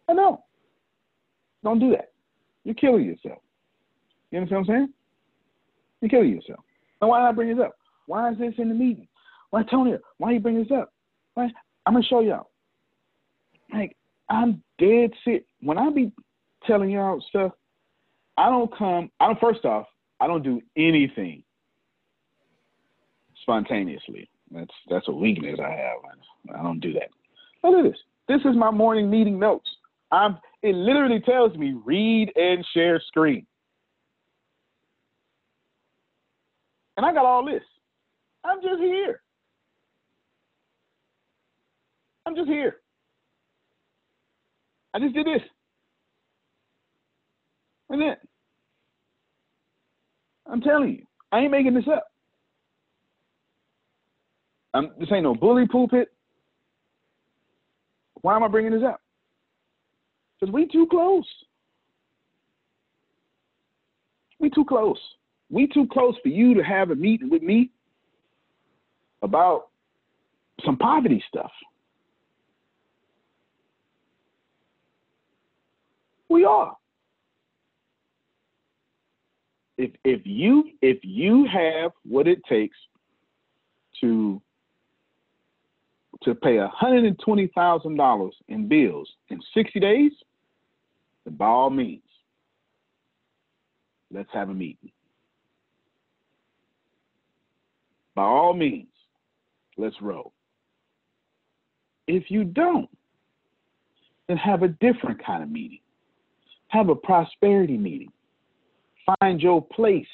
I 0.09 0.13
know. 0.13 0.43
Don't 1.63 1.79
do 1.79 1.91
that. 1.91 2.11
You're 2.63 2.75
killing 2.75 3.05
yourself. 3.05 3.39
You 4.31 4.39
understand 4.39 4.67
what 4.67 4.73
I'm 4.73 4.79
saying? 4.79 4.93
You're 6.01 6.09
killing 6.09 6.31
yourself. 6.31 6.59
Now, 7.01 7.09
why 7.09 7.19
did 7.19 7.27
I 7.27 7.31
bring 7.33 7.55
this 7.55 7.63
up? 7.63 7.75
Why 8.07 8.31
is 8.31 8.37
this 8.37 8.53
in 8.57 8.69
the 8.69 8.75
meeting? 8.75 9.07
Why, 9.49 9.63
Tony? 9.63 9.95
Why 10.17 10.31
you 10.31 10.39
bring 10.39 10.57
this 10.57 10.71
up? 10.71 10.91
Why? 11.33 11.49
I'm 11.85 11.93
gonna 11.93 12.03
show 12.03 12.21
y'all. 12.21 12.49
Like, 13.71 13.95
I'm 14.29 14.63
dead 14.79 15.11
sick. 15.23 15.45
When 15.61 15.77
I 15.77 15.89
be 15.89 16.11
telling 16.65 16.89
y'all 16.89 17.23
stuff, 17.29 17.51
I 18.37 18.49
don't 18.49 18.75
come. 18.75 19.11
I 19.19 19.27
don't. 19.27 19.39
First 19.39 19.65
off, 19.65 19.87
I 20.19 20.27
don't 20.27 20.43
do 20.43 20.61
anything 20.75 21.43
spontaneously. 23.47 24.29
That's 24.51 24.73
that's 24.89 25.07
a 25.07 25.11
weakness 25.11 25.57
I 25.63 25.71
have. 25.71 26.57
I 26.57 26.61
don't 26.61 26.81
do 26.81 26.91
that. 26.93 27.09
Look 27.63 27.79
at 27.79 27.89
this. 27.89 27.99
This 28.27 28.41
is 28.41 28.57
my 28.57 28.71
morning 28.71 29.09
meeting 29.09 29.39
notes. 29.39 29.69
I'm. 30.11 30.37
It 30.63 30.75
literally 30.75 31.21
tells 31.21 31.55
me 31.55 31.75
read 31.85 32.31
and 32.35 32.65
share 32.73 33.01
screen. 33.07 33.45
And 36.97 37.05
I 37.05 37.13
got 37.13 37.25
all 37.25 37.45
this. 37.45 37.61
I'm 38.43 38.61
just 38.61 38.81
here. 38.81 39.21
I'm 42.25 42.35
just 42.35 42.49
here. 42.49 42.77
I 44.93 44.99
just 44.99 45.13
did 45.13 45.27
this. 45.27 45.41
And 47.89 48.01
then 48.01 48.15
I'm 50.51 50.59
telling 50.59 50.89
you, 50.89 51.05
I 51.31 51.39
ain't 51.39 51.51
making 51.51 51.75
this 51.75 51.87
up. 51.87 52.07
I'm, 54.73 54.91
this 54.99 55.09
ain't 55.11 55.23
no 55.23 55.35
bully 55.35 55.67
pulpit. 55.67 56.09
Why 58.21 58.35
am 58.35 58.43
I 58.43 58.47
bringing 58.47 58.71
this 58.71 58.83
up? 58.83 59.01
Because 60.39 60.53
we 60.53 60.67
too 60.67 60.87
close. 60.89 61.25
We 64.39 64.49
too 64.49 64.65
close. 64.65 64.99
We 65.49 65.67
too 65.67 65.87
close 65.91 66.15
for 66.21 66.29
you 66.29 66.53
to 66.53 66.63
have 66.63 66.91
a 66.91 66.95
meeting 66.95 67.29
with 67.29 67.41
me 67.41 67.71
about 69.21 69.69
some 70.65 70.77
poverty 70.77 71.23
stuff. 71.27 71.51
We 76.29 76.43
are. 76.45 76.75
If 79.77 79.91
if 80.03 80.21
you 80.25 80.71
if 80.81 80.97
you 81.03 81.47
have 81.51 81.91
what 82.03 82.27
it 82.27 82.39
takes 82.49 82.77
to 84.01 84.41
to 86.23 86.35
pay 86.35 86.57
hundred 86.71 87.05
and 87.05 87.19
twenty 87.19 87.47
thousand 87.55 87.95
dollars 87.95 88.35
in 88.47 88.67
bills 88.67 89.09
in 89.29 89.39
sixty 89.53 89.79
days, 89.79 90.11
then 91.25 91.35
by 91.35 91.45
all 91.45 91.69
means, 91.69 92.01
let's 94.11 94.29
have 94.33 94.49
a 94.49 94.53
meeting. 94.53 94.91
By 98.15 98.23
all 98.23 98.53
means, 98.53 98.87
let's 99.77 99.95
roll. 100.01 100.33
If 102.07 102.31
you 102.31 102.45
don't, 102.45 102.89
then 104.27 104.37
have 104.37 104.63
a 104.63 104.69
different 104.69 105.23
kind 105.23 105.43
of 105.43 105.49
meeting. 105.49 105.81
Have 106.69 106.89
a 106.89 106.95
prosperity 106.95 107.77
meeting. 107.77 108.11
Find 109.19 109.41
your 109.41 109.61
place 109.61 110.07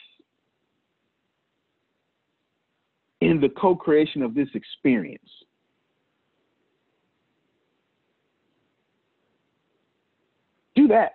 in 3.22 3.40
the 3.40 3.50
co 3.50 3.76
creation 3.76 4.22
of 4.22 4.36
this 4.36 4.50
experience. 4.54 5.30
Do 10.84 10.90
that. 10.90 11.14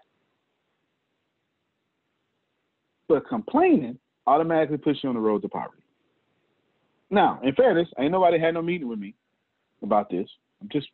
But 3.06 3.28
complaining 3.28 3.98
automatically 4.26 4.78
puts 4.78 5.00
you 5.02 5.10
on 5.10 5.14
the 5.14 5.20
road 5.20 5.42
to 5.42 5.48
poverty. 5.48 5.82
Now, 7.10 7.38
in 7.42 7.54
fairness, 7.54 7.88
ain't 7.98 8.12
nobody 8.12 8.38
had 8.38 8.54
no 8.54 8.62
meeting 8.62 8.88
with 8.88 8.98
me 8.98 9.14
about 9.82 10.08
this. 10.08 10.26
I'm 10.62 10.70
just 10.70 10.88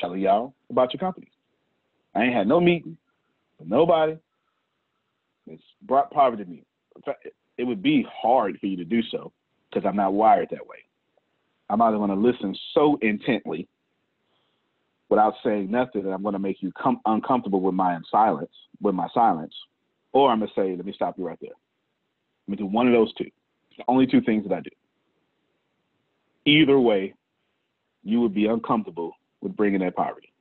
telling 0.00 0.20
y'all 0.20 0.54
about 0.70 0.92
your 0.92 0.98
company. 0.98 1.30
I 2.16 2.24
ain't 2.24 2.34
had 2.34 2.48
no 2.48 2.60
meeting 2.60 2.96
with 3.60 3.68
nobody. 3.68 4.16
It's 5.46 5.62
brought 5.82 6.10
poverty 6.10 6.44
to 6.44 6.50
me. 6.50 6.64
It 7.58 7.64
would 7.64 7.82
be 7.82 8.04
hard 8.12 8.58
for 8.60 8.66
you 8.66 8.76
to 8.76 8.84
do 8.84 9.02
so 9.10 9.32
because 9.70 9.86
I'm 9.86 9.96
not 9.96 10.14
wired 10.14 10.48
that 10.50 10.66
way. 10.66 10.78
I'm 11.70 11.80
either 11.80 11.96
going 11.96 12.10
to 12.10 12.16
listen 12.16 12.56
so 12.74 12.98
intently 13.02 13.68
without 15.12 15.34
saying 15.44 15.70
nothing 15.70 16.10
I'm 16.10 16.22
going 16.22 16.32
to 16.32 16.38
make 16.38 16.62
you 16.62 16.72
com- 16.72 17.02
uncomfortable 17.04 17.60
with 17.60 17.74
my 17.74 17.98
silence, 18.10 18.48
with 18.80 18.94
my 18.94 19.08
silence, 19.12 19.52
or 20.14 20.30
I'm 20.30 20.38
going 20.38 20.48
to 20.48 20.54
say, 20.58 20.74
let 20.74 20.86
me 20.86 20.94
stop 20.94 21.18
you 21.18 21.26
right 21.26 21.36
there. 21.38 21.50
Let 22.48 22.52
me 22.52 22.56
do 22.56 22.64
one 22.64 22.86
of 22.86 22.94
those 22.94 23.12
two. 23.12 23.24
It's 23.24 23.76
the 23.76 23.84
only 23.88 24.06
two 24.06 24.22
things 24.22 24.48
that 24.48 24.54
I 24.54 24.60
do. 24.60 24.70
Either 26.46 26.80
way, 26.80 27.12
you 28.02 28.22
would 28.22 28.32
be 28.32 28.46
uncomfortable 28.46 29.12
with 29.42 29.54
bringing 29.54 29.80
that 29.80 29.96
poverty. 29.96 30.32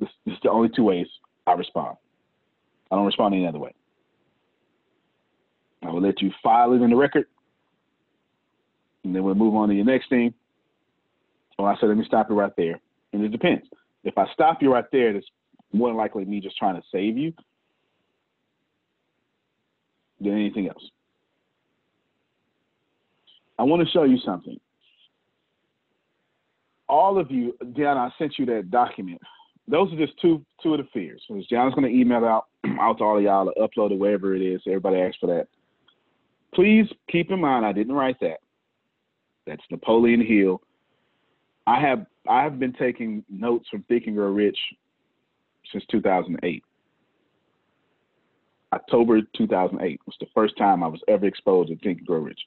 This 0.00 0.08
is 0.26 0.34
the 0.42 0.50
only 0.50 0.70
two 0.74 0.82
ways 0.82 1.06
I 1.46 1.52
respond. 1.52 1.98
I 2.90 2.96
don't 2.96 3.06
respond 3.06 3.36
any 3.36 3.46
other 3.46 3.60
way. 3.60 3.74
I 5.84 5.90
will 5.90 6.02
let 6.02 6.20
you 6.20 6.32
file 6.42 6.72
it 6.72 6.82
in 6.82 6.90
the 6.90 6.96
record, 6.96 7.26
and 9.04 9.14
then 9.14 9.22
we'll 9.22 9.36
move 9.36 9.54
on 9.54 9.68
to 9.68 9.74
your 9.76 9.84
next 9.84 10.08
thing. 10.08 10.34
I 11.66 11.76
said, 11.78 11.88
let 11.88 11.96
me 11.96 12.04
stop 12.06 12.28
you 12.30 12.36
right 12.36 12.52
there. 12.56 12.80
And 13.12 13.24
it 13.24 13.30
depends. 13.30 13.66
If 14.04 14.16
I 14.16 14.26
stop 14.32 14.62
you 14.62 14.72
right 14.72 14.84
there, 14.92 15.14
it's 15.14 15.26
more 15.72 15.92
likely 15.92 16.24
me 16.24 16.40
just 16.40 16.56
trying 16.56 16.76
to 16.76 16.82
save 16.92 17.16
you 17.16 17.32
than 20.20 20.32
anything 20.32 20.68
else. 20.68 20.82
I 23.58 23.64
want 23.64 23.84
to 23.84 23.90
show 23.90 24.04
you 24.04 24.18
something. 24.24 24.58
All 26.88 27.18
of 27.18 27.30
you, 27.30 27.54
Deanna, 27.62 27.96
I 27.96 28.10
sent 28.18 28.38
you 28.38 28.46
that 28.46 28.70
document. 28.70 29.20
Those 29.66 29.92
are 29.92 29.96
just 29.96 30.18
two 30.22 30.44
two 30.62 30.74
of 30.74 30.78
the 30.78 30.88
fears. 30.94 31.22
So 31.28 31.34
Deanna's 31.34 31.74
going 31.74 31.82
to 31.82 31.94
email 31.94 32.24
out 32.24 32.46
out 32.80 32.98
to 32.98 33.04
all 33.04 33.18
of 33.18 33.22
y'all 33.22 33.52
or 33.54 33.68
upload 33.68 33.92
it 33.92 33.98
wherever 33.98 34.34
it 34.34 34.40
is. 34.40 34.62
Everybody 34.66 34.98
asks 34.98 35.18
for 35.20 35.26
that. 35.26 35.48
Please 36.54 36.86
keep 37.10 37.30
in 37.30 37.40
mind, 37.40 37.66
I 37.66 37.72
didn't 37.72 37.94
write 37.94 38.18
that. 38.20 38.38
That's 39.46 39.62
Napoleon 39.70 40.24
Hill. 40.24 40.62
I 41.68 41.78
have 41.80 42.06
I 42.26 42.42
have 42.44 42.58
been 42.58 42.72
taking 42.72 43.22
notes 43.28 43.68
from 43.70 43.82
Think 43.82 44.06
and 44.06 44.16
Grow 44.16 44.30
Rich 44.30 44.56
since 45.70 45.84
2008. 45.90 46.62
October 48.72 49.20
2008 49.36 50.00
was 50.06 50.16
the 50.18 50.26
first 50.34 50.56
time 50.56 50.82
I 50.82 50.86
was 50.86 51.00
ever 51.08 51.26
exposed 51.26 51.68
to 51.68 51.76
Think 51.76 51.98
and 51.98 52.06
Grow 52.06 52.20
Rich, 52.20 52.40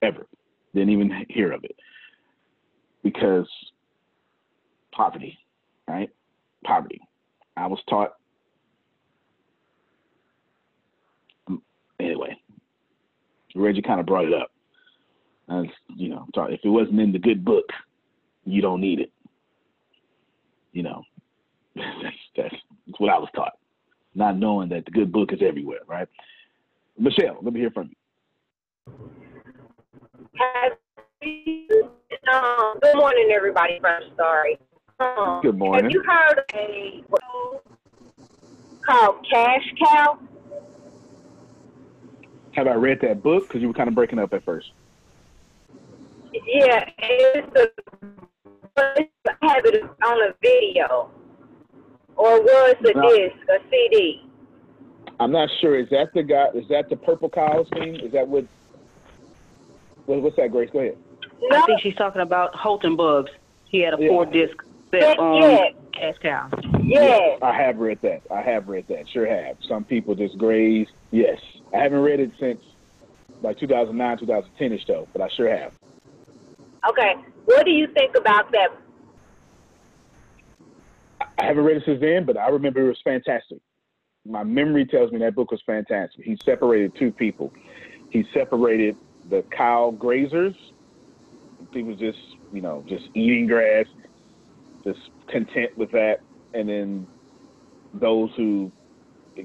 ever. 0.00 0.26
Didn't 0.74 0.88
even 0.88 1.26
hear 1.28 1.52
of 1.52 1.64
it 1.64 1.76
because 3.02 3.46
poverty, 4.90 5.38
right? 5.86 6.08
Poverty. 6.64 7.00
I 7.58 7.66
was 7.66 7.80
taught. 7.90 8.14
Um, 11.46 11.60
anyway, 12.00 12.34
Reggie 13.54 13.82
kind 13.82 14.00
of 14.00 14.06
brought 14.06 14.24
it 14.24 14.32
up. 14.32 14.50
You 15.94 16.08
know, 16.08 16.26
if 16.34 16.60
it 16.64 16.68
wasn't 16.70 17.00
in 17.00 17.12
the 17.12 17.18
good 17.18 17.44
book, 17.44 17.66
you 18.44 18.62
don't 18.62 18.80
need 18.80 19.00
it. 19.00 19.12
You 20.72 20.82
know, 20.82 21.02
that's, 21.76 21.86
that's, 22.36 22.54
that's 22.86 23.00
what 23.00 23.10
I 23.10 23.18
was 23.18 23.28
taught, 23.34 23.58
not 24.14 24.36
knowing 24.36 24.68
that 24.70 24.84
the 24.84 24.90
good 24.90 25.12
book 25.12 25.32
is 25.32 25.40
everywhere, 25.42 25.80
right? 25.86 26.08
Michelle, 26.98 27.38
let 27.42 27.52
me 27.52 27.60
hear 27.60 27.70
from 27.70 27.90
you. 27.90 27.96
You, 31.22 31.90
um, 32.32 32.78
good 32.82 32.96
morning, 32.96 33.30
everybody. 33.34 33.78
First, 33.80 34.06
sorry. 34.16 34.58
Um, 34.98 35.40
good 35.42 35.56
morning. 35.58 35.84
Have 35.84 35.92
you 35.92 36.02
heard 36.04 36.38
of 36.38 36.44
a 36.54 37.04
called 38.84 39.26
Cash 39.30 39.72
Cow? 39.78 40.18
Have 42.52 42.66
I 42.66 42.74
read 42.74 42.98
that 43.02 43.22
book? 43.22 43.46
Because 43.46 43.62
you 43.62 43.68
were 43.68 43.74
kind 43.74 43.88
of 43.88 43.94
breaking 43.94 44.18
up 44.18 44.32
at 44.34 44.44
first. 44.44 44.72
Yeah, 46.32 46.88
it's 46.98 47.56
a 47.56 47.68
have 48.76 49.64
it 49.64 49.82
on 49.82 50.22
a 50.22 50.34
video, 50.40 51.10
or 52.16 52.40
was 52.40 52.76
a 52.80 52.92
no. 52.94 53.16
disc, 53.16 53.36
a 53.48 53.70
CD. 53.70 54.22
I'm 55.20 55.32
not 55.32 55.48
sure. 55.60 55.78
Is 55.78 55.88
that 55.90 56.12
the 56.14 56.22
guy? 56.22 56.48
Is 56.54 56.68
that 56.68 56.88
the 56.88 56.96
Purple 56.96 57.28
Cows 57.28 57.66
thing? 57.74 57.96
Is 57.96 58.12
that 58.12 58.26
what? 58.26 58.46
what 60.06 60.22
what's 60.22 60.36
that, 60.36 60.50
Grace? 60.50 60.70
Go 60.72 60.80
ahead. 60.80 60.96
No. 61.40 61.56
I 61.56 61.66
think 61.66 61.80
she's 61.80 61.94
talking 61.96 62.22
about 62.22 62.54
Holton 62.54 62.96
Buggs. 62.96 63.30
He 63.64 63.80
had 63.80 63.94
a 63.94 64.02
yeah. 64.02 64.08
four 64.08 64.26
disc 64.26 64.56
set 64.90 65.18
on 65.18 65.42
yeah. 65.42 65.70
Cash 65.92 66.16
Cow. 66.22 66.50
Yeah. 66.82 67.36
I 67.42 67.52
have 67.52 67.78
read 67.78 68.00
that. 68.02 68.22
I 68.30 68.42
have 68.42 68.68
read 68.68 68.86
that. 68.88 69.08
Sure 69.08 69.26
have. 69.26 69.56
Some 69.66 69.84
people 69.84 70.14
just 70.14 70.38
graze. 70.38 70.88
Yes. 71.10 71.40
I 71.74 71.78
haven't 71.78 72.00
read 72.00 72.20
it 72.20 72.32
since 72.38 72.60
like 73.42 73.58
2009, 73.58 74.18
2010 74.18 74.72
ish 74.72 74.86
though, 74.86 75.08
but 75.12 75.22
I 75.22 75.28
sure 75.28 75.48
have. 75.48 75.72
Okay. 76.88 77.14
What 77.44 77.64
do 77.64 77.70
you 77.70 77.88
think 77.88 78.16
about 78.16 78.52
that? 78.52 78.68
I 81.38 81.44
haven't 81.44 81.64
read 81.64 81.78
it 81.78 81.82
since 81.84 82.00
then, 82.00 82.24
but 82.24 82.36
I 82.36 82.48
remember 82.48 82.80
it 82.80 82.88
was 82.88 83.00
fantastic. 83.02 83.58
My 84.24 84.44
memory 84.44 84.86
tells 84.86 85.10
me 85.10 85.18
that 85.20 85.34
book 85.34 85.50
was 85.50 85.60
fantastic. 85.66 86.24
He 86.24 86.38
separated 86.44 86.92
two 86.98 87.10
people. 87.10 87.52
He 88.10 88.24
separated 88.32 88.96
the 89.30 89.42
cow 89.56 89.96
grazers, 89.98 90.54
people 91.72 91.94
just, 91.94 92.18
you 92.52 92.60
know, 92.60 92.84
just 92.88 93.04
eating 93.14 93.46
grass, 93.46 93.86
just 94.84 95.00
content 95.28 95.76
with 95.76 95.90
that, 95.92 96.18
and 96.54 96.68
then 96.68 97.06
those 97.94 98.30
who 98.36 98.70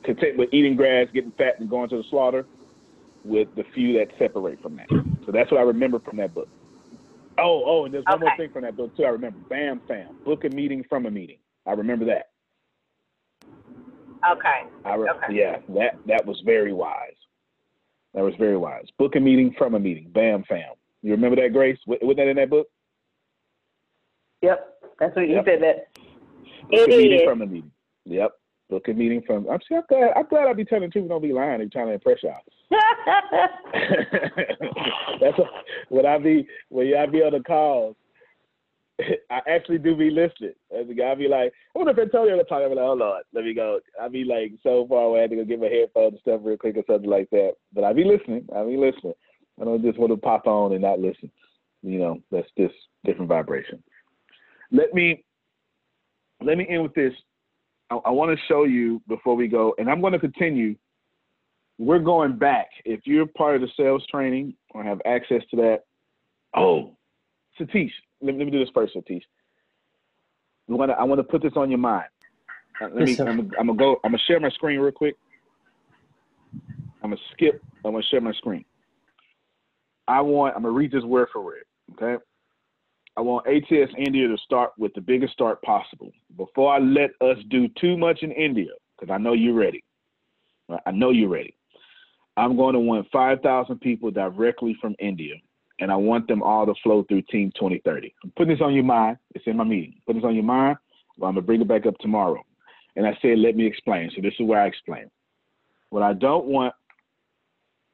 content 0.04 0.38
with 0.38 0.50
eating 0.52 0.76
grass, 0.76 1.08
getting 1.14 1.32
fat, 1.32 1.60
and 1.60 1.70
going 1.70 1.90
to 1.90 1.98
the 1.98 2.04
slaughter, 2.10 2.46
with 3.24 3.48
the 3.56 3.64
few 3.74 3.98
that 3.98 4.08
separate 4.20 4.62
from 4.62 4.76
that. 4.76 4.88
So 5.26 5.32
that's 5.32 5.52
what 5.52 5.60
I 5.60 5.64
remember 5.64 6.00
from 6.00 6.18
that 6.18 6.34
book. 6.34 6.50
Oh, 7.40 7.64
oh, 7.66 7.86
and 7.86 7.94
there's 7.94 8.06
one 8.06 8.20
more 8.20 8.32
thing 8.38 8.50
from 8.52 8.64
that 8.64 8.76
book 8.76 8.96
too. 8.98 9.04
I 9.04 9.10
remember 9.10 9.38
Bam 9.50 9.82
Fam, 9.88 10.18
book 10.26 10.44
a 10.44 10.50
meeting 10.50 10.84
from 10.90 11.06
a 11.06 11.12
meeting. 11.12 11.38
I 11.66 11.74
remember 11.74 12.06
that. 12.06 12.30
Okay. 14.32 14.64
I 14.86 14.96
re- 14.96 15.10
okay. 15.10 15.34
Yeah, 15.34 15.58
that 15.76 16.00
that 16.08 16.26
was 16.26 16.42
very 16.46 16.74
wise. 16.74 17.14
That 18.14 18.24
was 18.24 18.34
very 18.40 18.58
wise. 18.58 18.86
Book 18.98 19.16
a 19.16 19.20
meeting 19.20 19.54
from 19.58 19.76
a 19.76 19.80
meeting. 19.80 20.10
Bam 20.14 20.44
Fam. 20.50 20.74
You 21.04 21.12
remember 21.12 21.40
that, 21.42 21.54
Grace? 21.54 21.78
Wasn't 21.86 22.18
that 22.18 22.28
in 22.28 22.38
that 22.38 22.50
book? 22.50 22.68
Yep, 24.42 24.80
that's 25.00 25.16
what 25.16 25.30
yep. 25.30 25.46
you 25.46 25.52
said. 25.52 25.62
That 25.62 25.94
book 26.70 26.90
it 26.90 26.94
a 26.94 26.98
meeting 26.98 27.22
from 27.26 27.42
a 27.42 27.46
meeting. 27.46 27.72
Yep. 28.06 28.32
Book 28.70 28.88
a 28.88 28.94
meeting 28.94 29.22
from. 29.26 29.48
I'm, 29.50 29.60
see, 29.68 29.76
I'm 29.76 29.84
glad. 29.88 30.12
I'm 30.16 30.28
glad 30.28 30.48
I 30.48 30.54
be 30.54 30.66
telling 30.66 30.90
truth. 30.90 31.08
Don't 31.08 31.22
be 31.22 31.34
lying 31.34 31.62
and 31.62 31.72
trying 31.72 31.88
to 31.88 31.94
impress 31.94 32.24
y'all. 32.24 32.42
That's 35.22 35.40
a, 35.40 35.44
when 35.90 36.06
I 36.06 36.18
be 36.18 36.48
when 36.70 36.94
I 36.96 37.06
be 37.06 37.20
on 37.20 37.34
the 37.34 37.44
calls. 37.46 37.96
I 39.30 39.42
actually 39.48 39.78
do 39.78 39.96
be 39.96 40.10
listening. 40.10 40.54
As 40.78 40.90
a 40.90 40.94
guy, 40.94 41.12
I 41.12 41.16
be 41.16 41.28
like, 41.28 41.54
I 41.76 41.78
wonder 41.78 41.92
if 41.92 42.00
Antonio 42.00 42.36
was 42.36 42.46
talking. 42.50 42.66
I'm 42.66 42.76
like, 42.76 42.80
hold 42.80 43.02
on, 43.02 43.22
let 43.34 43.46
me 43.46 43.54
go. 43.54 43.80
I 44.02 44.08
be 44.08 44.24
like 44.24 44.54
so 44.64 44.86
far 44.90 45.04
away, 45.04 45.20
I 45.20 45.22
had 45.24 45.30
to 45.32 45.36
go 45.38 45.46
get 45.46 45.60
my 45.60 45.68
headphones 45.68 46.14
and 46.14 46.22
stuff 46.22 46.42
real 46.44 46.58
quick 46.58 46.78
or 46.78 46.84
something 46.88 47.10
like 47.10 47.30
that. 47.30 47.54
But 47.74 47.84
I 47.84 47.94
be 47.94 48.04
listening. 48.04 48.48
I 48.56 48.64
be 48.64 48.76
listening. 48.76 49.14
I 49.62 49.66
don't 49.66 49.84
just 49.84 50.00
want 50.00 50.12
to 50.12 50.18
pop 50.18 50.48
on 50.48 50.74
and 50.74 50.82
not 50.82 51.00
listen. 51.00 51.32
You 51.84 52.00
know, 52.00 52.22
that's 52.32 52.48
just 52.58 52.74
different 53.06 53.30
vibration. 53.30 53.84
Let 54.72 54.94
me 54.94 55.24
let 56.44 56.58
me 56.58 56.68
end 56.70 56.84
with 56.84 56.94
this. 56.94 57.14
I, 57.90 57.96
I 58.06 58.10
want 58.10 58.38
to 58.38 58.46
show 58.48 58.64
you 58.64 59.02
before 59.08 59.36
we 59.36 59.48
go, 59.48 59.74
and 59.78 59.90
I'm 59.90 60.02
going 60.02 60.14
to 60.14 60.20
continue. 60.20 60.76
We're 61.78 62.00
going 62.00 62.38
back. 62.38 62.68
If 62.86 63.02
you're 63.06 63.28
part 63.28 63.56
of 63.56 63.62
the 63.62 63.70
sales 63.78 64.04
training 64.10 64.56
or 64.72 64.84
have 64.84 65.00
access 65.06 65.42
to 65.52 65.58
that, 65.58 65.80
oh, 66.56 66.96
Satish, 67.60 67.92
let, 68.22 68.34
me, 68.34 68.40
let 68.40 68.46
me 68.46 68.52
do 68.52 68.60
this 68.60 68.70
first, 68.74 68.96
Satish. 68.96 69.22
I 70.70 70.74
want 70.74 70.92
to 70.92 70.98
I 70.98 71.04
want 71.04 71.20
to 71.20 71.24
put 71.24 71.42
this 71.42 71.54
on 71.56 71.70
your 71.70 71.80
mind. 71.80 72.08
Uh, 72.82 72.90
let 72.94 73.08
yes, 73.08 73.20
me. 73.20 73.26
I'm, 73.26 73.40
I'm, 73.60 73.68
gonna 73.68 73.76
go. 73.76 74.00
I'm 74.04 74.12
gonna 74.12 74.24
share 74.28 74.40
my 74.40 74.50
screen 74.50 74.80
real 74.80 74.92
quick. 74.92 75.16
I'm 77.04 77.12
gonna 77.12 77.18
skip. 77.34 77.64
I'm 77.86 77.94
gonna 77.94 78.04
share 78.12 78.22
my 78.22 78.34
screen. 78.34 78.66
I 80.08 80.22
want. 80.22 80.56
I'm 80.56 80.64
gonna 80.64 80.74
read 80.74 80.92
this 80.92 81.04
word 81.04 81.30
for 81.32 81.44
word. 81.44 81.64
Okay. 81.94 82.22
I 83.16 83.22
want 83.22 83.48
ATS 83.48 83.92
India 83.98 84.28
to 84.28 84.38
start 84.44 84.74
with 84.78 84.94
the 84.94 85.02
biggest 85.02 85.34
start 85.34 85.60
possible. 85.64 86.12
Before 86.36 86.72
I 86.72 86.78
let 86.78 87.10
us 87.22 87.38
do 87.50 87.68
too 87.80 87.98
much 87.98 88.22
in 88.22 88.32
India, 88.32 88.70
because 89.00 89.12
I 89.12 89.18
know 89.18 89.34
you're 89.34 89.56
ready. 89.56 89.84
I 90.86 90.92
know 90.92 91.10
you're 91.10 91.30
ready. 91.30 91.57
I'm 92.38 92.56
going 92.56 92.74
to 92.74 92.80
want 92.80 93.08
5,000 93.12 93.80
people 93.82 94.12
directly 94.12 94.78
from 94.80 94.96
India 95.00 95.36
and 95.80 95.92
I 95.92 95.96
want 95.96 96.28
them 96.28 96.42
all 96.42 96.66
to 96.66 96.74
flow 96.84 97.04
through 97.04 97.24
Team 97.24 97.52
2030. 97.56 98.14
I'm 98.24 98.32
putting 98.38 98.54
this 98.54 98.62
on 98.62 98.74
your 98.74 98.84
mind. 98.84 99.18
It's 99.36 99.46
in 99.48 99.58
my 99.58 99.64
meeting. 99.64 99.96
Put 100.06 100.16
this 100.16 100.24
on 100.24 100.36
your 100.36 100.44
mind. 100.44 100.78
I'm 101.18 101.22
gonna 101.22 101.42
bring 101.42 101.62
it 101.62 101.68
back 101.68 101.86
up 101.86 101.98
tomorrow. 102.00 102.44
And 102.96 103.06
I 103.06 103.18
said, 103.22 103.40
let 103.40 103.56
me 103.56 103.66
explain. 103.66 104.12
So 104.16 104.22
this 104.22 104.34
is 104.40 104.46
where 104.46 104.62
I 104.62 104.68
explain. 104.68 105.10
What 105.90 106.04
I 106.04 106.14
don't 106.14 106.46
want, 106.46 106.74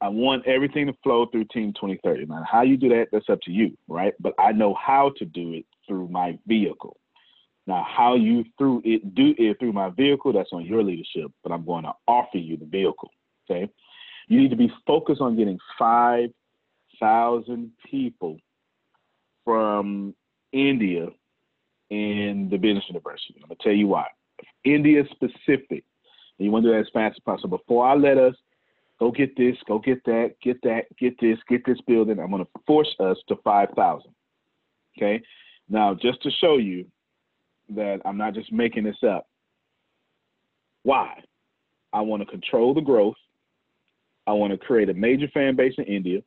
I 0.02 0.10
want 0.10 0.46
everything 0.46 0.88
to 0.88 0.94
flow 1.04 1.26
through 1.26 1.46
Team 1.54 1.74
2030. 1.74 2.26
Now, 2.26 2.44
how 2.50 2.62
you 2.62 2.78
do 2.78 2.90
that, 2.90 3.08
that's 3.12 3.30
up 3.30 3.40
to 3.42 3.52
you, 3.52 3.78
right? 3.88 4.14
But 4.20 4.34
I 4.40 4.52
know 4.52 4.74
how 4.76 5.12
to 5.18 5.26
do 5.26 5.54
it 5.54 5.66
through 5.88 6.10
my 6.10 6.38
vehicle. 6.48 6.98
Now, 7.68 7.86
how 7.90 8.16
you 8.16 8.44
through 8.58 8.82
it 8.84 9.16
do 9.16 9.34
it 9.38 9.60
through 9.60 9.74
my 9.74 9.90
vehicle, 9.90 10.34
that's 10.34 10.52
on 10.52 10.66
your 10.66 10.84
leadership. 10.84 11.32
But 11.44 11.52
I'm 11.54 11.66
going 11.66 11.84
to 11.84 11.94
offer 12.08 12.38
you 12.38 12.58
the 12.58 12.66
vehicle. 12.66 13.12
Okay. 13.50 13.70
You 14.28 14.40
need 14.42 14.50
to 14.52 14.56
be 14.56 14.72
focused 14.86 15.22
on 15.22 15.36
getting 15.36 15.60
five 15.78 16.30
thousand 17.00 17.72
people 17.90 18.38
from 19.44 20.16
India 20.52 21.08
in 21.90 22.48
the 22.50 22.58
business 22.58 22.86
university. 22.88 23.36
I'm 23.42 23.50
gonna 23.50 23.56
tell 23.62 23.74
you 23.74 23.88
why. 23.88 24.08
India 24.64 25.04
specific. 25.12 25.84
And 26.40 26.46
you 26.46 26.52
want 26.52 26.64
to 26.66 26.70
do 26.70 26.74
that 26.74 26.82
as 26.82 26.92
fast 26.94 27.16
as 27.18 27.24
possible. 27.24 27.58
Before 27.60 27.88
I 27.88 27.96
let 27.96 28.18
us 28.18 28.36
Go 29.04 29.12
get 29.12 29.36
this, 29.36 29.58
go 29.68 29.80
get 29.80 30.04
that, 30.06 30.36
get 30.42 30.62
that, 30.64 30.86
get 30.98 31.20
this, 31.20 31.38
get 31.50 31.66
this 31.66 31.80
building. 31.88 32.20
I'm 32.20 32.30
going 32.32 32.46
to 32.46 32.50
force 32.66 32.96
us 33.02 33.18
to 33.28 33.36
5,000. 33.44 34.10
Okay. 34.98 35.22
Now, 35.68 35.94
just 35.94 36.22
to 36.24 36.32
show 36.40 36.58
you 36.58 36.86
that 37.76 38.00
I'm 38.06 38.18
not 38.18 38.34
just 38.34 38.52
making 38.54 38.86
this 38.86 39.04
up. 39.06 39.28
Why? 40.84 41.22
I 41.92 42.00
want 42.02 42.22
to 42.22 42.26
control 42.26 42.74
the 42.74 42.80
growth. 42.80 43.16
I 44.28 44.34
want 44.34 44.52
to 44.52 44.58
create 44.58 44.90
a 44.90 44.94
major 44.94 45.28
fan 45.34 45.56
base 45.56 45.74
in 45.78 45.86
India. 45.86 46.22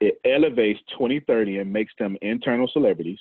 It 0.00 0.20
elevates 0.24 0.80
2030 0.92 1.58
and 1.58 1.72
makes 1.72 1.92
them 1.98 2.16
internal 2.22 2.68
celebrities, 2.72 3.18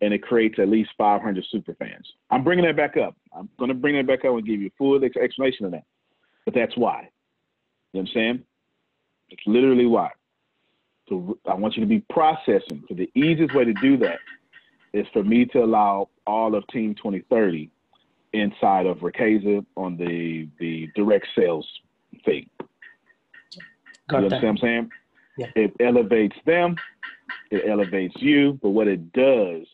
and 0.00 0.14
it 0.14 0.22
creates 0.22 0.58
at 0.58 0.68
least 0.68 0.90
500 0.96 1.44
super 1.50 1.74
fans. 1.74 2.06
I'm 2.30 2.42
bringing 2.42 2.64
that 2.64 2.76
back 2.76 2.96
up. 2.96 3.14
I'm 3.36 3.48
going 3.58 3.68
to 3.68 3.74
bring 3.74 3.96
that 3.96 4.06
back 4.06 4.24
up 4.24 4.34
and 4.34 4.46
give 4.46 4.60
you 4.60 4.68
a 4.68 4.76
full 4.78 5.02
explanation 5.02 5.66
of 5.66 5.72
that. 5.72 5.84
But 6.44 6.54
that's 6.54 6.76
why. 6.76 7.08
You 7.92 8.00
know 8.00 8.02
what 8.02 8.08
I'm 8.08 8.14
saying? 8.14 8.42
It's 9.28 9.42
literally 9.46 9.86
why. 9.86 10.10
So 11.08 11.38
I 11.48 11.54
want 11.54 11.76
you 11.76 11.80
to 11.82 11.88
be 11.88 12.00
processing. 12.10 12.82
So 12.88 12.94
the 12.94 13.10
easiest 13.14 13.54
way 13.54 13.64
to 13.64 13.74
do 13.74 13.96
that 13.98 14.18
is 14.92 15.06
for 15.12 15.22
me 15.22 15.44
to 15.46 15.62
allow 15.62 16.08
all 16.26 16.54
of 16.54 16.66
Team 16.68 16.94
2030 16.94 17.70
inside 18.32 18.86
of 18.86 18.98
Ricasa 18.98 19.64
on 19.76 19.96
the 19.96 20.48
the 20.58 20.88
direct 20.94 21.26
sales 21.36 21.66
thing. 22.24 22.48
Got 24.08 24.22
you 24.22 24.28
know 24.28 24.36
what 24.36 24.44
I'm 24.44 24.58
saying? 24.58 24.90
Yeah. 25.36 25.46
It 25.54 25.72
elevates 25.80 26.36
them, 26.44 26.76
it 27.50 27.68
elevates 27.68 28.14
you, 28.18 28.58
but 28.62 28.70
what 28.70 28.88
it 28.88 29.12
does 29.12 29.66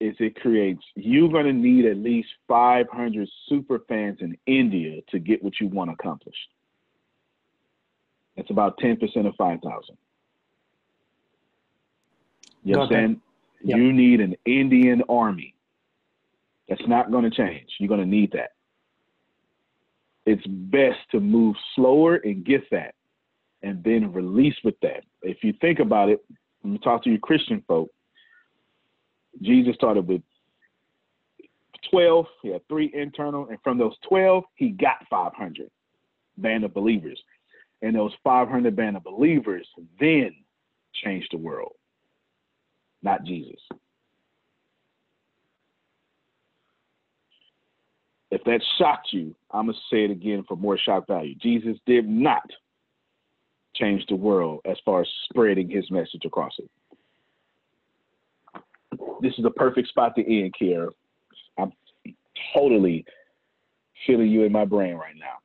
is 0.00 0.16
it 0.18 0.40
creates 0.40 0.82
you're 0.94 1.28
going 1.28 1.44
to 1.44 1.52
need 1.52 1.84
at 1.84 1.98
least 1.98 2.28
500 2.48 3.28
super 3.48 3.80
fans 3.88 4.18
in 4.20 4.36
India 4.46 5.02
to 5.10 5.18
get 5.18 5.42
what 5.42 5.60
you 5.60 5.68
want 5.68 5.90
accomplished. 5.90 6.38
It's 8.36 8.50
about 8.50 8.78
10% 8.78 9.26
of 9.26 9.34
5,000. 9.36 9.96
You 12.64 12.74
know 12.74 12.80
what 12.80 12.90
Yep. 13.62 13.76
You 13.76 13.92
need 13.92 14.20
an 14.20 14.36
Indian 14.46 15.02
army. 15.10 15.54
That's 16.66 16.86
not 16.86 17.10
going 17.10 17.24
to 17.24 17.30
change. 17.30 17.68
You're 17.78 17.88
going 17.88 18.00
to 18.00 18.06
need 18.06 18.32
that. 18.32 18.52
It's 20.24 20.46
best 20.46 20.98
to 21.10 21.20
move 21.20 21.56
slower 21.74 22.16
and 22.16 22.42
get 22.42 22.62
that 22.70 22.94
and 23.62 23.82
then 23.84 24.12
release 24.12 24.56
with 24.64 24.78
that. 24.80 25.04
If 25.22 25.42
you 25.42 25.52
think 25.60 25.78
about 25.78 26.08
it, 26.08 26.24
when 26.62 26.72
you 26.72 26.78
talk 26.78 27.02
to 27.04 27.10
your 27.10 27.18
Christian 27.18 27.62
folk, 27.66 27.90
Jesus 29.42 29.74
started 29.74 30.06
with 30.06 30.22
12, 31.90 32.26
he 32.42 32.48
had 32.50 32.66
three 32.68 32.90
internal, 32.94 33.48
and 33.48 33.58
from 33.62 33.78
those 33.78 33.94
12, 34.08 34.44
he 34.54 34.70
got 34.70 35.06
500 35.08 35.70
band 36.38 36.64
of 36.64 36.74
believers. 36.74 37.20
And 37.82 37.96
those 37.96 38.12
500 38.22 38.76
band 38.76 38.96
of 38.96 39.04
believers 39.04 39.66
then 39.98 40.32
changed 41.02 41.28
the 41.32 41.38
world, 41.38 41.72
not 43.02 43.24
Jesus. 43.24 43.60
If 48.30 48.44
that 48.44 48.60
shocked 48.78 49.08
you, 49.12 49.34
I'm 49.50 49.66
going 49.66 49.74
to 49.74 49.80
say 49.94 50.04
it 50.04 50.10
again 50.10 50.44
for 50.46 50.56
more 50.56 50.78
shock 50.78 51.06
value. 51.06 51.34
Jesus 51.36 51.78
did 51.86 52.08
not 52.08 52.48
change 53.74 54.04
the 54.08 54.16
world 54.16 54.60
as 54.64 54.76
far 54.84 55.02
as 55.02 55.08
spreading 55.24 55.68
his 55.68 55.90
message 55.90 56.24
across 56.24 56.52
it. 56.58 56.70
This 59.20 59.32
is 59.38 59.44
a 59.44 59.50
perfect 59.50 59.88
spot 59.88 60.14
to 60.16 60.22
end, 60.22 60.54
Kiera. 60.60 60.90
I'm 61.58 61.72
totally 62.54 63.04
feeling 64.06 64.28
you 64.28 64.44
in 64.44 64.52
my 64.52 64.64
brain 64.64 64.94
right 64.94 65.14
now. 65.18 65.38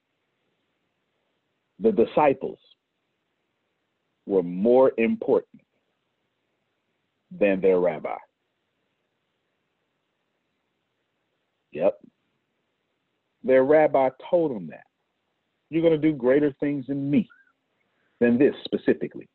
The 1.80 1.92
disciples 1.92 2.60
were 4.26 4.44
more 4.44 4.92
important 4.98 5.62
than 7.38 7.60
their 7.62 7.80
rabbi. 7.80 8.16
Yep. 11.74 12.00
Their 13.44 13.64
rabbi 13.66 14.10
told 14.30 14.56
them 14.56 14.68
that. 14.68 14.86
You're 15.70 15.82
going 15.82 16.00
to 16.00 16.12
do 16.12 16.16
greater 16.16 16.56
things 16.60 16.88
than 16.88 17.10
me 17.10 17.28
than 18.20 18.38
this 18.38 18.54
specifically. 18.64 19.28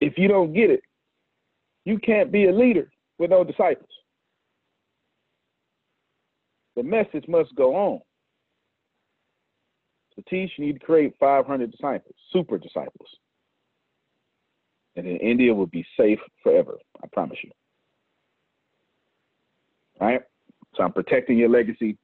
If 0.00 0.18
you 0.18 0.28
don't 0.28 0.52
get 0.52 0.70
it, 0.70 0.82
you 1.84 1.98
can't 1.98 2.30
be 2.30 2.46
a 2.46 2.52
leader 2.52 2.90
with 3.18 3.30
no 3.30 3.44
disciples. 3.44 3.88
The 6.76 6.82
message 6.82 7.24
must 7.28 7.54
go 7.54 7.74
on. 7.74 8.00
To 10.16 10.22
teach, 10.28 10.50
you 10.56 10.66
need 10.66 10.80
to 10.80 10.86
create 10.86 11.14
500 11.18 11.70
disciples, 11.70 12.14
super 12.32 12.58
disciples. 12.58 13.08
And 14.96 15.06
then 15.06 15.16
India 15.16 15.54
will 15.54 15.66
be 15.66 15.86
safe 15.98 16.18
forever. 16.42 16.78
I 17.02 17.06
promise 17.12 17.38
you. 17.42 17.50
All 20.00 20.08
right? 20.08 20.22
So 20.74 20.82
I'm 20.82 20.92
protecting 20.92 21.38
your 21.38 21.48
legacy 21.48 21.96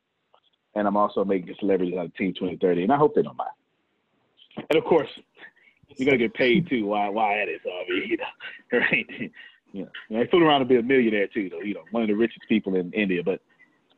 and 0.77 0.87
I'm 0.87 0.97
also 0.97 1.25
making 1.25 1.53
celebrities 1.59 1.97
out 1.99 2.05
of 2.05 2.15
Team 2.15 2.35
2030, 2.35 2.85
and 2.85 2.93
I 2.93 2.97
hope 2.97 3.15
they 3.15 3.23
don't 3.23 3.37
mind. 3.37 3.51
And 4.71 4.79
of 4.79 4.85
course, 4.85 5.09
you're 5.97 6.07
gonna 6.07 6.19
get 6.19 6.35
paid 6.35 6.69
too. 6.69 6.87
Why? 6.87 7.09
Why 7.09 7.41
at 7.41 7.49
it? 7.49 7.63
So 7.65 7.71
I 7.71 7.85
mean, 7.89 8.09
you 8.11 8.17
know, 8.19 8.79
right? 8.79 9.07
You 9.73 9.83
know, 9.83 9.89
you 10.09 10.17
know, 10.17 10.23
they 10.23 10.31
fool 10.31 10.45
around 10.45 10.61
to 10.61 10.67
be 10.67 10.77
a 10.77 10.83
millionaire 10.83 11.27
too, 11.27 11.49
though. 11.49 11.61
You 11.61 11.75
know, 11.75 11.85
one 11.91 12.03
of 12.03 12.09
the 12.09 12.15
richest 12.15 12.43
people 12.49 12.77
in 12.77 12.93
India, 12.93 13.23
but 13.25 13.41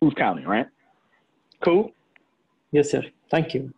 who's 0.01 0.15
counting, 0.15 0.47
right? 0.47 0.67
Cool. 1.63 1.93
Yes, 2.71 2.91
sir. 2.91 3.03
Thank 3.31 3.55
you. 3.55 3.73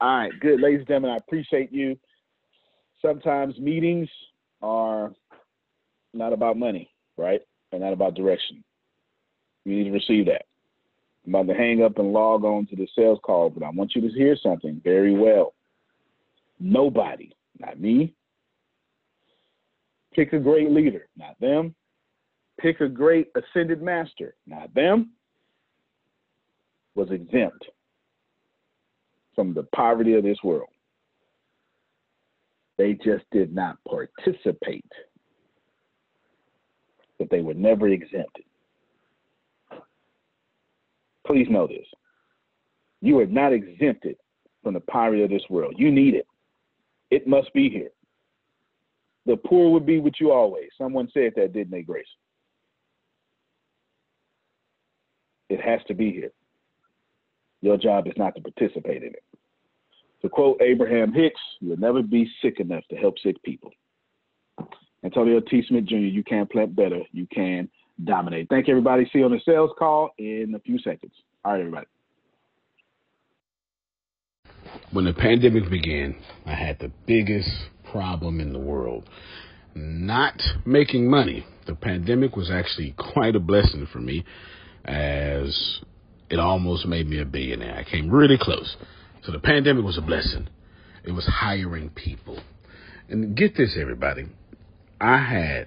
All 0.00 0.16
right, 0.16 0.32
good, 0.40 0.60
ladies 0.60 0.80
and 0.80 0.88
gentlemen. 0.88 1.10
I 1.10 1.16
appreciate 1.18 1.72
you. 1.72 1.98
Sometimes 3.02 3.58
meetings 3.58 4.08
are 4.62 5.12
not 6.14 6.32
about 6.32 6.56
money, 6.56 6.90
right? 7.18 7.40
And 7.72 7.82
not 7.82 7.92
about 7.92 8.14
direction. 8.14 8.64
You 9.64 9.76
need 9.76 9.84
to 9.84 9.90
receive 9.90 10.26
that. 10.26 10.46
I'm 11.26 11.34
about 11.34 11.52
to 11.52 11.58
hang 11.58 11.82
up 11.82 11.98
and 11.98 12.12
log 12.12 12.44
on 12.44 12.66
to 12.66 12.76
the 12.76 12.88
sales 12.96 13.18
call, 13.22 13.50
but 13.50 13.62
I 13.62 13.70
want 13.70 13.94
you 13.94 14.00
to 14.02 14.08
hear 14.08 14.36
something 14.42 14.80
very 14.82 15.14
well. 15.14 15.54
Nobody, 16.58 17.34
not 17.58 17.80
me, 17.80 18.14
pick 20.14 20.32
a 20.32 20.38
great 20.38 20.70
leader, 20.70 21.08
not 21.16 21.38
them. 21.40 21.74
Pick 22.60 22.80
a 22.80 22.88
great 22.88 23.28
ascended 23.34 23.80
master, 23.80 24.34
not 24.46 24.74
them, 24.74 25.12
was 26.94 27.10
exempt 27.10 27.64
from 29.34 29.54
the 29.54 29.62
poverty 29.74 30.14
of 30.14 30.22
this 30.22 30.36
world. 30.44 30.68
They 32.76 32.94
just 32.94 33.24
did 33.30 33.54
not 33.54 33.78
participate, 33.88 34.90
but 37.18 37.30
they 37.30 37.40
were 37.40 37.54
never 37.54 37.88
exempted. 37.88 38.44
Please 41.30 41.46
know 41.48 41.68
this. 41.68 41.86
You 43.00 43.20
are 43.20 43.26
not 43.26 43.52
exempted 43.52 44.16
from 44.64 44.74
the 44.74 44.80
poverty 44.80 45.22
of 45.22 45.30
this 45.30 45.44
world. 45.48 45.74
You 45.78 45.92
need 45.92 46.14
it. 46.14 46.26
It 47.12 47.28
must 47.28 47.52
be 47.54 47.70
here. 47.70 47.90
The 49.26 49.36
poor 49.36 49.70
would 49.70 49.86
be 49.86 50.00
with 50.00 50.14
you 50.18 50.32
always. 50.32 50.70
Someone 50.76 51.08
said 51.14 51.34
that, 51.36 51.52
didn't 51.52 51.70
they, 51.70 51.82
Grace? 51.82 52.04
It 55.48 55.60
has 55.60 55.80
to 55.86 55.94
be 55.94 56.10
here. 56.10 56.32
Your 57.62 57.76
job 57.76 58.08
is 58.08 58.14
not 58.16 58.34
to 58.34 58.40
participate 58.40 59.04
in 59.04 59.10
it. 59.10 59.24
To 60.22 60.28
quote 60.28 60.60
Abraham 60.60 61.12
Hicks, 61.12 61.40
you'll 61.60 61.76
never 61.76 62.02
be 62.02 62.28
sick 62.42 62.58
enough 62.58 62.82
to 62.90 62.96
help 62.96 63.14
sick 63.22 63.40
people. 63.44 63.70
Antonio 65.04 65.38
T. 65.40 65.62
Smith 65.68 65.84
Jr., 65.84 65.96
you 65.96 66.24
can 66.24 66.46
plant 66.46 66.74
better. 66.74 67.00
You 67.12 67.28
can 67.32 67.68
dominate. 68.04 68.48
Thank 68.48 68.68
you, 68.68 68.72
everybody. 68.72 69.04
See 69.12 69.20
you 69.20 69.24
on 69.24 69.32
the 69.32 69.40
sales 69.44 69.70
call 69.78 70.10
in 70.18 70.54
a 70.54 70.58
few 70.60 70.78
seconds. 70.78 71.12
All 71.44 71.52
right, 71.52 71.60
everybody. 71.60 71.86
When 74.92 75.04
the 75.04 75.12
pandemic 75.12 75.68
began, 75.70 76.16
I 76.46 76.54
had 76.54 76.78
the 76.78 76.90
biggest 77.06 77.50
problem 77.90 78.40
in 78.40 78.52
the 78.52 78.58
world 78.58 79.08
not 79.74 80.40
making 80.64 81.08
money. 81.08 81.46
The 81.66 81.74
pandemic 81.74 82.36
was 82.36 82.50
actually 82.50 82.94
quite 83.12 83.36
a 83.36 83.40
blessing 83.40 83.86
for 83.92 83.98
me 83.98 84.24
as 84.84 85.80
it 86.28 86.38
almost 86.38 86.86
made 86.86 87.08
me 87.08 87.20
a 87.20 87.24
billionaire. 87.24 87.76
I 87.76 87.90
came 87.90 88.10
really 88.10 88.38
close. 88.40 88.76
So 89.24 89.32
the 89.32 89.38
pandemic 89.38 89.84
was 89.84 89.98
a 89.98 90.02
blessing. 90.02 90.48
It 91.04 91.12
was 91.12 91.26
hiring 91.26 91.90
people. 91.90 92.40
And 93.08 93.36
get 93.36 93.56
this, 93.56 93.76
everybody. 93.80 94.26
I 95.00 95.18
had 95.18 95.66